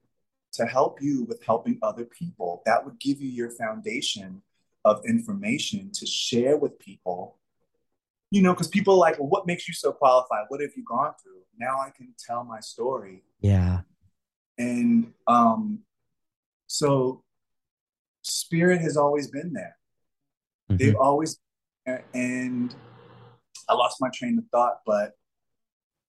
to 0.53 0.65
help 0.65 1.01
you 1.01 1.23
with 1.23 1.43
helping 1.43 1.79
other 1.81 2.05
people. 2.05 2.61
That 2.65 2.85
would 2.85 2.99
give 2.99 3.21
you 3.21 3.29
your 3.29 3.51
foundation 3.51 4.41
of 4.83 5.01
information 5.05 5.91
to 5.93 6.05
share 6.05 6.57
with 6.57 6.77
people. 6.79 7.37
You 8.31 8.41
know, 8.41 8.53
because 8.53 8.69
people 8.69 8.95
are 8.95 8.97
like, 8.97 9.19
well, 9.19 9.27
what 9.27 9.45
makes 9.45 9.67
you 9.67 9.73
so 9.73 9.91
qualified? 9.91 10.45
What 10.47 10.61
have 10.61 10.71
you 10.75 10.83
gone 10.83 11.13
through? 11.21 11.41
Now 11.57 11.79
I 11.79 11.89
can 11.89 12.13
tell 12.17 12.43
my 12.43 12.61
story. 12.61 13.23
Yeah. 13.41 13.81
And 14.57 15.13
um, 15.27 15.79
so 16.67 17.23
spirit 18.21 18.81
has 18.81 18.97
always 18.97 19.27
been 19.27 19.53
there. 19.53 19.75
Mm-hmm. 20.69 20.77
They've 20.77 20.95
always 20.95 21.39
and 22.13 22.73
I 23.67 23.73
lost 23.73 23.97
my 23.99 24.09
train 24.13 24.37
of 24.37 24.45
thought, 24.51 24.81
but 24.85 25.13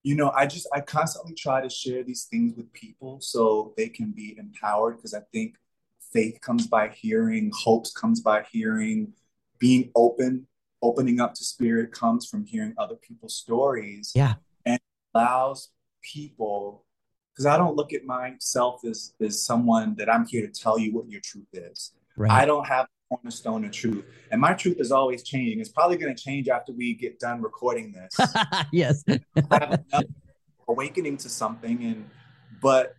you 0.03 0.17
know, 0.17 0.31
I 0.31 0.47
just 0.47 0.67
I 0.73 0.81
constantly 0.81 1.35
try 1.35 1.61
to 1.61 1.71
share 1.71 2.03
these 2.03 2.25
things 2.25 2.57
with 2.57 2.73
people 2.73 3.21
so 3.21 3.73
they 3.77 3.89
can 3.89 4.11
be 4.11 4.37
empowered 4.39 4.97
because 4.97 5.15
I 5.15 5.21
think 5.33 5.57
faith 6.13 6.41
comes 6.41 6.67
by 6.67 6.89
hearing, 6.89 7.53
hopes 7.55 7.93
comes 7.93 8.21
by 8.21 8.45
hearing, 8.51 9.13
being 9.59 9.91
open, 9.95 10.47
opening 10.83 11.21
up 11.21 11.35
to 11.35 11.45
spirit 11.45 11.93
comes 11.93 12.27
from 12.27 12.45
hearing 12.45 12.75
other 12.79 12.97
people's 12.97 13.37
stories. 13.37 14.13
Yeah. 14.15 14.35
And 14.67 14.81
allows 15.15 15.71
people 16.03 16.85
because 17.33 17.47
I 17.47 17.57
don't 17.57 17.77
look 17.77 17.93
at 17.93 18.05
myself 18.05 18.85
as 18.85 19.15
as 19.21 19.45
someone 19.45 19.95
that 19.97 20.13
I'm 20.13 20.27
here 20.27 20.47
to 20.47 20.53
tell 20.53 20.79
you 20.79 20.93
what 20.93 21.09
your 21.09 21.21
truth 21.21 21.49
is. 21.53 21.93
Right. 22.17 22.31
I 22.31 22.45
don't 22.45 22.67
have 22.67 22.87
a 22.87 23.17
cornerstone 23.17 23.65
of 23.65 23.73
truth. 23.73 24.05
And 24.31 24.41
my 24.41 24.53
truth 24.53 24.79
is 24.81 24.93
always 24.93 25.23
changing. 25.23 25.61
It's 25.61 25.71
probably 25.71 25.97
going 25.97 26.15
to 26.15 26.23
change 26.23 26.49
after 26.49 26.73
we 26.73 26.95
get 26.95 27.19
done 27.19 27.41
recording 27.41 27.93
this. 27.93 28.35
yes. 28.73 29.03
awakening 30.69 31.17
to 31.19 31.29
something. 31.29 31.83
And, 31.85 32.11
but 32.61 32.95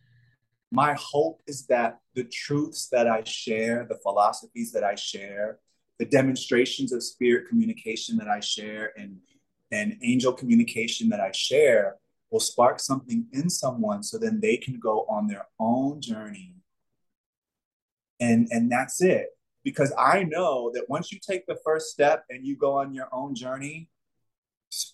my 0.72 0.96
hope 1.00 1.42
is 1.46 1.68
that 1.68 2.00
the 2.16 2.24
truths 2.24 2.88
that 2.92 3.08
I 3.08 3.24
share, 3.24 3.86
the 3.88 4.00
philosophies 4.02 4.72
that 4.72 4.84
I 4.84 4.96
share, 4.96 5.60
the 6.04 6.10
demonstrations 6.10 6.92
of 6.92 7.02
spirit 7.02 7.48
communication 7.48 8.18
that 8.18 8.28
I 8.28 8.42
share, 8.42 8.92
and, 8.98 9.20
and 9.72 9.98
angel 10.04 10.34
communication 10.34 11.08
that 11.10 11.22
I 11.22 11.32
share 11.32 11.96
will 12.30 12.42
spark 12.42 12.82
something 12.82 13.26
in 13.32 13.50
someone 13.50 14.04
so 14.04 14.18
then 14.18 14.42
they 14.42 14.58
can 14.58 14.80
go 14.80 15.06
on 15.10 15.28
their 15.28 15.48
own 15.62 16.02
journey. 16.02 16.56
And, 18.20 18.50
and 18.52 18.70
that's 18.70 19.02
it 19.02 19.28
because 19.64 19.94
I 19.98 20.24
know 20.24 20.72
that 20.74 20.90
once 20.90 21.10
you 21.10 21.20
take 21.26 21.46
the 21.46 21.58
first 21.64 21.92
step 21.92 22.26
and 22.30 22.46
you 22.46 22.58
go 22.58 22.80
on 22.80 22.94
your 22.94 23.08
own 23.14 23.34
journey, 23.34 23.88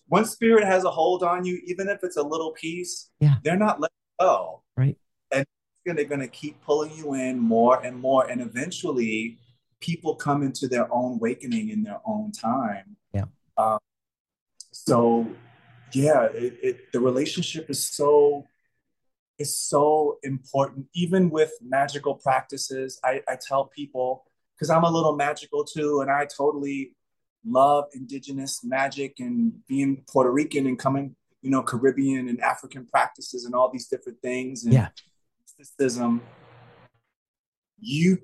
once 0.10 0.30
spirit 0.30 0.64
has 0.64 0.84
a 0.84 0.92
hold 0.92 1.24
on 1.24 1.44
you, 1.44 1.60
even 1.66 1.90
if 1.90 2.04
it's 2.04 2.18
a 2.18 2.24
little 2.24 2.52
piece, 2.52 3.10
yeah. 3.20 3.36
they're 3.44 3.58
not 3.58 3.82
letting 3.82 3.96
go. 4.20 4.62
Right. 4.78 4.96
And 5.32 5.44
they're 5.86 6.06
going 6.06 6.20
to 6.20 6.28
keep 6.28 6.62
pulling 6.62 6.96
you 6.96 7.16
in 7.16 7.40
more 7.40 7.84
and 7.84 8.00
more. 8.00 8.30
And 8.30 8.42
eventually, 8.42 9.40
people 9.80 10.16
come 10.16 10.44
into 10.44 10.68
their 10.68 10.92
own 10.94 11.14
awakening 11.14 11.70
in 11.70 11.84
their 11.84 12.00
own 12.06 12.32
time. 12.32 12.96
Yeah. 13.14 13.26
Um, 13.58 13.80
so, 14.72 15.28
yeah, 15.94 16.26
it, 16.26 16.58
it, 16.62 16.92
the 16.92 17.00
relationship 17.00 17.70
is 17.70 17.84
so 17.84 18.46
is 19.38 19.56
so 19.56 20.18
important. 20.24 20.88
Even 20.94 21.30
with 21.30 21.52
magical 21.62 22.16
practices, 22.16 23.00
I, 23.04 23.22
I 23.28 23.38
tell 23.48 23.66
people 23.66 24.26
because 24.54 24.70
I'm 24.70 24.84
a 24.84 24.92
little 24.92 25.16
magical 25.16 25.64
too, 25.64 26.02
and 26.02 26.12
I 26.12 26.26
totally 26.26 26.92
love 27.46 27.86
indigenous 27.94 28.62
magic 28.64 29.16
and 29.20 29.66
being 29.68 30.04
Puerto 30.10 30.30
Rican 30.30 30.68
and 30.68 30.78
coming, 30.78 31.16
you 31.42 31.50
know, 31.50 31.64
Caribbean 31.64 32.28
and 32.28 32.42
African 32.42 32.86
practices 32.86 33.46
and 33.46 33.56
all 33.56 33.72
these 33.72 33.88
different 33.88 34.22
things 34.22 34.66
and 34.66 34.74
yeah. 34.74 34.90
mysticism. 35.42 36.22
You 37.80 38.18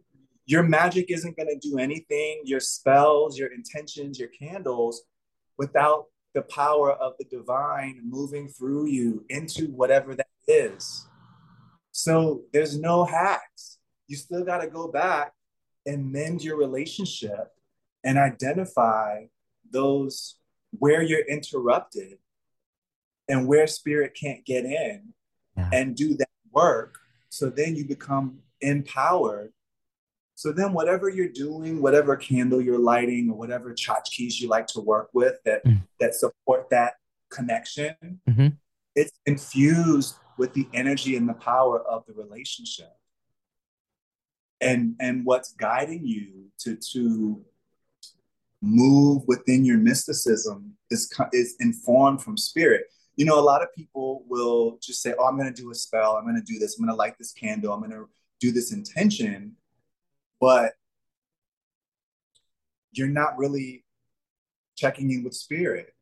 your 0.46 0.64
magic 0.64 1.08
isn't 1.10 1.38
going 1.38 1.48
to 1.48 1.70
do 1.70 1.78
anything, 1.80 2.42
your 2.46 2.60
spells, 2.60 3.38
your 3.38 3.52
intentions, 3.52 4.20
your 4.20 4.30
candles 4.30 5.04
without 5.58 6.06
the 6.34 6.44
power 6.44 6.92
of 6.92 7.14
the 7.18 7.26
divine 7.26 8.02
moving 8.04 8.48
through 8.50 8.88
you 8.88 9.26
into 9.30 9.68
whatever 9.68 10.16
that 10.16 10.28
is. 10.48 11.08
So 11.92 12.42
there's 12.54 12.78
no 12.78 13.06
hacks. 13.06 13.80
You 14.08 14.18
still 14.18 14.44
got 14.44 14.60
to 14.60 14.68
go 14.68 14.90
back 14.90 15.34
and 15.86 16.12
mend 16.12 16.44
your 16.44 16.58
relationship 16.58 17.54
and 18.04 18.18
identify 18.18 19.26
those 19.72 20.36
where 20.72 21.02
you're 21.02 21.26
interrupted 21.28 22.18
and 23.28 23.48
where 23.48 23.66
spirit 23.66 24.16
can't 24.20 24.46
get 24.46 24.66
in 24.66 25.14
yeah. 25.58 25.70
and 25.74 25.96
do 25.96 26.16
that 26.16 26.30
work 26.52 27.00
so 27.30 27.50
then 27.50 27.76
you 27.76 27.86
become 27.86 28.40
empowered 28.62 29.52
so 30.36 30.52
then 30.52 30.74
whatever 30.74 31.10
you're 31.10 31.30
doing 31.30 31.82
whatever 31.82 32.16
candle 32.16 32.62
you're 32.62 32.80
lighting 32.80 33.30
or 33.30 33.38
whatever 33.38 33.74
tchotchkes 33.74 34.40
you 34.40 34.48
like 34.48 34.68
to 34.68 34.82
work 34.82 35.10
with 35.14 35.36
that 35.46 35.66
mm. 35.66 35.82
that 36.00 36.14
support 36.14 36.70
that 36.70 36.94
connection 37.32 37.96
mm-hmm. 38.28 38.48
it's 38.96 39.12
infused 39.26 40.16
with 40.38 40.54
the 40.54 40.68
energy 40.74 41.16
and 41.16 41.28
the 41.28 41.34
power 41.34 41.82
of 41.82 42.06
the 42.06 42.14
relationship. 42.14 42.92
And 44.62 44.96
and 45.00 45.26
what's 45.26 45.54
guiding 45.54 46.06
you 46.06 46.46
to 46.60 46.78
to 46.94 47.44
move 48.62 49.24
within 49.28 49.66
your 49.66 49.78
mysticism 49.78 50.76
is 50.90 51.12
is 51.34 51.56
informed 51.60 52.22
from 52.22 52.38
spirit. 52.38 52.86
You 53.16 53.26
know 53.26 53.40
a 53.40 53.42
lot 53.42 53.62
of 53.62 53.74
people 53.76 54.24
will 54.28 54.78
just 54.82 55.02
say 55.02 55.14
oh 55.20 55.26
i'm 55.26 55.38
going 55.38 55.54
to 55.54 55.62
do 55.62 55.72
a 55.72 55.76
spell. 55.76 56.16
I'm 56.16 56.24
going 56.24 56.36
to 56.36 56.54
do 56.54 56.58
this. 56.58 56.78
I'm 56.78 56.86
going 56.86 56.94
to 56.94 56.98
light 56.98 57.18
this 57.18 57.34
candle. 57.34 57.74
I'm 57.74 57.80
going 57.80 57.92
to 57.92 58.10
do 58.40 58.52
this 58.52 58.72
intention 58.72 59.56
but 60.40 60.74
you're 62.92 63.08
not 63.08 63.38
really 63.38 63.84
checking 64.76 65.12
in 65.12 65.24
with 65.24 65.34
spirit 65.34 65.94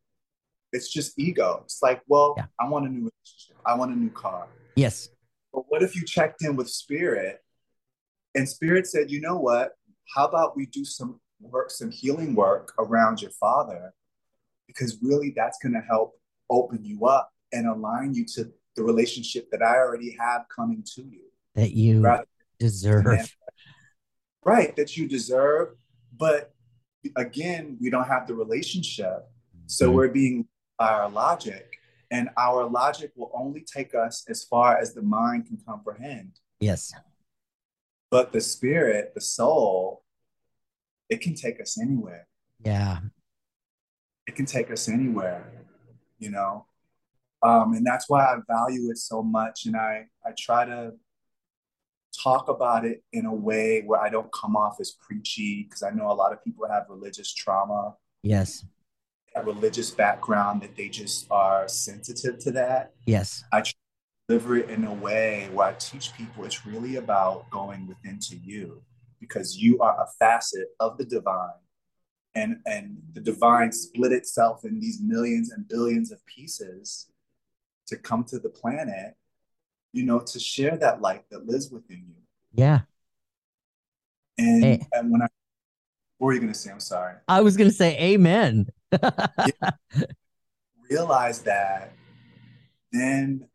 it's 0.71 0.91
just 0.91 1.17
ego 1.19 1.61
it's 1.63 1.81
like 1.81 2.01
well 2.07 2.34
yeah. 2.38 2.45
i 2.59 2.67
want 2.67 2.86
a 2.86 2.89
new 2.89 3.09
relationship 3.09 3.55
i 3.65 3.75
want 3.75 3.91
a 3.91 3.95
new 3.95 4.09
car 4.09 4.47
yes 4.75 5.09
but 5.53 5.63
what 5.69 5.84
if 5.84 5.95
you 5.95 6.03
checked 6.05 6.43
in 6.43 6.55
with 6.55 6.69
spirit 6.69 7.43
and 8.36 8.47
Spirit 8.47 8.88
said, 8.88 9.11
you 9.11 9.21
know 9.21 9.38
what? 9.38 9.71
How 10.15 10.25
about 10.25 10.55
we 10.55 10.65
do 10.65 10.84
some 10.84 11.19
work, 11.39 11.71
some 11.71 11.91
healing 11.91 12.36
work 12.36 12.73
around 12.79 13.21
your 13.21 13.31
father? 13.31 13.93
Because 14.67 14.97
really 15.01 15.34
that's 15.36 15.57
going 15.61 15.73
to 15.73 15.81
help 15.81 16.13
open 16.49 16.84
you 16.84 17.05
up 17.05 17.31
and 17.51 17.67
align 17.67 18.13
you 18.13 18.25
to 18.36 18.51
the 18.75 18.84
relationship 18.84 19.49
that 19.51 19.61
I 19.61 19.77
already 19.77 20.15
have 20.19 20.45
coming 20.53 20.84
to 20.95 21.03
you. 21.03 21.21
That 21.55 21.71
you 21.71 22.05
deserve. 22.59 23.05
Right. 24.45 24.75
That 24.75 24.97
you 24.97 25.07
deserve. 25.07 25.69
But 26.15 26.53
again, 27.15 27.77
we 27.81 27.89
don't 27.89 28.07
have 28.07 28.27
the 28.27 28.35
relationship. 28.35 29.29
So 29.67 29.87
mm-hmm. 29.87 29.95
we're 29.95 30.09
being 30.09 30.47
by 30.77 30.89
our 30.89 31.09
logic. 31.09 31.77
And 32.11 32.29
our 32.37 32.69
logic 32.69 33.11
will 33.15 33.31
only 33.33 33.61
take 33.61 33.95
us 33.95 34.25
as 34.29 34.43
far 34.43 34.77
as 34.77 34.93
the 34.93 35.01
mind 35.01 35.47
can 35.47 35.57
comprehend. 35.65 36.39
Yes. 36.59 36.93
But 38.11 38.31
the 38.31 38.41
spirit, 38.41 39.13
the 39.15 39.21
soul, 39.21 40.03
it 41.09 41.21
can 41.21 41.33
take 41.33 41.59
us 41.59 41.79
anywhere. 41.81 42.27
Yeah. 42.63 42.99
It 44.27 44.35
can 44.35 44.45
take 44.45 44.69
us 44.71 44.87
anywhere, 44.87 45.65
you 46.19 46.29
know? 46.29 46.67
Um, 47.41 47.73
and 47.73 47.85
that's 47.85 48.07
why 48.07 48.23
I 48.23 48.37
value 48.47 48.89
it 48.91 48.97
so 48.97 49.23
much. 49.23 49.65
And 49.65 49.75
I, 49.75 50.05
I 50.25 50.31
try 50.37 50.65
to 50.65 50.93
talk 52.24 52.47
about 52.47 52.86
it 52.86 53.03
in 53.11 53.26
a 53.26 53.34
way 53.34 53.82
where 53.86 53.99
I 53.99 54.09
don't 54.09 54.32
come 54.32 54.55
off 54.55 54.78
as 54.80 54.91
preachy 54.91 55.63
because 55.63 55.84
I 55.84 55.91
know 55.91 56.11
a 56.11 56.13
lot 56.13 56.32
of 56.32 56.43
people 56.43 56.67
have 56.67 56.86
religious 56.89 57.34
trauma. 57.34 57.95
Yes. 58.21 58.65
A 59.36 59.43
religious 59.43 59.91
background 59.91 60.61
that 60.61 60.76
they 60.76 60.89
just 60.89 61.28
are 61.30 61.67
sensitive 61.67 62.39
to 62.39 62.51
that. 62.51 62.91
Yes. 63.05 63.43
I 63.51 63.63
deliver 64.28 64.57
it 64.57 64.69
in 64.69 64.86
a 64.86 64.93
way 64.93 65.49
where 65.51 65.67
I 65.67 65.74
teach 65.74 66.13
people 66.13 66.45
it's 66.45 66.65
really 66.65 66.95
about 66.95 67.49
going 67.49 67.88
within 67.88 68.19
to 68.19 68.38
you 68.38 68.82
because 69.19 69.57
you 69.57 69.80
are 69.80 70.01
a 70.01 70.07
facet 70.19 70.67
of 70.80 70.97
the 70.97 71.05
divine. 71.05 71.49
And, 72.36 72.57
and 72.65 72.97
the 73.13 73.21
divine 73.21 73.71
split 73.71 74.11
itself 74.11 74.65
in 74.65 74.80
these 74.80 74.99
millions 74.99 75.51
and 75.51 75.67
billions 75.67 76.11
of 76.11 76.26
pieces 76.26 77.07
to 77.88 77.95
come 77.95 78.24
to 78.26 78.39
the 78.39 78.49
planet 78.49 79.15
you 79.93 80.03
know, 80.03 80.19
to 80.19 80.39
share 80.39 80.75
that 80.77 81.01
light 81.01 81.23
that 81.29 81.45
lives 81.45 81.69
within 81.69 82.03
you. 82.07 82.15
Yeah. 82.53 82.81
And, 84.37 84.63
hey. 84.63 84.87
and 84.91 85.11
when 85.11 85.21
I, 85.21 85.27
what 86.17 86.27
were 86.27 86.33
you 86.33 86.39
going 86.39 86.51
to 86.51 86.57
say? 86.57 86.71
I'm 86.71 86.79
sorry. 86.79 87.15
I 87.27 87.41
was 87.41 87.55
going 87.55 87.69
to 87.69 87.75
say 87.75 87.97
amen. 88.13 88.67
yeah. 88.91 89.71
Realize 90.89 91.41
that 91.43 91.93
then 92.91 93.47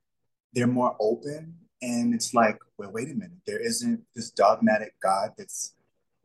they're 0.52 0.66
more 0.66 0.96
open 0.98 1.54
and 1.80 2.12
it's 2.12 2.34
like, 2.34 2.58
well, 2.76 2.90
wait 2.90 3.08
a 3.08 3.14
minute. 3.14 3.38
There 3.46 3.60
isn't 3.60 4.02
this 4.14 4.30
dogmatic 4.30 4.94
God 5.00 5.30
that's 5.38 5.74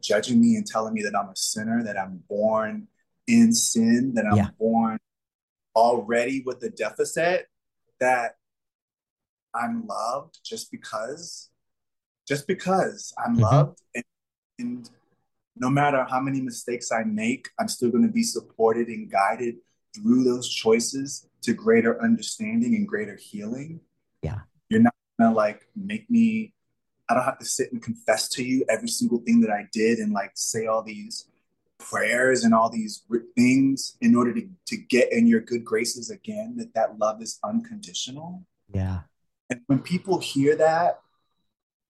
judging 0.01 0.41
me 0.41 0.55
and 0.55 0.65
telling 0.65 0.93
me 0.93 1.03
that 1.03 1.15
I'm 1.15 1.29
a 1.29 1.35
sinner, 1.35 1.83
that 1.83 1.97
I'm 1.97 2.23
born 2.27 2.87
in 3.27 3.53
sin, 3.53 4.13
that 4.15 4.25
I'm 4.25 4.37
yeah. 4.37 4.49
born 4.59 4.99
already 5.75 6.43
with 6.45 6.61
a 6.63 6.69
deficit, 6.69 7.47
that 7.99 8.35
I'm 9.55 9.85
loved 9.87 10.39
just 10.43 10.71
because, 10.71 11.49
just 12.27 12.47
because 12.47 13.13
I'm 13.23 13.33
mm-hmm. 13.33 13.43
loved. 13.43 13.81
And, 13.95 14.03
and 14.59 14.89
no 15.55 15.69
matter 15.69 16.05
how 16.09 16.19
many 16.19 16.41
mistakes 16.41 16.91
I 16.91 17.03
make, 17.03 17.49
I'm 17.59 17.67
still 17.67 17.91
going 17.91 18.05
to 18.05 18.11
be 18.11 18.23
supported 18.23 18.87
and 18.87 19.11
guided 19.11 19.55
through 19.95 20.23
those 20.23 20.49
choices 20.49 21.27
to 21.43 21.53
greater 21.53 22.01
understanding 22.01 22.75
and 22.75 22.87
greater 22.87 23.15
healing. 23.15 23.81
Yeah. 24.21 24.39
You're 24.69 24.81
not 24.81 24.95
gonna 25.19 25.35
like 25.35 25.67
make 25.75 26.09
me 26.09 26.53
I 27.09 27.13
don't 27.13 27.23
have 27.23 27.39
to 27.39 27.45
sit 27.45 27.71
and 27.71 27.81
confess 27.81 28.29
to 28.29 28.43
you 28.43 28.65
every 28.69 28.87
single 28.87 29.19
thing 29.19 29.41
that 29.41 29.51
I 29.51 29.67
did 29.71 29.99
and 29.99 30.13
like 30.13 30.31
say 30.35 30.65
all 30.65 30.81
these 30.81 31.27
prayers 31.77 32.43
and 32.43 32.53
all 32.53 32.69
these 32.69 33.03
things 33.35 33.97
in 33.99 34.15
order 34.15 34.33
to, 34.33 34.47
to 34.67 34.77
get 34.77 35.11
in 35.11 35.27
your 35.27 35.41
good 35.41 35.65
graces 35.65 36.09
again 36.09 36.55
that 36.57 36.73
that 36.73 36.97
love 36.97 37.21
is 37.21 37.39
unconditional 37.43 38.45
yeah 38.73 39.01
and 39.53 39.61
when 39.67 39.79
people 39.79 40.19
hear 40.19 40.55
that 40.55 40.99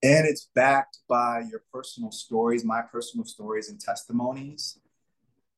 and 0.02 0.28
it's 0.28 0.50
backed 0.54 1.00
by 1.08 1.44
your 1.50 1.64
personal 1.74 2.12
stories 2.12 2.64
my 2.64 2.82
personal 2.82 3.26
stories 3.26 3.70
and 3.70 3.80
testimonies 3.80 4.80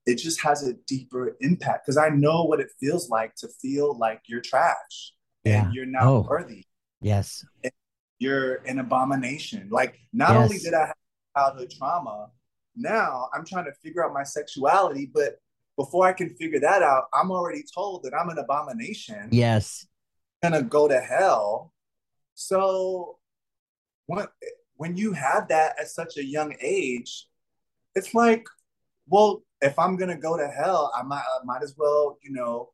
it 0.05 0.15
just 0.15 0.41
has 0.41 0.67
a 0.67 0.73
deeper 0.87 1.35
impact 1.41 1.85
because 1.85 1.97
i 1.97 2.09
know 2.09 2.43
what 2.43 2.59
it 2.59 2.69
feels 2.79 3.09
like 3.09 3.33
to 3.35 3.47
feel 3.61 3.97
like 3.97 4.21
you're 4.27 4.41
trash 4.41 5.13
yeah. 5.43 5.63
and 5.63 5.73
you're 5.73 5.85
not 5.85 6.03
oh. 6.03 6.25
worthy 6.29 6.63
yes 7.01 7.43
and 7.63 7.71
you're 8.19 8.55
an 8.65 8.79
abomination. 8.79 9.69
Like, 9.71 9.99
not 10.13 10.31
yes. 10.31 10.43
only 10.43 10.57
did 10.57 10.73
I 10.73 10.87
have 10.87 10.95
childhood 11.35 11.73
trauma, 11.77 12.29
now 12.75 13.29
I'm 13.33 13.45
trying 13.45 13.65
to 13.65 13.73
figure 13.83 14.05
out 14.05 14.13
my 14.13 14.23
sexuality, 14.23 15.09
but 15.13 15.35
before 15.77 16.07
I 16.07 16.13
can 16.13 16.35
figure 16.35 16.59
that 16.59 16.81
out, 16.81 17.05
I'm 17.13 17.31
already 17.31 17.63
told 17.73 18.03
that 18.03 18.13
I'm 18.13 18.29
an 18.29 18.37
abomination. 18.37 19.29
Yes. 19.31 19.87
I'm 20.43 20.51
gonna 20.51 20.63
go 20.63 20.87
to 20.87 20.99
hell. 20.99 21.73
So 22.35 23.17
when 24.05 24.27
when 24.75 24.95
you 24.95 25.13
have 25.13 25.47
that 25.47 25.79
at 25.79 25.87
such 25.87 26.17
a 26.17 26.23
young 26.23 26.55
age, 26.61 27.27
it's 27.95 28.13
like, 28.13 28.45
well, 29.07 29.41
if 29.61 29.79
I'm 29.79 29.95
gonna 29.95 30.17
go 30.17 30.37
to 30.37 30.47
hell, 30.47 30.91
I 30.95 31.01
might 31.03 31.23
I 31.23 31.43
might 31.43 31.63
as 31.63 31.75
well, 31.77 32.17
you 32.21 32.31
know, 32.31 32.69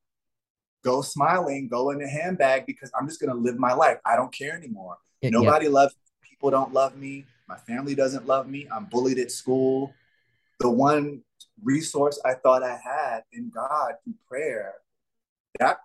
go 0.84 1.02
smiling, 1.02 1.68
go 1.68 1.92
in 1.92 2.02
a 2.02 2.08
handbag 2.08 2.66
because 2.66 2.92
I'm 3.00 3.08
just 3.08 3.22
gonna 3.22 3.40
live 3.40 3.58
my 3.58 3.74
life. 3.74 3.98
I 4.06 4.16
don't 4.16 4.34
care 4.34 4.56
anymore. 4.56 4.98
Nobody 5.24 5.66
yeah. 5.66 5.72
loves 5.72 5.96
me. 5.96 6.30
people 6.30 6.50
don't 6.50 6.74
love 6.74 6.98
me. 6.98 7.26
My 7.48 7.58
family 7.58 7.96
doesn't 7.96 8.26
love 8.26 8.48
me. 8.48 8.68
I'm 8.74 8.86
bullied 8.86 9.20
at 9.20 9.32
school. 9.32 9.94
The 10.60 10.70
one 10.70 11.22
resource 11.64 12.20
I 12.26 12.34
thought 12.34 12.64
I 12.64 12.80
had 12.84 13.24
in 13.34 13.52
God 13.54 13.94
through 14.04 14.16
prayer, 14.28 14.76
that 15.60 15.78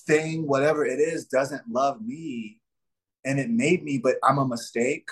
thing, 0.00 0.46
whatever 0.46 0.84
it 0.84 0.98
is, 0.98 1.26
doesn't 1.26 1.70
love 1.70 2.04
me. 2.04 2.60
And 3.26 3.38
it 3.38 3.50
made 3.50 3.82
me, 3.84 3.98
but 3.98 4.16
I'm 4.24 4.38
a 4.38 4.46
mistake. 4.46 5.08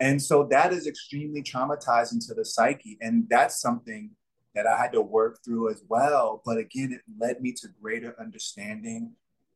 And 0.00 0.20
so 0.20 0.46
that 0.50 0.72
is 0.72 0.86
extremely 0.86 1.42
traumatizing 1.42 2.26
to 2.26 2.34
the 2.34 2.44
psyche. 2.44 2.98
And 3.00 3.26
that's 3.30 3.60
something 3.60 4.10
that 4.54 4.66
I 4.66 4.76
had 4.76 4.92
to 4.92 5.00
work 5.00 5.38
through 5.44 5.70
as 5.70 5.82
well. 5.88 6.42
But 6.44 6.58
again, 6.58 6.92
it 6.92 7.00
led 7.18 7.40
me 7.40 7.52
to 7.52 7.68
greater 7.80 8.14
understanding, 8.20 9.12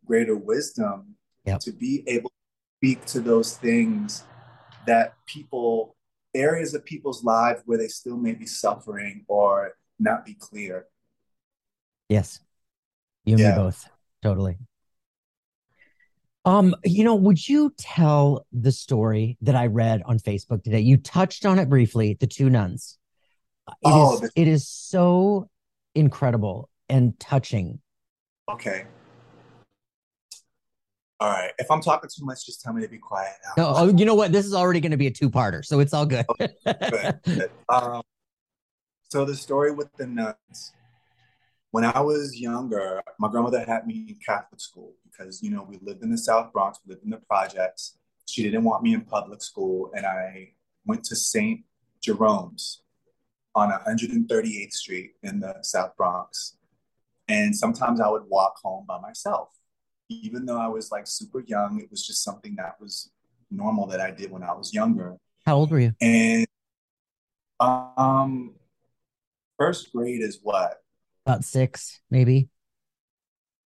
greater 0.06 0.36
wisdom 0.36 1.16
yep. 1.44 1.60
to 1.60 1.72
be 1.72 2.04
able 2.06 2.30
to 2.30 2.36
speak 2.78 3.04
to 3.06 3.20
those 3.20 3.56
things 3.56 4.24
that 4.86 5.14
people, 5.26 5.96
areas 6.34 6.72
of 6.72 6.84
people's 6.84 7.24
lives 7.24 7.62
where 7.66 7.78
they 7.78 7.88
still 7.88 8.16
may 8.16 8.32
be 8.32 8.46
suffering 8.46 9.24
or 9.28 9.72
not 9.98 10.24
be 10.24 10.34
clear. 10.34 10.86
Yes. 12.08 12.40
You 13.24 13.34
and 13.34 13.40
yeah. 13.40 13.50
me 13.50 13.56
both. 13.56 13.88
Totally. 14.22 14.56
Um, 16.48 16.74
you 16.82 17.04
know, 17.04 17.14
would 17.14 17.46
you 17.46 17.74
tell 17.76 18.46
the 18.52 18.72
story 18.72 19.36
that 19.42 19.54
I 19.54 19.66
read 19.66 20.00
on 20.06 20.18
Facebook 20.18 20.64
today? 20.64 20.80
You 20.80 20.96
touched 20.96 21.44
on 21.44 21.58
it 21.58 21.68
briefly, 21.68 22.16
the 22.18 22.26
two 22.26 22.48
nuns. 22.48 22.96
It 23.68 23.74
oh, 23.84 24.14
is, 24.14 24.20
the- 24.22 24.30
it 24.34 24.48
is 24.48 24.66
so 24.66 25.50
incredible 25.94 26.70
and 26.88 27.20
touching. 27.20 27.80
Okay. 28.50 28.86
All 31.20 31.30
right. 31.30 31.50
If 31.58 31.70
I'm 31.70 31.82
talking 31.82 32.08
too 32.08 32.24
much, 32.24 32.46
just 32.46 32.62
tell 32.62 32.72
me 32.72 32.80
to 32.80 32.88
be 32.88 32.96
quiet 32.96 33.34
now. 33.44 33.62
No, 33.62 33.72
oh, 33.76 33.94
you 33.94 34.06
know 34.06 34.14
what? 34.14 34.32
This 34.32 34.46
is 34.46 34.54
already 34.54 34.80
going 34.80 34.92
to 34.92 34.96
be 34.96 35.08
a 35.08 35.10
two-parter, 35.10 35.62
so 35.62 35.80
it's 35.80 35.92
all 35.92 36.06
good. 36.06 36.24
good, 36.38 36.54
good. 37.24 37.50
Um, 37.68 38.00
so 39.10 39.26
the 39.26 39.36
story 39.36 39.70
with 39.70 39.94
the 39.96 40.06
nuns. 40.06 40.72
When 41.70 41.84
I 41.84 42.00
was 42.00 42.38
younger, 42.38 43.02
my 43.18 43.28
grandmother 43.28 43.64
had 43.64 43.86
me 43.86 44.06
in 44.08 44.16
Catholic 44.24 44.60
school 44.60 44.94
because 45.04 45.42
you 45.42 45.50
know 45.50 45.66
we 45.68 45.78
lived 45.82 46.02
in 46.02 46.10
the 46.10 46.18
South 46.18 46.52
Bronx, 46.52 46.78
we 46.84 46.94
lived 46.94 47.04
in 47.04 47.10
the 47.10 47.18
projects. 47.18 47.98
She 48.26 48.42
didn't 48.42 48.64
want 48.64 48.82
me 48.82 48.94
in 48.94 49.02
public 49.02 49.42
school, 49.42 49.90
and 49.94 50.06
I 50.06 50.52
went 50.86 51.04
to 51.04 51.16
St. 51.16 51.62
Jerome's 52.02 52.82
on 53.54 53.70
138th 53.70 54.72
Street 54.72 55.12
in 55.22 55.40
the 55.40 55.56
South 55.62 55.96
Bronx. 55.96 56.56
And 57.26 57.54
sometimes 57.54 58.00
I 58.00 58.08
would 58.08 58.24
walk 58.28 58.58
home 58.62 58.84
by 58.86 58.98
myself 59.00 59.50
even 60.08 60.46
though 60.46 60.58
I 60.58 60.68
was 60.68 60.90
like 60.90 61.06
super 61.06 61.40
young, 61.40 61.80
it 61.80 61.90
was 61.90 62.06
just 62.06 62.24
something 62.24 62.54
that 62.56 62.80
was 62.80 63.10
normal 63.50 63.86
that 63.88 64.00
I 64.00 64.10
did 64.10 64.30
when 64.30 64.42
I 64.42 64.52
was 64.52 64.72
younger. 64.72 65.16
How 65.46 65.56
old 65.56 65.70
were 65.70 65.80
you? 65.80 65.92
And 66.00 66.46
um, 67.60 68.54
first 69.58 69.92
grade 69.92 70.22
is 70.22 70.40
what? 70.42 70.78
About 71.28 71.44
six, 71.44 72.00
maybe. 72.10 72.48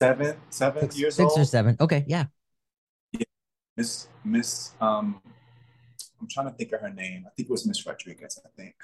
Seven, 0.02 0.38
seven 0.50 0.82
six, 0.84 1.00
years 1.00 1.16
six 1.16 1.32
old. 1.32 1.40
or 1.40 1.46
seven. 1.46 1.76
Okay, 1.80 2.06
yeah. 2.08 2.26
Yeah, 3.12 3.24
Miss 3.76 4.08
Miss. 4.24 4.74
Um, 4.80 5.22
I'm 6.22 6.28
trying 6.30 6.50
to 6.50 6.54
think 6.54 6.72
of 6.72 6.82
her 6.82 6.90
name. 6.90 7.24
I 7.26 7.32
think 7.36 7.50
it 7.50 7.52
was 7.52 7.66
Miss 7.66 7.86
Rodriguez. 7.86 8.40
I 8.46 8.50
think. 8.56 8.76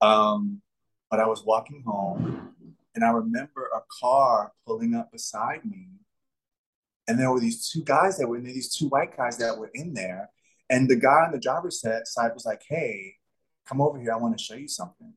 Um, 0.00 0.62
but 1.10 1.18
I 1.18 1.26
was 1.26 1.44
walking 1.44 1.82
home, 1.84 2.54
and 2.94 3.04
I 3.04 3.10
remember 3.10 3.68
a 3.74 3.80
car 4.00 4.52
pulling 4.64 4.94
up 4.94 5.10
beside 5.10 5.64
me 5.64 5.88
and 7.08 7.18
there 7.18 7.32
were 7.32 7.40
these 7.40 7.68
two 7.68 7.82
guys 7.82 8.18
that 8.18 8.28
were 8.28 8.36
in 8.36 8.44
there, 8.44 8.52
these 8.52 8.72
two 8.72 8.86
white 8.88 9.16
guys 9.16 9.38
that 9.38 9.58
were 9.58 9.70
in 9.74 9.94
there. 9.94 10.30
And 10.68 10.88
the 10.88 10.96
guy 10.96 11.24
on 11.24 11.32
the 11.32 11.40
driver's 11.40 11.80
side 11.80 12.34
was 12.34 12.44
like, 12.44 12.62
hey, 12.68 13.14
come 13.66 13.80
over 13.80 13.98
here. 13.98 14.12
I 14.12 14.18
want 14.18 14.36
to 14.36 14.44
show 14.44 14.54
you 14.54 14.68
something. 14.68 15.14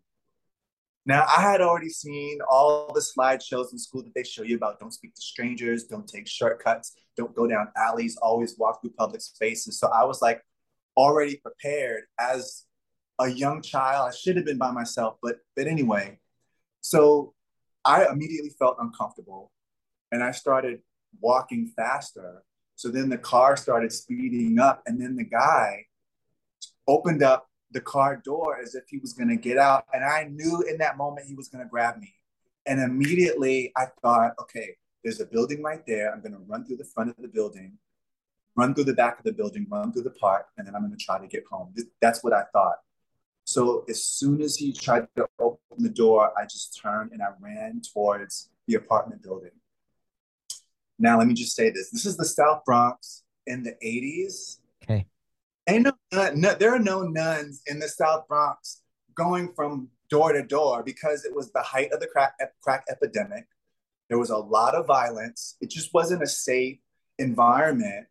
Now, 1.06 1.26
I 1.26 1.42
had 1.42 1.62
already 1.62 1.90
seen 1.90 2.40
all 2.50 2.92
the 2.94 3.02
slideshows 3.02 3.72
in 3.72 3.80
school 3.80 4.04
that 4.04 4.14
they 4.14 4.24
show 4.24 4.44
you 4.44 4.56
about 4.56 4.80
don't 4.80 4.94
speak 4.94 5.16
to 5.16 5.22
strangers, 5.22 5.86
don't 5.86 6.08
take 6.08 6.28
shortcuts, 6.28 6.94
don't 7.18 7.36
go 7.36 7.48
down 7.48 7.70
alleys, 7.76 8.18
always 8.18 8.56
walk 8.58 8.82
through 8.82 8.92
public 8.92 9.22
spaces. 9.22 9.80
So 9.80 9.88
I 9.88 10.04
was 10.06 10.22
like 10.22 10.44
already 10.96 11.38
prepared 11.38 12.04
as 12.20 12.66
a 13.20 13.28
young 13.28 13.62
child. 13.62 14.10
I 14.10 14.16
should 14.16 14.36
have 14.36 14.46
been 14.46 14.60
by 14.60 14.72
myself, 14.72 15.18
but 15.24 15.38
but 15.56 15.68
anyway. 15.68 16.20
So 16.82 17.34
I 17.84 18.06
immediately 18.06 18.52
felt 18.60 18.78
uncomfortable 18.80 19.52
and 20.12 20.24
I 20.24 20.32
started 20.32 20.82
walking 21.20 21.72
faster. 21.76 22.44
So 22.76 22.90
then 22.90 23.10
the 23.10 23.18
car 23.18 23.58
started 23.58 23.92
speeding 23.92 24.60
up, 24.60 24.82
and 24.86 25.00
then 25.00 25.16
the 25.16 25.24
guy 25.24 25.86
opened 26.88 27.22
up 27.22 27.48
the 27.72 27.82
car 27.82 28.18
door 28.18 28.60
as 28.62 28.76
if 28.76 28.84
he 28.90 28.98
was 28.98 29.14
going 29.14 29.30
to 29.30 29.36
get 29.36 29.58
out. 29.58 29.86
And 29.94 30.04
I 30.04 30.26
knew 30.26 30.62
in 30.62 30.78
that 30.80 30.98
moment 30.98 31.28
he 31.28 31.36
was 31.36 31.48
going 31.48 31.64
to 31.64 31.70
grab 31.70 31.98
me. 31.98 32.14
And 32.66 32.80
immediately 32.80 33.72
I 33.76 33.86
thought, 34.02 34.34
okay, 34.40 34.76
there's 35.04 35.20
a 35.20 35.26
building 35.26 35.64
right 35.64 35.86
there. 35.88 36.14
I'm 36.14 36.22
going 36.22 36.34
to 36.34 36.42
run 36.48 36.66
through 36.66 36.78
the 36.78 36.86
front 36.86 37.10
of 37.10 37.16
the 37.18 37.28
building, 37.28 37.78
run 38.56 38.76
through 38.76 38.84
the 38.84 38.94
back 38.94 39.18
of 39.18 39.24
the 39.24 39.34
building, 39.34 39.66
run 39.70 39.92
through 39.92 40.04
the 40.04 40.12
park, 40.12 40.48
and 40.58 40.68
then 40.68 40.76
I'm 40.76 40.82
going 40.82 40.98
to 40.98 41.04
try 41.04 41.20
to 41.20 41.28
get 41.28 41.44
home. 41.50 41.74
That's 42.02 42.24
what 42.24 42.34
I 42.34 42.44
thought. 42.54 42.76
So 43.46 43.86
as 43.90 44.04
soon 44.04 44.42
as 44.42 44.56
he 44.56 44.72
tried 44.72 45.08
to 45.16 45.28
open 45.40 45.58
the 45.80 45.90
door, 45.90 46.32
I 46.40 46.44
just 46.44 46.80
turned 46.80 47.12
and 47.12 47.22
I 47.22 47.30
ran 47.40 47.82
towards 47.82 48.50
the 48.68 48.76
apartment 48.76 49.24
building. 49.24 49.52
Now, 51.00 51.18
let 51.18 51.28
me 51.28 51.34
just 51.34 51.56
say 51.56 51.72
this: 51.72 51.90
this 51.90 52.06
is 52.06 52.16
the 52.16 52.26
South 52.26 52.64
Bronx 52.64 53.24
in 53.48 53.64
the 53.64 53.76
'80s. 53.84 54.60
Okay. 54.84 55.08
Ain't 55.68 55.84
no, 55.84 55.94
no, 56.34 56.54
there 56.56 56.74
are 56.74 56.80
no 56.80 57.04
nuns 57.04 57.62
in 57.68 57.80
the 57.80 57.88
South 57.88 58.28
Bronx 58.28 58.82
going 59.16 59.54
from 59.54 59.90
door 60.10 60.34
to 60.34 60.44
door 60.44 60.84
because 60.84 61.26
it 61.26 61.34
was 61.34 61.52
the 61.52 61.62
height 61.62 61.92
of 61.92 62.00
the 62.00 62.08
crack 62.08 62.34
crack 62.62 62.84
epidemic. 62.90 63.46
There 64.10 64.18
was 64.18 64.30
a 64.30 64.38
lot 64.38 64.76
of 64.76 64.86
violence. 64.88 65.56
It 65.62 65.70
just 65.70 65.94
wasn't 65.94 66.24
a 66.24 66.28
safe 66.28 66.80
environment 67.18 68.08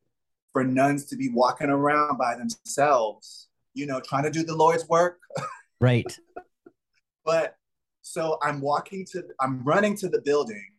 for 0.52 0.64
nuns 0.64 1.04
to 1.06 1.16
be 1.16 1.28
walking 1.28 1.68
around 1.68 2.16
by 2.16 2.36
themselves, 2.36 3.48
you 3.74 3.86
know, 3.86 4.00
trying 4.00 4.24
to 4.24 4.30
do 4.30 4.42
the 4.42 4.56
Lord's 4.56 4.88
work. 4.88 5.20
Right. 5.82 6.14
but 7.24 7.56
so 8.02 8.36
I'm 8.42 8.60
walking 8.60 9.06
to, 9.12 9.24
I'm 9.40 9.64
running 9.64 9.96
to 9.96 10.10
the 10.10 10.20
building, 10.20 10.72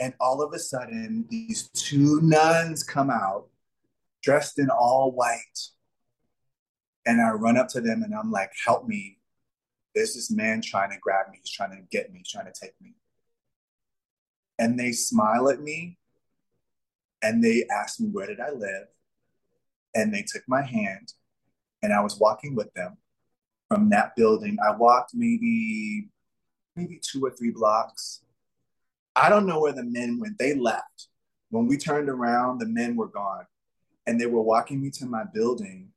and 0.00 0.14
all 0.18 0.40
of 0.40 0.54
a 0.54 0.58
sudden, 0.58 1.26
these 1.28 1.68
two 1.74 2.18
nuns 2.22 2.82
come 2.82 3.10
out 3.10 3.48
dressed 4.22 4.58
in 4.58 4.70
all 4.70 5.12
white. 5.12 5.58
And 7.06 7.20
I 7.20 7.30
run 7.30 7.56
up 7.56 7.68
to 7.68 7.80
them 7.80 8.02
and 8.02 8.14
I'm 8.14 8.30
like, 8.30 8.50
help 8.66 8.86
me. 8.86 9.18
There's 9.94 10.14
this 10.14 10.30
man 10.30 10.60
trying 10.60 10.90
to 10.90 10.98
grab 11.00 11.26
me. 11.30 11.38
He's 11.42 11.50
trying 11.50 11.70
to 11.70 11.82
get 11.90 12.12
me, 12.12 12.18
he's 12.18 12.30
trying 12.30 12.52
to 12.52 12.60
take 12.60 12.74
me. 12.80 12.94
And 14.58 14.78
they 14.78 14.92
smile 14.92 15.48
at 15.48 15.60
me 15.60 15.98
and 17.22 17.42
they 17.42 17.64
asked 17.70 18.00
me, 18.00 18.08
where 18.08 18.26
did 18.26 18.40
I 18.40 18.50
live? 18.50 18.86
And 19.94 20.12
they 20.12 20.22
took 20.22 20.42
my 20.46 20.62
hand 20.62 21.12
and 21.82 21.92
I 21.92 22.00
was 22.00 22.18
walking 22.18 22.54
with 22.54 22.72
them 22.74 22.98
from 23.68 23.90
that 23.90 24.16
building. 24.16 24.58
I 24.66 24.76
walked 24.76 25.12
maybe 25.14 26.08
maybe 26.76 27.00
two 27.02 27.24
or 27.24 27.30
three 27.30 27.50
blocks. 27.50 28.22
I 29.16 29.28
don't 29.28 29.46
know 29.46 29.60
where 29.60 29.72
the 29.72 29.84
men 29.84 30.18
went. 30.20 30.38
They 30.38 30.54
left. 30.54 31.08
When 31.50 31.66
we 31.66 31.76
turned 31.76 32.08
around, 32.08 32.58
the 32.58 32.66
men 32.66 32.94
were 32.94 33.08
gone. 33.08 33.46
And 34.08 34.18
they 34.18 34.24
were 34.24 34.40
walking 34.40 34.80
me 34.80 34.88
to 34.92 35.04
my 35.04 35.24
building. 35.34 35.90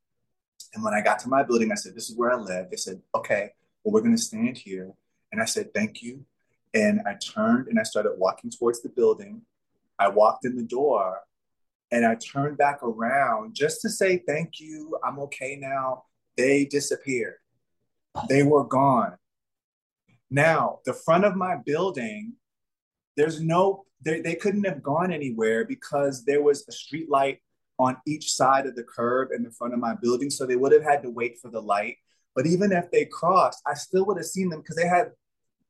And 0.74 0.84
when 0.84 0.92
I 0.92 1.00
got 1.00 1.18
to 1.20 1.30
my 1.30 1.42
building, 1.42 1.72
I 1.72 1.76
said, 1.76 1.94
This 1.94 2.10
is 2.10 2.16
where 2.16 2.30
I 2.30 2.36
live. 2.36 2.70
They 2.70 2.76
said, 2.76 3.00
Okay, 3.14 3.48
well, 3.82 3.94
we're 3.94 4.02
going 4.02 4.14
to 4.14 4.22
stand 4.22 4.58
here. 4.58 4.92
And 5.32 5.40
I 5.40 5.46
said, 5.46 5.72
Thank 5.72 6.02
you. 6.02 6.26
And 6.74 7.00
I 7.06 7.14
turned 7.14 7.68
and 7.68 7.80
I 7.80 7.84
started 7.84 8.12
walking 8.18 8.50
towards 8.50 8.82
the 8.82 8.90
building. 8.90 9.40
I 9.98 10.08
walked 10.08 10.44
in 10.44 10.56
the 10.56 10.62
door 10.62 11.20
and 11.90 12.04
I 12.04 12.16
turned 12.16 12.58
back 12.58 12.82
around 12.82 13.54
just 13.54 13.80
to 13.80 13.88
say, 13.88 14.18
Thank 14.18 14.60
you. 14.60 14.98
I'm 15.02 15.18
okay 15.20 15.56
now. 15.56 16.04
They 16.36 16.66
disappeared. 16.66 17.36
They 18.28 18.42
were 18.42 18.64
gone. 18.64 19.16
Now, 20.30 20.80
the 20.84 20.92
front 20.92 21.24
of 21.24 21.34
my 21.34 21.56
building, 21.56 22.34
there's 23.16 23.40
no, 23.40 23.86
they, 24.04 24.20
they 24.20 24.34
couldn't 24.34 24.64
have 24.64 24.82
gone 24.82 25.10
anywhere 25.10 25.64
because 25.64 26.26
there 26.26 26.42
was 26.42 26.66
a 26.68 26.72
street 26.72 27.08
light 27.08 27.40
on 27.78 27.96
each 28.06 28.32
side 28.32 28.66
of 28.66 28.76
the 28.76 28.84
curb 28.84 29.28
in 29.34 29.42
the 29.42 29.50
front 29.50 29.74
of 29.74 29.80
my 29.80 29.94
building. 29.94 30.30
So 30.30 30.46
they 30.46 30.56
would 30.56 30.72
have 30.72 30.82
had 30.82 31.02
to 31.02 31.10
wait 31.10 31.38
for 31.40 31.50
the 31.50 31.60
light. 31.60 31.96
But 32.34 32.46
even 32.46 32.72
if 32.72 32.90
they 32.90 33.04
crossed, 33.04 33.62
I 33.66 33.74
still 33.74 34.06
would 34.06 34.16
have 34.16 34.26
seen 34.26 34.48
them 34.48 34.60
because 34.60 34.76
they 34.76 34.86
had 34.86 35.12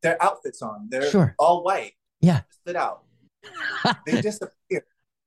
their 0.03 0.23
outfits 0.23 0.63
on. 0.63 0.89
They're 0.91 1.11
sure. 1.11 1.35
all 1.39 1.65
white. 1.65 1.93
Yeah. 2.21 2.43
Stood 2.63 2.77
out. 2.77 3.03
they 4.07 4.21
disappeared. 4.21 4.85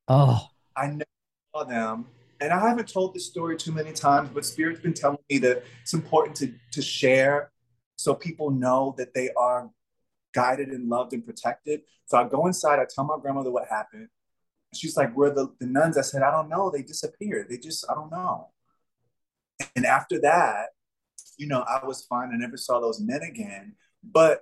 Oh. 0.07 0.47
I 0.77 0.87
never 0.87 1.05
saw 1.53 1.63
them 1.63 2.05
and 2.41 2.51
I 2.51 2.67
haven't 2.67 2.91
told 2.91 3.13
this 3.13 3.25
story 3.25 3.57
too 3.57 3.71
many 3.71 3.93
times, 3.93 4.29
but 4.33 4.45
Spirit's 4.45 4.81
been 4.81 4.93
telling 4.93 5.19
me 5.29 5.37
that 5.39 5.63
it's 5.81 5.93
important 5.93 6.35
to, 6.37 6.53
to 6.73 6.81
share 6.81 7.51
so 7.97 8.13
people 8.13 8.51
know 8.51 8.93
that 8.97 9.13
they 9.13 9.29
are 9.37 9.69
guided 10.33 10.69
and 10.69 10.89
loved 10.89 11.13
and 11.13 11.25
protected. 11.25 11.81
So 12.05 12.17
I 12.17 12.27
go 12.27 12.45
inside, 12.45 12.79
I 12.79 12.85
tell 12.93 13.05
my 13.05 13.17
grandmother 13.21 13.51
what 13.51 13.67
happened. 13.69 14.09
She's 14.75 14.97
like, 14.97 15.13
Where 15.13 15.31
the, 15.31 15.53
the 15.59 15.67
nuns? 15.67 15.97
I 15.97 16.01
said, 16.01 16.21
I 16.21 16.31
don't 16.31 16.49
know. 16.49 16.69
They 16.69 16.83
disappeared. 16.83 17.47
They 17.49 17.57
just, 17.57 17.85
I 17.89 17.93
don't 17.93 18.11
know. 18.11 18.49
And 19.75 19.85
after 19.85 20.19
that, 20.21 20.69
you 21.37 21.47
know, 21.47 21.61
I 21.61 21.85
was 21.85 22.05
fine. 22.05 22.31
I 22.33 22.37
never 22.37 22.57
saw 22.57 22.79
those 22.79 22.99
men 22.99 23.21
again. 23.21 23.75
But 24.03 24.41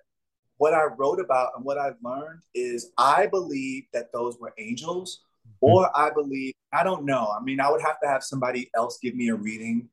what 0.57 0.73
I 0.73 0.83
wrote 0.83 1.19
about 1.19 1.51
and 1.55 1.65
what 1.65 1.77
I've 1.77 1.97
learned 2.03 2.41
is 2.53 2.91
I 2.97 3.27
believe 3.27 3.85
that 3.93 4.11
those 4.13 4.37
were 4.39 4.53
angels 4.57 5.21
mm-hmm. 5.47 5.65
or 5.65 5.97
I 5.97 6.09
believe, 6.11 6.53
I 6.71 6.83
don't 6.83 7.05
know. 7.05 7.33
I 7.37 7.43
mean, 7.43 7.59
I 7.59 7.71
would 7.71 7.81
have 7.81 7.99
to 8.01 8.07
have 8.07 8.23
somebody 8.23 8.69
else 8.75 8.99
give 9.01 9.15
me 9.15 9.29
a 9.29 9.35
reading 9.35 9.89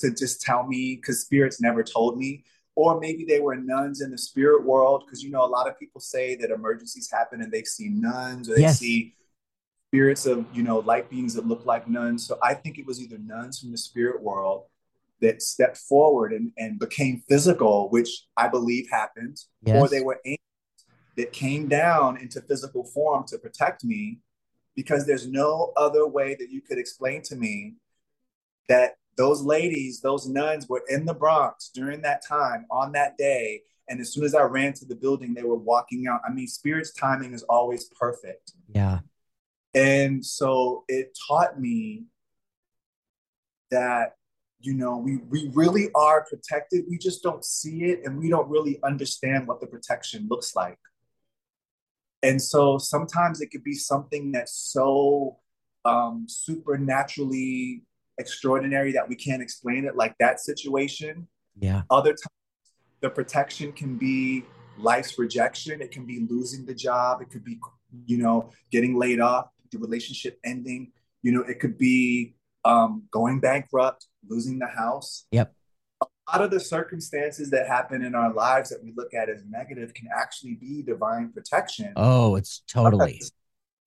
to 0.00 0.10
just 0.10 0.40
tell 0.40 0.66
me 0.66 0.96
because 0.96 1.22
spirits 1.22 1.60
never 1.60 1.82
told 1.82 2.18
me. 2.18 2.44
Or 2.76 2.98
maybe 2.98 3.24
they 3.24 3.40
were 3.40 3.56
nuns 3.56 4.00
in 4.00 4.10
the 4.10 4.18
spirit 4.18 4.64
world 4.64 5.02
because, 5.04 5.22
you 5.22 5.30
know, 5.30 5.44
a 5.44 5.46
lot 5.46 5.68
of 5.68 5.78
people 5.78 6.00
say 6.00 6.36
that 6.36 6.50
emergencies 6.50 7.10
happen 7.10 7.42
and 7.42 7.52
they've 7.52 7.66
seen 7.66 8.00
nuns 8.00 8.48
or 8.48 8.54
they 8.54 8.62
yes. 8.62 8.78
see 8.78 9.14
spirits 9.90 10.24
of, 10.24 10.46
you 10.54 10.62
know, 10.62 10.78
light 10.78 11.10
beings 11.10 11.34
that 11.34 11.48
look 11.48 11.66
like 11.66 11.88
nuns. 11.88 12.24
So 12.24 12.38
I 12.40 12.54
think 12.54 12.78
it 12.78 12.86
was 12.86 13.00
either 13.00 13.18
nuns 13.18 13.58
from 13.58 13.72
the 13.72 13.78
spirit 13.78 14.22
world 14.22 14.66
that 15.20 15.42
stepped 15.42 15.76
forward 15.76 16.32
and, 16.32 16.52
and 16.56 16.78
became 16.78 17.24
physical, 17.28 17.90
which 17.90 18.26
I 18.36 18.46
believe 18.46 18.88
happened, 18.88 19.38
yes. 19.62 19.76
or 19.76 19.88
they 19.88 20.00
were 20.00 20.20
angels 20.24 20.38
that 21.16 21.32
came 21.32 21.66
down 21.66 22.18
into 22.18 22.40
physical 22.40 22.84
form 22.84 23.24
to 23.28 23.38
protect 23.38 23.82
me 23.82 24.20
because 24.76 25.06
there's 25.06 25.26
no 25.26 25.72
other 25.76 26.06
way 26.06 26.36
that 26.38 26.50
you 26.50 26.60
could 26.60 26.78
explain 26.78 27.20
to 27.22 27.34
me 27.34 27.74
that 28.68 28.94
those 29.16 29.42
ladies, 29.42 30.00
those 30.00 30.28
nuns 30.28 30.68
were 30.68 30.82
in 30.88 31.04
the 31.04 31.14
Bronx 31.14 31.68
during 31.74 32.00
that 32.02 32.24
time 32.24 32.64
on 32.70 32.92
that 32.92 33.18
day. 33.18 33.62
And 33.88 34.00
as 34.00 34.12
soon 34.12 34.22
as 34.22 34.36
I 34.36 34.42
ran 34.42 34.72
to 34.74 34.84
the 34.84 34.94
building, 34.94 35.34
they 35.34 35.42
were 35.42 35.56
walking 35.56 36.06
out. 36.06 36.20
I 36.24 36.32
mean, 36.32 36.46
spirit's 36.46 36.92
timing 36.92 37.34
is 37.34 37.42
always 37.42 37.86
perfect. 37.86 38.52
Yeah. 38.72 39.00
And 39.74 40.24
so 40.24 40.84
it 40.88 41.16
taught 41.28 41.60
me 41.60 42.04
that, 43.70 44.14
you 44.60 44.74
know, 44.74 44.96
we, 44.96 45.18
we 45.28 45.50
really 45.54 45.90
are 45.94 46.24
protected. 46.28 46.84
We 46.88 46.98
just 46.98 47.22
don't 47.22 47.44
see 47.44 47.84
it 47.84 48.00
and 48.04 48.18
we 48.18 48.28
don't 48.28 48.48
really 48.48 48.78
understand 48.82 49.46
what 49.46 49.60
the 49.60 49.66
protection 49.66 50.26
looks 50.28 50.54
like. 50.54 50.78
And 52.22 52.40
so 52.42 52.78
sometimes 52.78 53.40
it 53.40 53.50
could 53.50 53.64
be 53.64 53.74
something 53.74 54.32
that's 54.32 54.54
so 54.54 55.38
um, 55.84 56.26
supernaturally 56.28 57.82
extraordinary 58.18 58.92
that 58.92 59.08
we 59.08 59.14
can't 59.14 59.40
explain 59.40 59.86
it, 59.86 59.96
like 59.96 60.14
that 60.20 60.40
situation. 60.40 61.26
Yeah. 61.58 61.82
Other 61.90 62.10
times, 62.10 62.26
the 63.00 63.08
protection 63.08 63.72
can 63.72 63.96
be 63.96 64.44
life's 64.78 65.18
rejection. 65.18 65.80
It 65.80 65.90
can 65.90 66.04
be 66.04 66.26
losing 66.28 66.66
the 66.66 66.74
job. 66.74 67.22
It 67.22 67.30
could 67.30 67.44
be, 67.44 67.58
you 68.04 68.18
know, 68.18 68.50
getting 68.70 68.98
laid 68.98 69.20
off, 69.20 69.46
the 69.70 69.78
relationship 69.78 70.38
ending. 70.44 70.92
You 71.22 71.32
know, 71.32 71.42
it 71.42 71.60
could 71.60 71.78
be 71.78 72.34
um, 72.64 73.04
going 73.10 73.40
bankrupt, 73.40 74.06
losing 74.28 74.58
the 74.58 74.66
house. 74.66 75.26
Yep 75.30 75.52
A 76.02 76.06
lot 76.32 76.44
of 76.44 76.50
the 76.50 76.60
circumstances 76.60 77.50
that 77.50 77.66
happen 77.66 78.02
in 78.04 78.14
our 78.14 78.32
lives 78.32 78.70
that 78.70 78.82
we 78.82 78.92
look 78.96 79.14
at 79.14 79.28
as 79.28 79.42
negative 79.48 79.94
can 79.94 80.08
actually 80.16 80.54
be 80.54 80.82
divine 80.82 81.32
protection. 81.32 81.92
Oh, 81.96 82.36
it's 82.36 82.62
totally. 82.68 83.20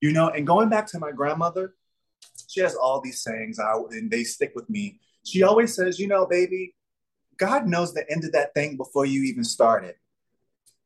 You 0.01 0.11
know, 0.11 0.29
and 0.29 0.45
going 0.45 0.69
back 0.69 0.87
to 0.87 0.99
my 0.99 1.11
grandmother, 1.11 1.75
she 2.47 2.61
has 2.61 2.75
all 2.75 3.01
these 3.01 3.21
sayings 3.21 3.59
out 3.59 3.87
and 3.91 4.11
they 4.11 4.23
stick 4.23 4.51
with 4.55 4.69
me. 4.69 4.99
She 5.23 5.43
always 5.43 5.73
says, 5.75 5.99
you 5.99 6.07
know, 6.07 6.25
baby, 6.25 6.75
God 7.37 7.67
knows 7.67 7.93
the 7.93 8.05
end 8.11 8.25
of 8.25 8.33
that 8.33 8.53
thing 8.53 8.77
before 8.77 9.05
you 9.05 9.23
even 9.23 9.43
started. 9.43 9.95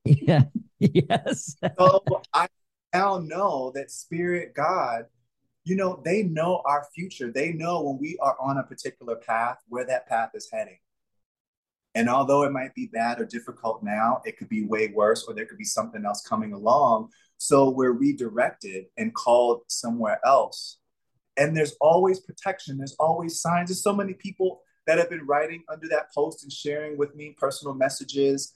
Yeah. 0.06 0.44
Yes. 0.80 1.58
so 1.78 2.04
I 2.34 2.48
now 2.94 3.20
know 3.20 3.72
that 3.76 3.92
spirit 3.92 4.54
God, 4.56 5.06
you 5.64 5.76
know, 5.76 6.02
they 6.06 6.24
know 6.24 6.62
our 6.66 6.88
future. 6.96 7.32
They 7.32 7.52
know 7.52 7.82
when 7.82 8.00
we 8.00 8.18
are 8.22 8.38
on 8.40 8.58
a 8.58 8.64
particular 8.64 9.16
path 9.16 9.58
where 9.68 9.86
that 9.86 10.08
path 10.08 10.32
is 10.34 10.50
heading. 10.52 10.80
And 11.94 12.10
although 12.10 12.44
it 12.44 12.52
might 12.52 12.76
be 12.76 12.86
bad 12.94 13.20
or 13.20 13.26
difficult 13.26 13.84
now, 13.84 14.22
it 14.24 14.38
could 14.38 14.50
be 14.50 14.66
way 14.66 14.92
worse, 14.94 15.26
or 15.28 15.34
there 15.34 15.46
could 15.46 15.58
be 15.58 15.64
something 15.64 16.06
else 16.06 16.22
coming 16.22 16.54
along. 16.54 17.10
So 17.38 17.70
we're 17.70 17.92
redirected 17.92 18.86
and 18.98 19.14
called 19.14 19.62
somewhere 19.68 20.20
else. 20.24 20.78
And 21.38 21.58
there's 21.58 21.76
always 21.82 22.20
protection, 22.20 22.78
there's 22.78 22.96
always 23.00 23.42
signs. 23.42 23.70
There's 23.70 23.84
so 23.84 23.96
many 23.96 24.14
people 24.14 24.62
that 24.86 24.98
have 24.98 25.10
been 25.10 25.26
writing 25.26 25.64
under 25.70 25.88
that 25.90 26.14
post 26.14 26.44
and 26.44 26.52
sharing 26.52 26.98
with 26.98 27.16
me 27.16 27.36
personal 27.38 27.74
messages 27.74 28.54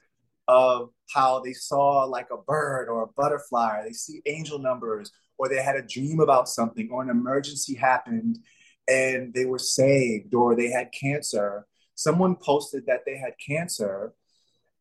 of 0.47 0.89
how 1.13 1.39
they 1.39 1.53
saw 1.53 2.03
like 2.03 2.27
a 2.31 2.37
bird 2.37 2.89
or 2.89 3.03
a 3.03 3.07
butterfly, 3.07 3.79
or 3.79 3.83
they 3.83 3.93
see 3.93 4.21
angel 4.25 4.59
numbers, 4.59 5.11
or 5.37 5.49
they 5.49 5.61
had 5.61 5.75
a 5.75 5.81
dream 5.81 6.19
about 6.19 6.49
something, 6.49 6.89
or 6.91 7.01
an 7.01 7.09
emergency 7.09 7.75
happened 7.75 8.39
and 8.87 9.33
they 9.33 9.45
were 9.45 9.59
saved, 9.59 10.33
or 10.33 10.55
they 10.55 10.69
had 10.69 10.91
cancer 10.91 11.65
someone 12.01 12.35
posted 12.35 12.85
that 12.87 13.01
they 13.05 13.17
had 13.17 13.33
cancer 13.45 14.13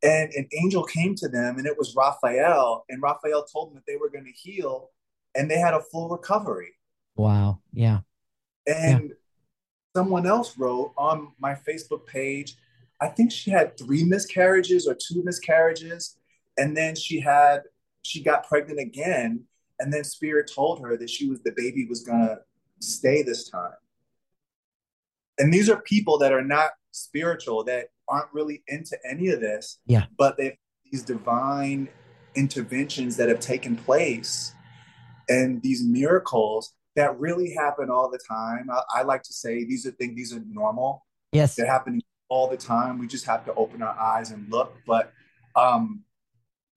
and 0.03 0.33
an 0.33 0.49
angel 0.63 0.83
came 0.83 1.15
to 1.15 1.29
them 1.29 1.59
and 1.59 1.67
it 1.67 1.77
was 1.77 1.95
Raphael 1.95 2.85
and 2.89 3.03
Raphael 3.03 3.45
told 3.45 3.71
them 3.71 3.75
that 3.77 3.85
they 3.87 3.97
were 3.97 4.09
going 4.09 4.25
to 4.25 4.33
heal 4.33 4.91
and 5.35 5.51
they 5.51 5.59
had 5.59 5.75
a 5.75 5.81
full 5.81 6.09
recovery. 6.09 6.73
Wow. 7.17 7.61
Yeah. 7.73 8.01
And 8.67 9.11
yeah. 9.11 9.15
someone 9.95 10.27
else 10.27 10.57
wrote 10.57 10.93
on 10.97 11.33
my 11.39 11.55
Facebook 11.55 12.07
page, 12.07 12.57
I 13.01 13.09
think 13.09 13.33
she 13.33 13.51
had 13.51 13.79
three 13.79 14.05
miscarriages 14.05 14.87
or 14.87 14.95
two 14.95 15.23
miscarriages 15.25 16.17
and 16.59 16.77
then 16.77 16.95
she 16.95 17.21
had 17.21 17.63
she 18.03 18.23
got 18.23 18.47
pregnant 18.47 18.79
again 18.79 19.45
and 19.79 19.93
then 19.93 20.05
spirit 20.05 20.51
told 20.55 20.81
her 20.81 20.97
that 20.97 21.09
she 21.09 21.29
was 21.29 21.43
the 21.43 21.53
baby 21.57 21.87
was 21.87 22.03
going 22.03 22.21
to 22.21 22.39
stay 22.81 23.23
this 23.23 23.49
time. 23.49 23.73
And 25.39 25.53
these 25.53 25.71
are 25.71 25.81
people 25.81 26.19
that 26.19 26.33
are 26.33 26.45
not 26.45 26.73
spiritual 26.93 27.65
that 27.65 27.87
aren't 28.09 28.33
really 28.33 28.63
into 28.69 28.97
any 29.09 29.29
of 29.29 29.41
this. 29.41 29.79
Yeah. 29.87 30.05
But 30.19 30.37
they 30.37 30.59
these 30.91 31.03
divine 31.03 31.89
interventions 32.35 33.17
that 33.17 33.29
have 33.29 33.41
taken 33.41 33.77
place 33.77 34.55
and 35.29 35.63
these 35.63 35.85
miracles 35.85 36.75
that 36.97 37.19
really 37.19 37.55
happen 37.55 37.89
all 37.91 38.11
the 38.11 38.19
time. 38.29 38.69
I, 38.71 39.01
I 39.01 39.03
like 39.03 39.23
to 39.23 39.33
say 39.33 39.65
these 39.65 39.87
are 39.87 39.93
things, 39.93 40.17
these 40.17 40.35
are 40.35 40.43
normal. 40.49 41.07
Yes. 41.33 41.55
They're 41.55 41.67
happening 41.67 42.03
all 42.31 42.49
the 42.49 42.57
time. 42.57 42.99
We 42.99 43.07
just 43.07 43.27
have 43.27 43.45
to 43.45 43.55
open 43.55 43.83
our 43.83 43.99
eyes 43.99 44.31
and 44.31 44.51
look. 44.51 44.75
But 44.87 45.13
um, 45.55 46.05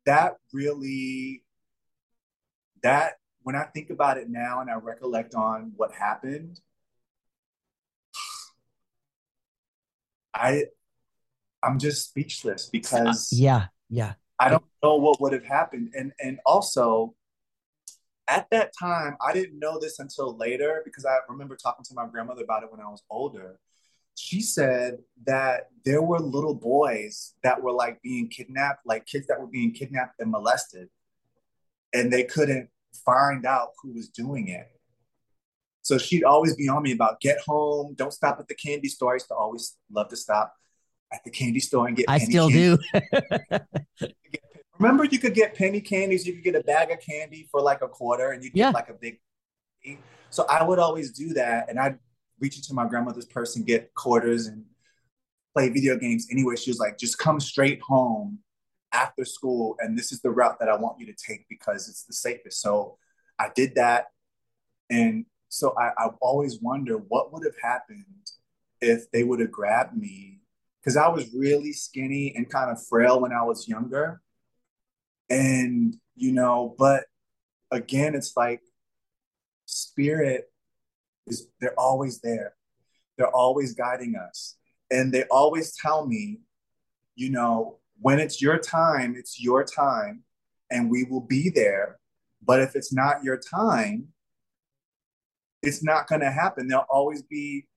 that 0.05 0.35
really, 0.51 1.43
that 2.81 3.13
when 3.43 3.55
I 3.55 3.63
think 3.63 3.89
about 3.89 4.17
it 4.17 4.29
now 4.29 4.59
and 4.59 4.69
I 4.69 4.75
recollect 4.75 5.35
on 5.35 5.71
what 5.77 5.93
happened, 5.93 6.59
I 10.33 10.65
I'm 11.61 11.79
just 11.79 12.09
speechless 12.09 12.69
because 12.69 13.29
yeah, 13.31 13.67
yeah. 13.89 14.13
I 14.39 14.49
don't 14.49 14.65
know 14.83 14.97
what 14.97 15.21
would 15.21 15.31
have 15.31 15.45
happened. 15.45 15.93
And 15.95 16.11
and 16.19 16.39
also 16.45 17.15
at 18.27 18.49
that 18.51 18.71
time, 18.77 19.15
I 19.25 19.33
didn't 19.33 19.59
know 19.59 19.79
this 19.79 19.99
until 19.99 20.35
later 20.35 20.81
because 20.83 21.05
I 21.05 21.17
remember 21.29 21.55
talking 21.55 21.85
to 21.85 21.93
my 21.93 22.07
grandmother 22.07 22.43
about 22.43 22.63
it 22.63 22.71
when 22.71 22.81
I 22.81 22.89
was 22.89 23.03
older. 23.09 23.59
She 24.16 24.41
said 24.41 24.99
that 25.26 25.70
there 25.86 26.01
were 26.01 26.20
little 26.20 26.53
boys 26.53 27.34
that 27.43 27.61
were 27.61 27.72
like 27.72 28.01
being 28.01 28.30
kidnapped, 28.30 28.86
like 28.86 29.05
kids 29.05 29.28
that 29.28 29.39
were 29.39 29.47
being 29.47 29.72
kidnapped 29.72 30.20
and 30.20 30.32
molested, 30.32 30.89
and 31.93 32.11
they 32.11 32.24
couldn't 32.24 32.70
find 33.05 33.45
out 33.45 33.70
who 33.82 33.93
was 33.93 34.09
doing 34.09 34.49
it. 34.49 34.68
So 35.82 35.97
she'd 35.97 36.24
always 36.24 36.55
be 36.55 36.70
on 36.70 36.82
me 36.84 36.93
about 36.93 37.20
get 37.20 37.39
home, 37.45 37.93
don't 37.95 38.14
stop 38.14 38.39
at 38.39 38.47
the 38.47 38.55
candy 38.55 38.88
store. 38.88 39.14
I 39.14 39.16
used 39.16 39.28
to 39.28 39.36
always 39.36 39.76
love 39.91 40.07
to 40.09 40.16
stop 40.16 40.55
at 41.11 41.24
the 41.24 41.30
candy 41.30 41.59
store 41.59 41.88
and 41.88 41.97
get. 41.97 42.05
I 42.07 42.20
still 42.20 42.49
candy. 42.49 42.78
do. 43.99 44.09
Remember, 44.80 45.03
you 45.03 45.20
could 45.20 45.34
get 45.34 45.55
penny 45.55 45.82
candies. 45.82 46.26
You 46.26 46.34
could 46.34 46.43
get 46.43 46.55
a 46.55 46.64
bag 46.64 46.91
of 46.91 46.99
candy 46.99 47.47
for 47.51 47.61
like 47.61 47.82
a 47.82 47.88
quarter, 47.88 48.32
and 48.32 48.43
you 48.43 48.49
get 48.49 48.57
yeah. 48.57 48.70
like 48.70 48.89
a 48.89 48.93
big. 48.93 49.20
So 50.30 50.45
I 50.49 50.64
would 50.64 50.80
always 50.80 51.11
do 51.11 51.34
that, 51.34 51.70
and 51.70 51.80
I'd 51.80 51.99
reach 52.43 52.57
into 52.57 52.73
my 52.73 52.85
grandmother's 52.87 53.25
purse 53.25 53.55
and 53.55 53.65
get 53.65 53.93
quarters 53.95 54.47
and 54.47 54.65
play 55.53 55.69
video 55.69 55.97
games. 55.97 56.27
Anyway, 56.29 56.55
she 56.57 56.69
was 56.69 56.79
like, 56.79 56.97
"Just 56.97 57.17
come 57.17 57.39
straight 57.39 57.81
home 57.81 58.39
after 58.91 59.23
school, 59.23 59.75
and 59.79 59.97
this 59.97 60.11
is 60.11 60.21
the 60.21 60.29
route 60.29 60.59
that 60.59 60.69
I 60.69 60.75
want 60.75 60.99
you 60.99 61.05
to 61.07 61.13
take 61.13 61.47
because 61.49 61.87
it's 61.87 62.03
the 62.03 62.13
safest." 62.13 62.61
So 62.61 62.97
I 63.39 63.49
did 63.55 63.75
that, 63.75 64.07
and 64.89 65.25
so 65.47 65.73
I, 65.79 65.91
I 65.97 66.09
always 66.21 66.59
wonder 66.59 66.95
what 66.97 67.31
would 67.31 67.45
have 67.45 67.57
happened 67.61 68.05
if 68.81 69.09
they 69.11 69.23
would 69.23 69.39
have 69.39 69.51
grabbed 69.51 69.95
me 69.95 70.41
because 70.81 70.97
I 70.97 71.07
was 71.07 71.33
really 71.33 71.71
skinny 71.71 72.33
and 72.35 72.49
kind 72.49 72.69
of 72.69 72.85
frail 72.85 73.21
when 73.21 73.31
I 73.31 73.43
was 73.43 73.67
younger. 73.69 74.21
And, 75.29 75.95
you 76.15 76.33
know, 76.33 76.75
but 76.77 77.05
again, 77.71 78.15
it's 78.15 78.35
like 78.35 78.61
spirit 79.65 80.51
is, 81.28 81.47
they're 81.59 81.80
always 81.80 82.19
there. 82.21 82.53
They're 83.17 83.36
always 83.36 83.74
guiding 83.74 84.15
us. 84.15 84.57
And 84.91 85.11
they 85.11 85.24
always 85.32 85.76
tell 85.76 86.05
me, 86.05 86.39
you 87.15 87.30
know, 87.30 87.80
when 87.99 88.19
it's 88.19 88.41
your 88.41 88.57
time, 88.57 89.15
it's 89.17 89.41
your 89.41 89.63
time, 89.63 90.24
and 90.71 90.89
we 90.89 91.03
will 91.03 91.21
be 91.21 91.49
there. 91.49 91.99
But 92.45 92.61
if 92.61 92.76
it's 92.76 92.91
not 92.91 93.24
your 93.24 93.38
time, 93.38 94.09
it's 95.61 95.84
not 95.84 96.07
going 96.07 96.21
to 96.21 96.32
happen. 96.32 96.67
There'll 96.67 96.86
always 96.89 97.21
be, 97.21 97.67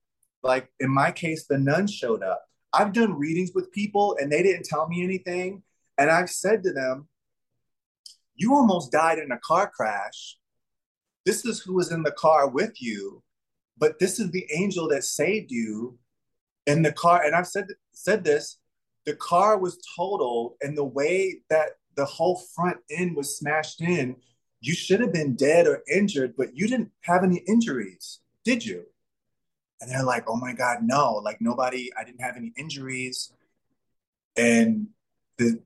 like 0.43 0.69
in 0.79 0.93
my 0.93 1.11
case, 1.11 1.45
the 1.47 1.57
nun 1.57 1.87
showed 1.87 2.21
up. 2.21 2.43
I've 2.73 2.93
done 2.93 3.17
readings 3.17 3.51
with 3.55 3.71
people 3.71 4.17
and 4.19 4.31
they 4.31 4.43
didn't 4.43 4.65
tell 4.65 4.87
me 4.87 5.03
anything. 5.03 5.63
And 5.97 6.11
I've 6.11 6.29
said 6.29 6.63
to 6.63 6.73
them, 6.73 7.07
You 8.35 8.53
almost 8.53 8.91
died 8.91 9.19
in 9.19 9.31
a 9.31 9.39
car 9.39 9.71
crash. 9.73 10.37
This 11.25 11.45
is 11.45 11.61
who 11.61 11.73
was 11.73 11.91
in 11.91 12.03
the 12.03 12.11
car 12.11 12.47
with 12.47 12.81
you, 12.81 13.23
but 13.77 13.99
this 13.99 14.19
is 14.19 14.31
the 14.31 14.47
angel 14.53 14.87
that 14.89 15.03
saved 15.03 15.51
you 15.51 15.97
in 16.65 16.81
the 16.81 16.91
car. 16.91 17.23
And 17.23 17.35
I've 17.35 17.47
said, 17.47 17.67
said 17.91 18.23
this 18.23 18.57
the 19.05 19.15
car 19.15 19.57
was 19.57 19.79
totaled, 19.95 20.55
and 20.61 20.77
the 20.77 20.83
way 20.83 21.41
that 21.49 21.69
the 21.95 22.05
whole 22.05 22.43
front 22.53 22.77
end 22.91 23.15
was 23.15 23.37
smashed 23.37 23.81
in, 23.81 24.17
you 24.59 24.73
should 24.73 24.99
have 24.99 25.13
been 25.13 25.35
dead 25.35 25.65
or 25.65 25.81
injured, 25.91 26.33
but 26.37 26.55
you 26.55 26.67
didn't 26.67 26.91
have 27.01 27.23
any 27.23 27.37
injuries, 27.47 28.19
did 28.43 28.65
you? 28.65 28.83
And 29.79 29.89
they're 29.89 30.03
like, 30.03 30.25
oh 30.27 30.35
my 30.35 30.53
God, 30.53 30.79
no, 30.81 31.13
like 31.23 31.37
nobody, 31.39 31.89
I 31.97 32.03
didn't 32.03 32.21
have 32.21 32.35
any 32.35 32.51
injuries. 32.57 33.31
And 34.35 34.87
the 35.37 35.61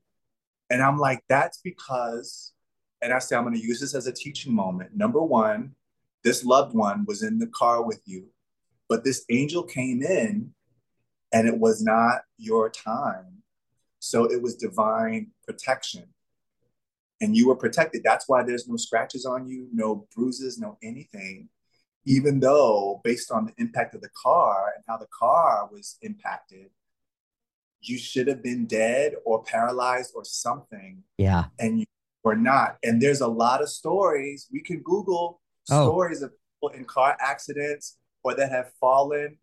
and 0.70 0.82
I'm 0.82 0.98
like, 0.98 1.24
that's 1.28 1.60
because, 1.62 2.54
and 3.02 3.12
I 3.12 3.20
say 3.20 3.36
I'm 3.36 3.44
gonna 3.44 3.58
use 3.58 3.80
this 3.80 3.96
as 3.96 4.08
a 4.08 4.14
teaching 4.14 4.54
moment. 4.54 4.96
Number 4.96 5.22
one, 5.22 5.76
this 6.24 6.44
loved 6.44 6.76
one 6.76 7.06
was 7.08 7.24
in 7.24 7.40
the 7.40 7.48
car 7.48 7.84
with 7.84 8.02
you, 8.06 8.28
but 8.90 9.04
this 9.04 9.26
angel 9.30 9.64
came 9.64 10.02
in 10.02 10.54
and 11.34 11.48
it 11.48 11.58
was 11.58 11.82
not 11.82 12.22
your 12.38 12.70
time. 12.70 13.44
So 14.00 14.26
it 14.26 14.42
was 14.42 14.56
divine 14.56 15.32
protection. 15.46 16.06
And 17.22 17.36
you 17.36 17.48
were 17.48 17.56
protected. 17.56 18.02
That's 18.04 18.28
why 18.28 18.44
there's 18.44 18.68
no 18.68 18.78
scratches 18.78 19.26
on 19.26 19.48
you, 19.48 19.68
no 19.72 20.08
bruises, 20.16 20.58
no 20.58 20.78
anything 20.82 21.50
even 22.06 22.40
though 22.40 23.02
based 23.04 23.32
on 23.32 23.46
the 23.46 23.54
impact 23.58 23.96
of 23.96 24.02
the 24.02 24.10
car 24.10 24.74
and 24.76 24.84
how 24.88 24.98
the 24.98 25.08
car 25.18 25.70
was 25.72 25.98
impacted 26.02 26.70
you 27.82 27.98
should 27.98 28.28
have 28.28 28.44
been 28.44 28.66
dead 28.66 29.14
or 29.26 29.44
paralyzed 29.44 30.14
or 30.16 30.24
something 30.24 31.04
yeah 31.18 31.46
and 31.60 31.80
you 31.80 31.86
were 32.24 32.36
not 32.36 32.78
and 32.84 33.02
there's 33.02 33.22
a 33.22 33.28
lot 33.28 33.62
of 33.62 33.70
stories 33.70 34.48
we 34.52 34.62
can 34.62 34.82
google 34.82 35.41
oh. 35.72 35.90
stories 35.90 36.22
of 36.22 36.32
people 36.32 36.78
in 36.78 36.86
car 36.86 37.18
accidents 37.20 37.98
or 38.24 38.36
that 38.36 38.52
have 38.52 38.72
fallen 38.80 39.38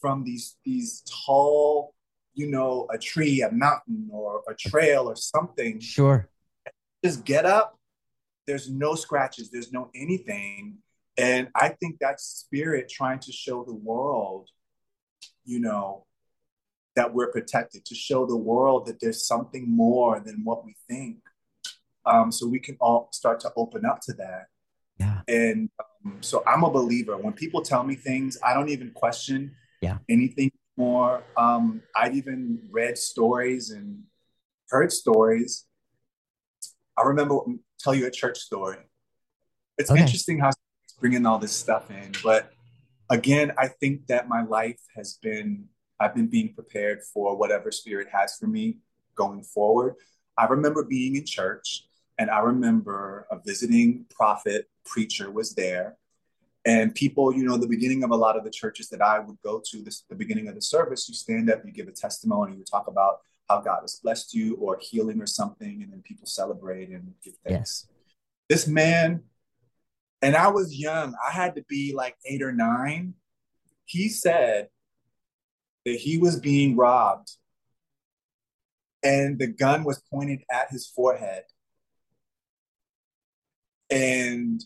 from 0.00 0.24
these 0.24 0.56
these 0.64 1.02
tall 1.26 1.94
you 2.34 2.50
know 2.50 2.86
a 2.92 2.98
tree 2.98 3.42
a 3.42 3.50
mountain 3.50 4.08
or 4.12 4.42
a 4.48 4.54
trail 4.54 5.08
or 5.08 5.16
something 5.16 5.80
sure 5.80 6.28
just 7.04 7.24
get 7.24 7.46
up 7.46 7.78
there's 8.46 8.70
no 8.70 8.94
scratches 8.94 9.50
there's 9.50 9.72
no 9.72 9.90
anything 9.94 10.78
and 11.16 11.48
I 11.54 11.68
think 11.68 11.98
that 12.00 12.20
spirit 12.20 12.88
trying 12.88 13.20
to 13.20 13.32
show 13.32 13.64
the 13.64 13.74
world, 13.74 14.50
you 15.44 15.60
know, 15.60 16.06
that 16.96 17.12
we're 17.12 17.30
protected, 17.30 17.84
to 17.86 17.94
show 17.94 18.26
the 18.26 18.36
world 18.36 18.86
that 18.86 19.00
there's 19.00 19.26
something 19.26 19.68
more 19.68 20.20
than 20.20 20.42
what 20.44 20.64
we 20.64 20.76
think. 20.88 21.18
Um, 22.06 22.30
so 22.30 22.46
we 22.46 22.58
can 22.58 22.76
all 22.80 23.08
start 23.12 23.40
to 23.40 23.52
open 23.56 23.84
up 23.84 24.00
to 24.02 24.12
that. 24.14 24.46
Yeah. 24.98 25.20
And 25.28 25.70
um, 26.04 26.18
so 26.20 26.42
I'm 26.46 26.64
a 26.64 26.70
believer. 26.70 27.16
When 27.16 27.32
people 27.32 27.62
tell 27.62 27.82
me 27.84 27.94
things, 27.94 28.38
I 28.42 28.54
don't 28.54 28.68
even 28.68 28.90
question 28.90 29.54
yeah. 29.80 29.98
anything 30.08 30.52
more. 30.76 31.22
Um, 31.36 31.82
I've 31.96 32.14
even 32.16 32.60
read 32.70 32.98
stories 32.98 33.70
and 33.70 34.02
heard 34.68 34.92
stories. 34.92 35.66
I 36.96 37.02
remember 37.02 37.38
tell 37.78 37.94
you 37.94 38.06
a 38.06 38.10
church 38.10 38.38
story. 38.38 38.78
It's 39.78 39.90
okay. 39.90 40.00
interesting 40.00 40.38
how 40.38 40.50
bringing 41.00 41.26
all 41.26 41.38
this 41.38 41.52
stuff 41.52 41.90
in. 41.90 42.12
But 42.22 42.50
again, 43.10 43.52
I 43.58 43.68
think 43.68 44.06
that 44.06 44.28
my 44.28 44.42
life 44.42 44.80
has 44.96 45.18
been, 45.20 45.66
I've 46.00 46.14
been 46.14 46.28
being 46.28 46.54
prepared 46.54 47.00
for 47.12 47.36
whatever 47.36 47.70
spirit 47.70 48.08
has 48.12 48.36
for 48.38 48.46
me 48.46 48.78
going 49.16 49.42
forward. 49.42 49.94
I 50.38 50.46
remember 50.46 50.84
being 50.84 51.16
in 51.16 51.26
church 51.26 51.84
and 52.18 52.30
I 52.30 52.40
remember 52.40 53.26
a 53.30 53.38
visiting 53.44 54.06
prophet 54.10 54.68
preacher 54.84 55.30
was 55.30 55.54
there. 55.54 55.96
And 56.66 56.94
people, 56.94 57.34
you 57.34 57.44
know, 57.44 57.58
the 57.58 57.68
beginning 57.68 58.04
of 58.04 58.10
a 58.10 58.16
lot 58.16 58.36
of 58.36 58.44
the 58.44 58.50
churches 58.50 58.88
that 58.88 59.02
I 59.02 59.18
would 59.18 59.36
go 59.42 59.60
to, 59.70 59.82
this 59.82 60.04
the 60.08 60.14
beginning 60.14 60.48
of 60.48 60.54
the 60.54 60.62
service, 60.62 61.08
you 61.08 61.14
stand 61.14 61.50
up, 61.50 61.62
you 61.64 61.72
give 61.72 61.88
a 61.88 61.92
testimony, 61.92 62.56
you 62.56 62.64
talk 62.64 62.86
about 62.86 63.18
how 63.48 63.60
God 63.60 63.80
has 63.82 64.00
blessed 64.02 64.32
you 64.32 64.56
or 64.56 64.78
healing 64.80 65.20
or 65.20 65.26
something, 65.26 65.82
and 65.82 65.92
then 65.92 66.02
people 66.02 66.26
celebrate 66.26 66.88
and 66.88 67.12
give 67.22 67.34
thanks. 67.44 67.86
Yes. 67.86 67.88
This 68.48 68.66
man 68.66 69.24
and 70.24 70.34
I 70.36 70.48
was 70.48 70.74
young. 70.74 71.14
I 71.22 71.30
had 71.30 71.54
to 71.56 71.64
be 71.68 71.92
like 71.94 72.16
eight 72.24 72.40
or 72.40 72.50
nine. 72.50 73.12
He 73.84 74.08
said 74.08 74.68
that 75.84 75.96
he 75.96 76.16
was 76.16 76.40
being 76.40 76.76
robbed 76.76 77.30
and 79.02 79.38
the 79.38 79.46
gun 79.46 79.84
was 79.84 80.02
pointed 80.10 80.40
at 80.50 80.70
his 80.70 80.86
forehead. 80.86 81.42
And 83.90 84.64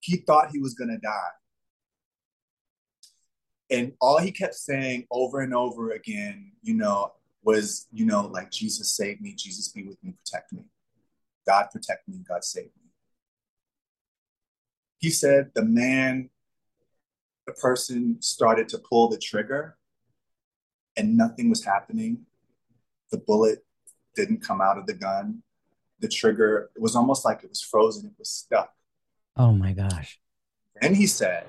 he 0.00 0.16
thought 0.16 0.50
he 0.50 0.58
was 0.58 0.74
to 0.90 0.98
die. 0.98 1.30
And 3.70 3.92
all 4.00 4.18
he 4.18 4.30
kept 4.32 4.54
saying 4.54 5.06
over 5.10 5.40
and 5.40 5.54
over 5.54 5.92
again, 5.92 6.52
you 6.62 6.74
know, 6.74 7.12
was, 7.42 7.86
you 7.92 8.04
know, 8.04 8.26
like, 8.26 8.50
Jesus 8.50 8.92
save 8.92 9.20
me, 9.20 9.34
Jesus 9.34 9.68
be 9.68 9.84
with 9.84 10.02
me, 10.04 10.12
protect 10.24 10.52
me. 10.52 10.64
God 11.46 11.68
protect 11.72 12.06
me, 12.08 12.22
God 12.28 12.44
save 12.44 12.66
me. 12.66 12.90
He 14.98 15.10
said 15.10 15.50
the 15.54 15.64
man, 15.64 16.30
the 17.46 17.52
person 17.54 18.18
started 18.20 18.68
to 18.68 18.78
pull 18.78 19.08
the 19.08 19.18
trigger 19.18 19.76
and 20.96 21.16
nothing 21.16 21.50
was 21.50 21.64
happening. 21.64 22.26
The 23.10 23.18
bullet 23.18 23.64
didn't 24.14 24.44
come 24.44 24.60
out 24.60 24.78
of 24.78 24.86
the 24.86 24.94
gun. 24.94 25.42
The 26.02 26.08
trigger, 26.08 26.70
it 26.76 26.82
was 26.82 26.94
almost 26.94 27.24
like 27.24 27.42
it 27.42 27.48
was 27.48 27.62
frozen, 27.62 28.10
it 28.10 28.18
was 28.18 28.28
stuck. 28.28 28.74
Oh 29.36 29.52
my 29.52 29.72
gosh. 29.72 30.18
Then 30.80 30.94
he 30.94 31.06
said, 31.06 31.46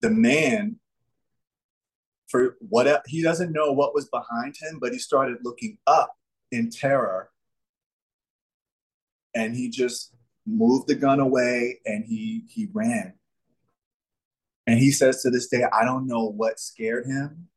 the 0.00 0.10
man, 0.10 0.80
for 2.28 2.56
what 2.60 3.02
he 3.06 3.22
doesn't 3.22 3.52
know 3.52 3.72
what 3.72 3.94
was 3.94 4.08
behind 4.08 4.56
him, 4.60 4.78
but 4.80 4.92
he 4.92 4.98
started 4.98 5.38
looking 5.44 5.78
up 5.86 6.16
in 6.50 6.70
terror. 6.70 7.30
And 9.34 9.54
he 9.54 9.68
just 9.68 10.14
moved 10.46 10.88
the 10.88 10.94
gun 10.94 11.20
away 11.20 11.80
and 11.84 12.04
he 12.04 12.44
he 12.48 12.68
ran. 12.72 13.12
And 14.66 14.78
he 14.78 14.90
says 14.90 15.22
to 15.22 15.30
this 15.30 15.48
day, 15.48 15.64
I 15.64 15.84
don't 15.84 16.06
know 16.06 16.24
what 16.24 16.58
scared 16.58 17.06
him. 17.06 17.48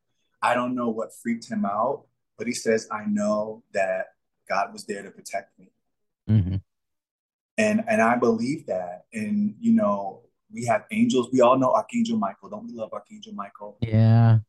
I 0.41 0.53
don't 0.53 0.75
know 0.75 0.89
what 0.89 1.15
freaked 1.21 1.49
him 1.49 1.65
out, 1.65 2.05
but 2.37 2.47
he 2.47 2.53
says, 2.53 2.87
I 2.91 3.05
know 3.05 3.63
that 3.73 4.07
God 4.51 4.73
was 4.73 4.83
there 4.85 5.01
to 5.01 5.11
protect 5.11 5.57
me. 5.57 5.71
Mm-hmm. 6.29 6.55
And 7.57 7.83
and 7.87 8.01
I 8.01 8.15
believe 8.17 8.65
that. 8.67 9.05
And 9.13 9.55
you 9.59 9.73
know, 9.73 10.23
we 10.51 10.65
have 10.65 10.83
angels. 10.91 11.29
We 11.31 11.39
all 11.41 11.57
know 11.57 11.71
Archangel 11.71 12.17
Michael. 12.17 12.49
Don't 12.49 12.67
we 12.67 12.73
love 12.73 12.91
Archangel 12.91 13.33
Michael? 13.33 13.77
Yeah. 13.81 14.39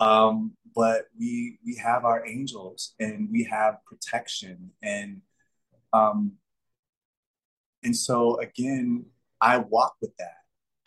Um, 0.00 0.52
but 0.74 1.06
we 1.18 1.58
we 1.64 1.76
have 1.76 2.04
our 2.04 2.26
angels 2.26 2.94
and 3.00 3.28
we 3.30 3.44
have 3.44 3.78
protection 3.86 4.72
and 4.82 5.22
um 5.92 6.32
and 7.84 7.96
so 7.96 8.38
again, 8.40 9.06
I 9.40 9.58
walk 9.58 9.94
with 10.02 10.14
that. 10.18 10.40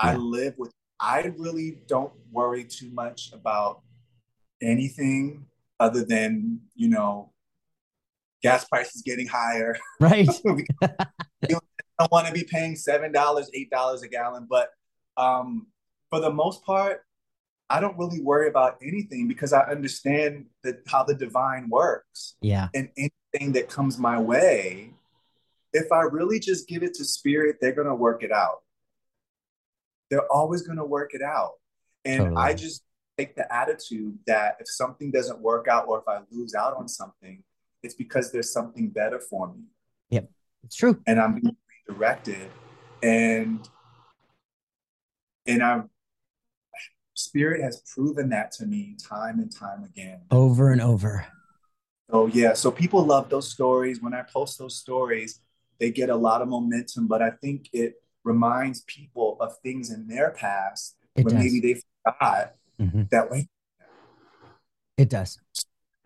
Yeah. 0.03 0.11
I 0.11 0.15
live 0.15 0.55
with 0.57 0.71
I 0.99 1.33
really 1.37 1.79
don't 1.87 2.13
worry 2.31 2.65
too 2.65 2.91
much 2.91 3.31
about 3.33 3.81
anything 4.61 5.45
other 5.79 6.03
than, 6.03 6.61
you 6.75 6.89
know, 6.89 7.31
gas 8.43 8.65
prices 8.65 9.01
getting 9.05 9.27
higher. 9.27 9.77
Right. 9.99 10.29
I 11.99 12.03
don't 12.03 12.11
want 12.11 12.27
to 12.27 12.33
be 12.33 12.43
paying 12.43 12.75
seven 12.75 13.11
dollars, 13.11 13.49
eight 13.55 13.71
dollars 13.71 14.03
a 14.03 14.07
gallon. 14.07 14.45
But 14.47 14.69
um, 15.17 15.67
for 16.11 16.19
the 16.19 16.29
most 16.29 16.63
part, 16.63 17.01
I 17.69 17.79
don't 17.79 17.97
really 17.97 18.21
worry 18.21 18.47
about 18.47 18.77
anything 18.81 19.27
because 19.27 19.53
I 19.53 19.63
understand 19.63 20.45
that 20.63 20.81
how 20.87 21.03
the 21.03 21.15
divine 21.15 21.69
works. 21.69 22.35
Yeah. 22.41 22.69
And 22.75 22.89
anything 22.97 23.53
that 23.53 23.69
comes 23.69 23.97
my 23.97 24.19
way, 24.19 24.91
if 25.73 25.91
I 25.91 26.01
really 26.01 26.39
just 26.39 26.67
give 26.67 26.83
it 26.83 26.93
to 26.95 27.03
spirit, 27.03 27.57
they're 27.59 27.73
gonna 27.73 27.95
work 27.95 28.23
it 28.23 28.31
out. 28.31 28.61
They're 30.09 30.31
always 30.31 30.61
gonna 30.61 30.85
work 30.85 31.13
it 31.13 31.21
out. 31.21 31.53
And 32.05 32.19
totally. 32.19 32.37
I 32.37 32.53
just 32.53 32.83
take 33.17 33.35
the 33.35 33.51
attitude 33.53 34.19
that 34.27 34.57
if 34.59 34.67
something 34.69 35.11
doesn't 35.11 35.41
work 35.41 35.67
out 35.67 35.87
or 35.87 35.99
if 35.99 36.07
I 36.07 36.19
lose 36.31 36.53
out 36.53 36.75
on 36.77 36.87
something, 36.87 37.43
it's 37.83 37.95
because 37.95 38.31
there's 38.31 38.51
something 38.51 38.89
better 38.89 39.19
for 39.19 39.53
me. 39.53 39.63
Yep. 40.09 40.29
It's 40.63 40.75
true. 40.75 41.01
And 41.05 41.19
I'm 41.19 41.39
being 41.39 41.55
directed 41.87 42.49
and 43.01 43.67
and 45.45 45.63
I'm 45.63 45.89
spirit 47.13 47.63
has 47.63 47.81
proven 47.93 48.29
that 48.29 48.51
to 48.51 48.65
me 48.65 48.95
time 49.01 49.39
and 49.39 49.51
time 49.53 49.83
again 49.83 50.21
over 50.29 50.71
and 50.71 50.81
over 50.81 51.25
oh 52.11 52.27
yeah 52.27 52.53
so 52.53 52.69
people 52.69 53.03
love 53.03 53.27
those 53.29 53.49
stories 53.49 54.01
when 54.01 54.13
i 54.13 54.21
post 54.21 54.59
those 54.59 54.77
stories 54.77 55.41
they 55.79 55.89
get 55.89 56.11
a 56.11 56.15
lot 56.15 56.43
of 56.43 56.47
momentum 56.47 57.07
but 57.07 57.23
i 57.23 57.31
think 57.31 57.69
it 57.73 57.95
reminds 58.23 58.81
people 58.81 59.35
of 59.39 59.57
things 59.63 59.91
in 59.91 60.07
their 60.07 60.29
past 60.29 60.95
it 61.15 61.25
when 61.25 61.33
does. 61.33 61.43
maybe 61.43 61.59
they 61.59 61.81
forgot 62.03 62.53
mm-hmm. 62.79 63.03
that 63.09 63.31
way 63.31 63.49
it 64.95 65.09
does 65.09 65.39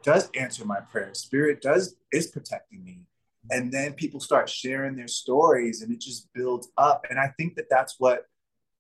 does 0.03 0.29
answer 0.35 0.65
my 0.65 0.79
prayer. 0.79 1.13
Spirit 1.13 1.61
does 1.61 1.95
is 2.11 2.27
protecting 2.27 2.83
me. 2.83 3.01
And 3.49 3.71
then 3.71 3.93
people 3.93 4.19
start 4.19 4.49
sharing 4.49 4.95
their 4.95 5.07
stories 5.07 5.81
and 5.81 5.91
it 5.91 5.99
just 5.99 6.31
builds 6.33 6.69
up. 6.77 7.05
And 7.09 7.19
i 7.19 7.27
think 7.37 7.55
that 7.55 7.65
that's 7.69 7.95
what 7.99 8.25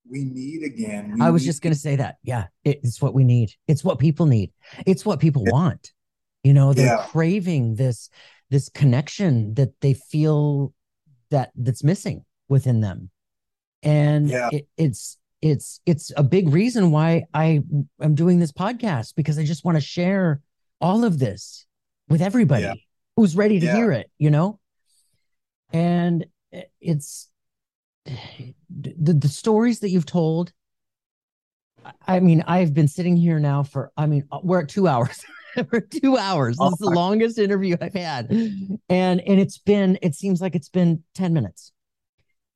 we 0.09 0.23
need 0.23 0.63
again. 0.63 1.13
We 1.15 1.21
i 1.21 1.29
was 1.29 1.45
just 1.45 1.61
going 1.61 1.73
to 1.73 1.79
say 1.79 1.95
that. 1.97 2.17
Yeah 2.23 2.45
it's 2.63 3.01
what 3.01 3.13
we 3.13 3.23
need. 3.23 3.51
It's 3.67 3.83
what 3.83 3.99
people 3.99 4.25
need. 4.25 4.51
It's 4.85 5.05
what 5.05 5.19
people 5.19 5.43
yeah. 5.45 5.51
want. 5.51 5.91
You 6.43 6.53
know 6.53 6.73
they're 6.73 6.85
yeah. 6.85 7.05
craving 7.09 7.75
this 7.75 8.09
this 8.49 8.69
connection 8.69 9.53
that 9.55 9.79
they 9.81 9.93
feel 9.93 10.73
that 11.29 11.51
that's 11.55 11.83
missing 11.83 12.25
within 12.49 12.81
them. 12.81 13.09
And 13.83 14.29
yeah. 14.29 14.49
it, 14.51 14.67
it's 14.77 15.17
it's 15.41 15.81
it's 15.85 16.11
a 16.15 16.23
big 16.23 16.49
reason 16.49 16.91
why 16.91 17.25
i 17.33 17.61
am 17.99 18.15
doing 18.15 18.39
this 18.39 18.51
podcast 18.51 19.15
because 19.15 19.39
i 19.39 19.43
just 19.43 19.65
want 19.65 19.75
to 19.75 19.81
share 19.81 20.39
all 20.81 21.03
of 21.03 21.19
this 21.19 21.65
with 22.09 22.21
everybody 22.21 22.63
yeah 22.63 22.73
who's 23.15 23.35
ready 23.35 23.59
to 23.59 23.65
yeah. 23.65 23.75
hear 23.75 23.91
it, 23.91 24.09
you 24.17 24.29
know? 24.31 24.59
And 25.73 26.25
it's 26.79 27.29
the, 28.05 29.13
the 29.13 29.27
stories 29.29 29.79
that 29.79 29.89
you've 29.89 30.05
told. 30.05 30.51
I 32.07 32.19
mean, 32.19 32.43
I've 32.47 32.73
been 32.73 32.87
sitting 32.87 33.15
here 33.15 33.39
now 33.39 33.63
for, 33.63 33.91
I 33.97 34.05
mean, 34.05 34.27
uh, 34.31 34.39
we're 34.43 34.61
at 34.61 34.69
two 34.69 34.87
hours. 34.87 35.23
for 35.69 35.81
two 35.81 36.17
hours. 36.17 36.57
Oh 36.59 36.65
this 36.65 36.73
is 36.73 36.87
the 36.87 36.95
longest 36.95 37.37
interview 37.37 37.75
I've 37.81 37.93
had. 37.93 38.29
And 38.31 38.79
and 38.89 39.39
it's 39.39 39.57
been, 39.57 39.99
it 40.01 40.15
seems 40.15 40.41
like 40.41 40.55
it's 40.55 40.69
been 40.69 41.03
10 41.15 41.33
minutes. 41.33 41.73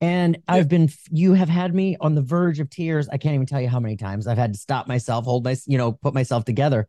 And 0.01 0.35
yeah. 0.35 0.55
I've 0.55 0.67
been, 0.67 0.89
you 1.09 1.33
have 1.33 1.49
had 1.49 1.73
me 1.73 1.97
on 1.99 2.15
the 2.15 2.21
verge 2.21 2.59
of 2.59 2.69
tears. 2.69 3.07
I 3.09 3.17
can't 3.17 3.35
even 3.35 3.45
tell 3.45 3.61
you 3.61 3.69
how 3.69 3.79
many 3.79 3.97
times 3.97 4.27
I've 4.27 4.37
had 4.37 4.53
to 4.53 4.59
stop 4.59 4.87
myself, 4.87 5.25
hold 5.25 5.43
my, 5.43 5.55
you 5.65 5.77
know, 5.77 5.93
put 5.93 6.13
myself 6.13 6.43
together. 6.45 6.87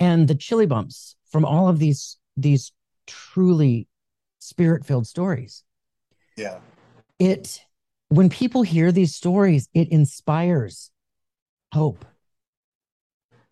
And 0.00 0.26
the 0.26 0.34
chili 0.34 0.66
bumps 0.66 1.14
from 1.30 1.44
all 1.44 1.68
of 1.68 1.78
these, 1.78 2.16
these 2.36 2.72
truly 3.06 3.86
spirit 4.38 4.84
filled 4.84 5.06
stories. 5.06 5.62
Yeah. 6.36 6.58
It, 7.18 7.60
when 8.08 8.30
people 8.30 8.62
hear 8.62 8.90
these 8.90 9.14
stories, 9.14 9.68
it 9.74 9.88
inspires 9.90 10.90
hope 11.72 12.04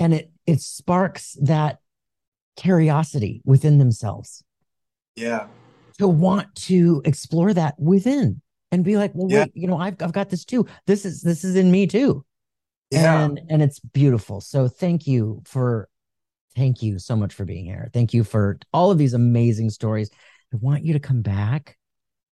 and 0.01 0.15
it, 0.15 0.31
it 0.47 0.61
sparks 0.61 1.37
that 1.43 1.81
curiosity 2.57 3.43
within 3.45 3.79
themselves. 3.79 4.43
Yeah. 5.15 5.49
To 5.99 6.09
want 6.09 6.55
to 6.55 7.03
explore 7.05 7.53
that 7.53 7.79
within 7.79 8.41
and 8.73 8.85
be 8.85 8.97
like, 8.97 9.13
well, 9.15 9.31
yeah. 9.31 9.41
wait, 9.41 9.53
you 9.55 9.67
know, 9.67 9.77
I've, 9.77 10.01
I've 10.01 10.13
got 10.13 10.31
this 10.31 10.45
too. 10.45 10.67
This 10.87 11.05
is, 11.05 11.21
this 11.21 11.45
is 11.45 11.57
in 11.57 11.71
me 11.71 11.87
too. 11.87 12.25
Yeah. 12.91 13.25
And, 13.25 13.41
and 13.51 13.63
it's 13.63 13.81
beautiful. 13.81 14.41
So 14.41 14.67
thank 14.67 15.07
you 15.07 15.43
for 15.45 15.89
thank 16.57 16.83
you 16.83 16.99
so 16.99 17.17
much 17.17 17.35
for 17.35 17.45
being 17.45 17.65
here. 17.65 17.89
Thank 17.93 18.15
you 18.15 18.25
for 18.25 18.59
all 18.73 18.91
of 18.91 18.99
these 18.99 19.15
amazing 19.15 19.71
stories. 19.71 20.11
I 20.53 20.57
want 20.57 20.85
you 20.85 20.95
to 20.95 21.01
come 21.01 21.23
back. 21.23 21.77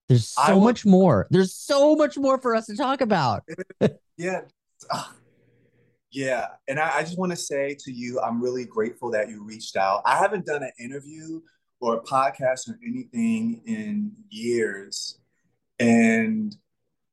There's 0.09 0.29
so 0.29 0.57
will, 0.57 0.65
much 0.65 0.85
more. 0.85 1.27
There's 1.31 1.55
so 1.55 1.95
much 1.95 2.19
more 2.19 2.41
for 2.41 2.55
us 2.55 2.67
to 2.67 2.77
talk 2.77 3.01
about. 3.01 3.45
yeah. 4.17 4.41
Ah. 4.93 5.15
Yeah. 6.11 6.47
And 6.67 6.81
I, 6.81 6.99
I 6.99 7.03
just 7.03 7.19
want 7.19 7.31
to 7.31 7.37
say 7.37 7.77
to 7.81 7.93
you, 7.93 8.21
I'm 8.21 8.43
really 8.43 8.65
grateful 8.65 9.13
that 9.13 9.29
you 9.29 9.45
reached 9.45 9.77
out. 9.77 10.03
I 10.05 10.17
haven't 10.17 10.47
done 10.47 10.63
an 10.63 10.73
interview 10.81 11.41
or 11.81 11.95
a 11.95 12.03
podcast 12.03 12.69
or 12.69 12.79
anything 12.85 13.63
in 13.67 14.13
years. 14.29 15.19
And 15.79 16.55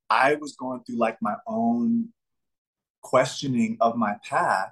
I 0.09 0.35
was 0.35 0.55
going 0.55 0.83
through 0.83 0.97
like 0.97 1.17
my 1.21 1.35
own 1.45 2.09
questioning 3.01 3.77
of 3.79 3.95
my 3.95 4.15
path 4.27 4.71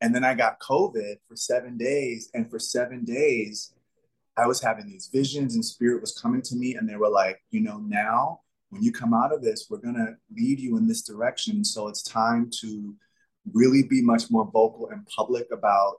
and 0.00 0.14
then 0.14 0.24
I 0.24 0.34
got 0.34 0.60
COVID 0.60 1.16
for 1.28 1.36
seven 1.36 1.76
days. 1.76 2.30
And 2.34 2.50
for 2.50 2.58
seven 2.58 3.04
days, 3.04 3.74
I 4.36 4.46
was 4.46 4.62
having 4.62 4.86
these 4.86 5.10
visions 5.12 5.54
and 5.54 5.64
spirit 5.64 6.00
was 6.00 6.12
coming 6.12 6.42
to 6.42 6.56
me. 6.56 6.76
And 6.76 6.88
they 6.88 6.96
were 6.96 7.08
like, 7.08 7.42
you 7.50 7.60
know, 7.60 7.78
now 7.78 8.40
when 8.70 8.82
you 8.82 8.92
come 8.92 9.12
out 9.12 9.32
of 9.32 9.42
this, 9.42 9.66
we're 9.68 9.78
going 9.78 9.96
to 9.96 10.16
lead 10.34 10.60
you 10.60 10.76
in 10.76 10.86
this 10.86 11.02
direction. 11.02 11.64
So 11.64 11.88
it's 11.88 12.02
time 12.02 12.50
to 12.60 12.94
really 13.52 13.82
be 13.82 14.02
much 14.02 14.30
more 14.30 14.44
vocal 14.44 14.90
and 14.90 15.06
public 15.06 15.48
about 15.50 15.96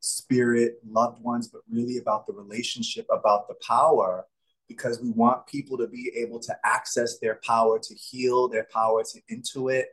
spirit, 0.00 0.78
loved 0.88 1.22
ones, 1.22 1.48
but 1.48 1.60
really 1.70 1.98
about 1.98 2.26
the 2.26 2.32
relationship, 2.32 3.06
about 3.12 3.46
the 3.46 3.54
power, 3.66 4.26
because 4.68 5.00
we 5.00 5.10
want 5.10 5.46
people 5.46 5.78
to 5.78 5.86
be 5.86 6.10
able 6.16 6.40
to 6.40 6.56
access 6.64 7.18
their 7.18 7.40
power 7.44 7.78
to 7.78 7.94
heal, 7.94 8.48
their 8.48 8.66
power 8.72 9.02
to 9.02 9.20
intuit, 9.34 9.84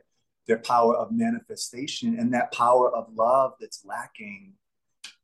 their 0.46 0.58
power 0.58 0.96
of 0.96 1.12
manifestation 1.12 2.18
and 2.18 2.32
that 2.34 2.52
power 2.52 2.94
of 2.94 3.12
love 3.14 3.52
that's 3.60 3.84
lacking. 3.84 4.52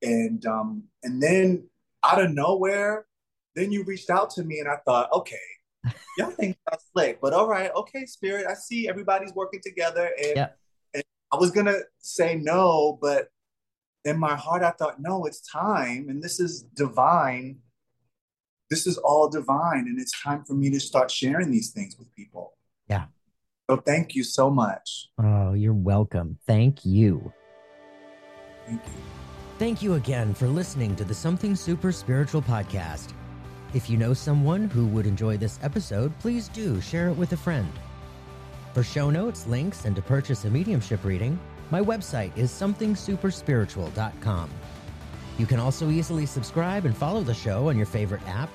And 0.02 0.44
um, 0.46 0.84
and 1.02 1.22
then 1.22 1.68
out 2.02 2.20
of 2.20 2.32
nowhere, 2.32 3.06
then 3.54 3.70
you 3.70 3.84
reached 3.84 4.10
out 4.10 4.30
to 4.30 4.42
me 4.42 4.58
and 4.58 4.68
I 4.68 4.76
thought, 4.84 5.12
okay, 5.12 5.36
y'all 6.18 6.30
think 6.30 6.56
that's 6.68 6.86
slick, 6.92 7.20
but 7.20 7.32
all 7.32 7.48
right, 7.48 7.70
okay, 7.74 8.06
spirit, 8.06 8.46
I 8.48 8.54
see 8.54 8.88
everybody's 8.88 9.32
working 9.34 9.60
together. 9.62 10.10
And, 10.18 10.36
yeah. 10.36 10.48
and 10.94 11.04
I 11.32 11.36
was 11.36 11.50
gonna 11.50 11.78
say 12.00 12.36
no, 12.36 12.98
but 13.00 13.28
in 14.04 14.18
my 14.18 14.34
heart, 14.34 14.62
I 14.62 14.70
thought, 14.72 15.00
no, 15.00 15.26
it's 15.26 15.40
time, 15.40 16.08
and 16.08 16.22
this 16.22 16.40
is 16.40 16.62
divine. 16.74 17.58
This 18.68 18.86
is 18.86 18.98
all 18.98 19.28
divine, 19.28 19.86
and 19.86 20.00
it's 20.00 20.20
time 20.20 20.44
for 20.44 20.54
me 20.54 20.70
to 20.70 20.80
start 20.80 21.10
sharing 21.10 21.50
these 21.50 21.70
things 21.70 21.96
with 21.98 22.12
people. 22.14 22.56
Yeah. 22.88 23.04
So 23.72 23.78
thank 23.78 24.14
you 24.14 24.22
so 24.22 24.50
much. 24.50 25.08
Oh, 25.18 25.54
you're 25.54 25.72
welcome. 25.72 26.36
Thank 26.46 26.84
you. 26.84 27.32
Thank 28.66 28.82
you. 28.84 28.92
Thank 29.58 29.80
you 29.80 29.94
again 29.94 30.34
for 30.34 30.46
listening 30.46 30.94
to 30.96 31.04
the 31.04 31.14
Something 31.14 31.56
Super 31.56 31.90
Spiritual 31.90 32.42
podcast. 32.42 33.14
If 33.72 33.88
you 33.88 33.96
know 33.96 34.12
someone 34.12 34.68
who 34.68 34.86
would 34.88 35.06
enjoy 35.06 35.38
this 35.38 35.58
episode, 35.62 36.12
please 36.18 36.48
do 36.48 36.82
share 36.82 37.08
it 37.08 37.14
with 37.14 37.32
a 37.32 37.36
friend. 37.38 37.72
For 38.74 38.82
show 38.82 39.08
notes, 39.08 39.46
links, 39.46 39.86
and 39.86 39.96
to 39.96 40.02
purchase 40.02 40.44
a 40.44 40.50
mediumship 40.50 41.02
reading, 41.02 41.40
my 41.70 41.80
website 41.80 42.36
is 42.36 42.50
somethingsuperspiritual.com. 42.50 44.50
You 45.38 45.46
can 45.46 45.60
also 45.60 45.88
easily 45.88 46.26
subscribe 46.26 46.84
and 46.84 46.94
follow 46.94 47.22
the 47.22 47.32
show 47.32 47.70
on 47.70 47.78
your 47.78 47.86
favorite 47.86 48.28
app, 48.28 48.50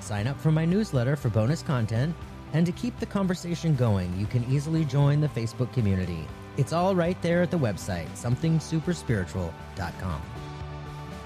sign 0.00 0.28
up 0.28 0.40
for 0.40 0.52
my 0.52 0.64
newsletter 0.64 1.16
for 1.16 1.28
bonus 1.28 1.60
content, 1.60 2.14
and 2.52 2.66
to 2.66 2.72
keep 2.72 2.98
the 2.98 3.06
conversation 3.06 3.76
going, 3.76 4.16
you 4.18 4.26
can 4.26 4.44
easily 4.44 4.84
join 4.84 5.20
the 5.20 5.28
Facebook 5.28 5.72
community. 5.72 6.26
It's 6.56 6.72
all 6.72 6.94
right 6.94 7.20
there 7.22 7.42
at 7.42 7.50
the 7.50 7.58
website, 7.58 8.08
somethingsuperspiritual.com. 8.10 10.22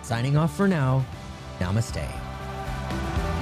Signing 0.02 0.36
off 0.36 0.56
for 0.56 0.68
now, 0.68 1.04
namaste. 1.58 3.33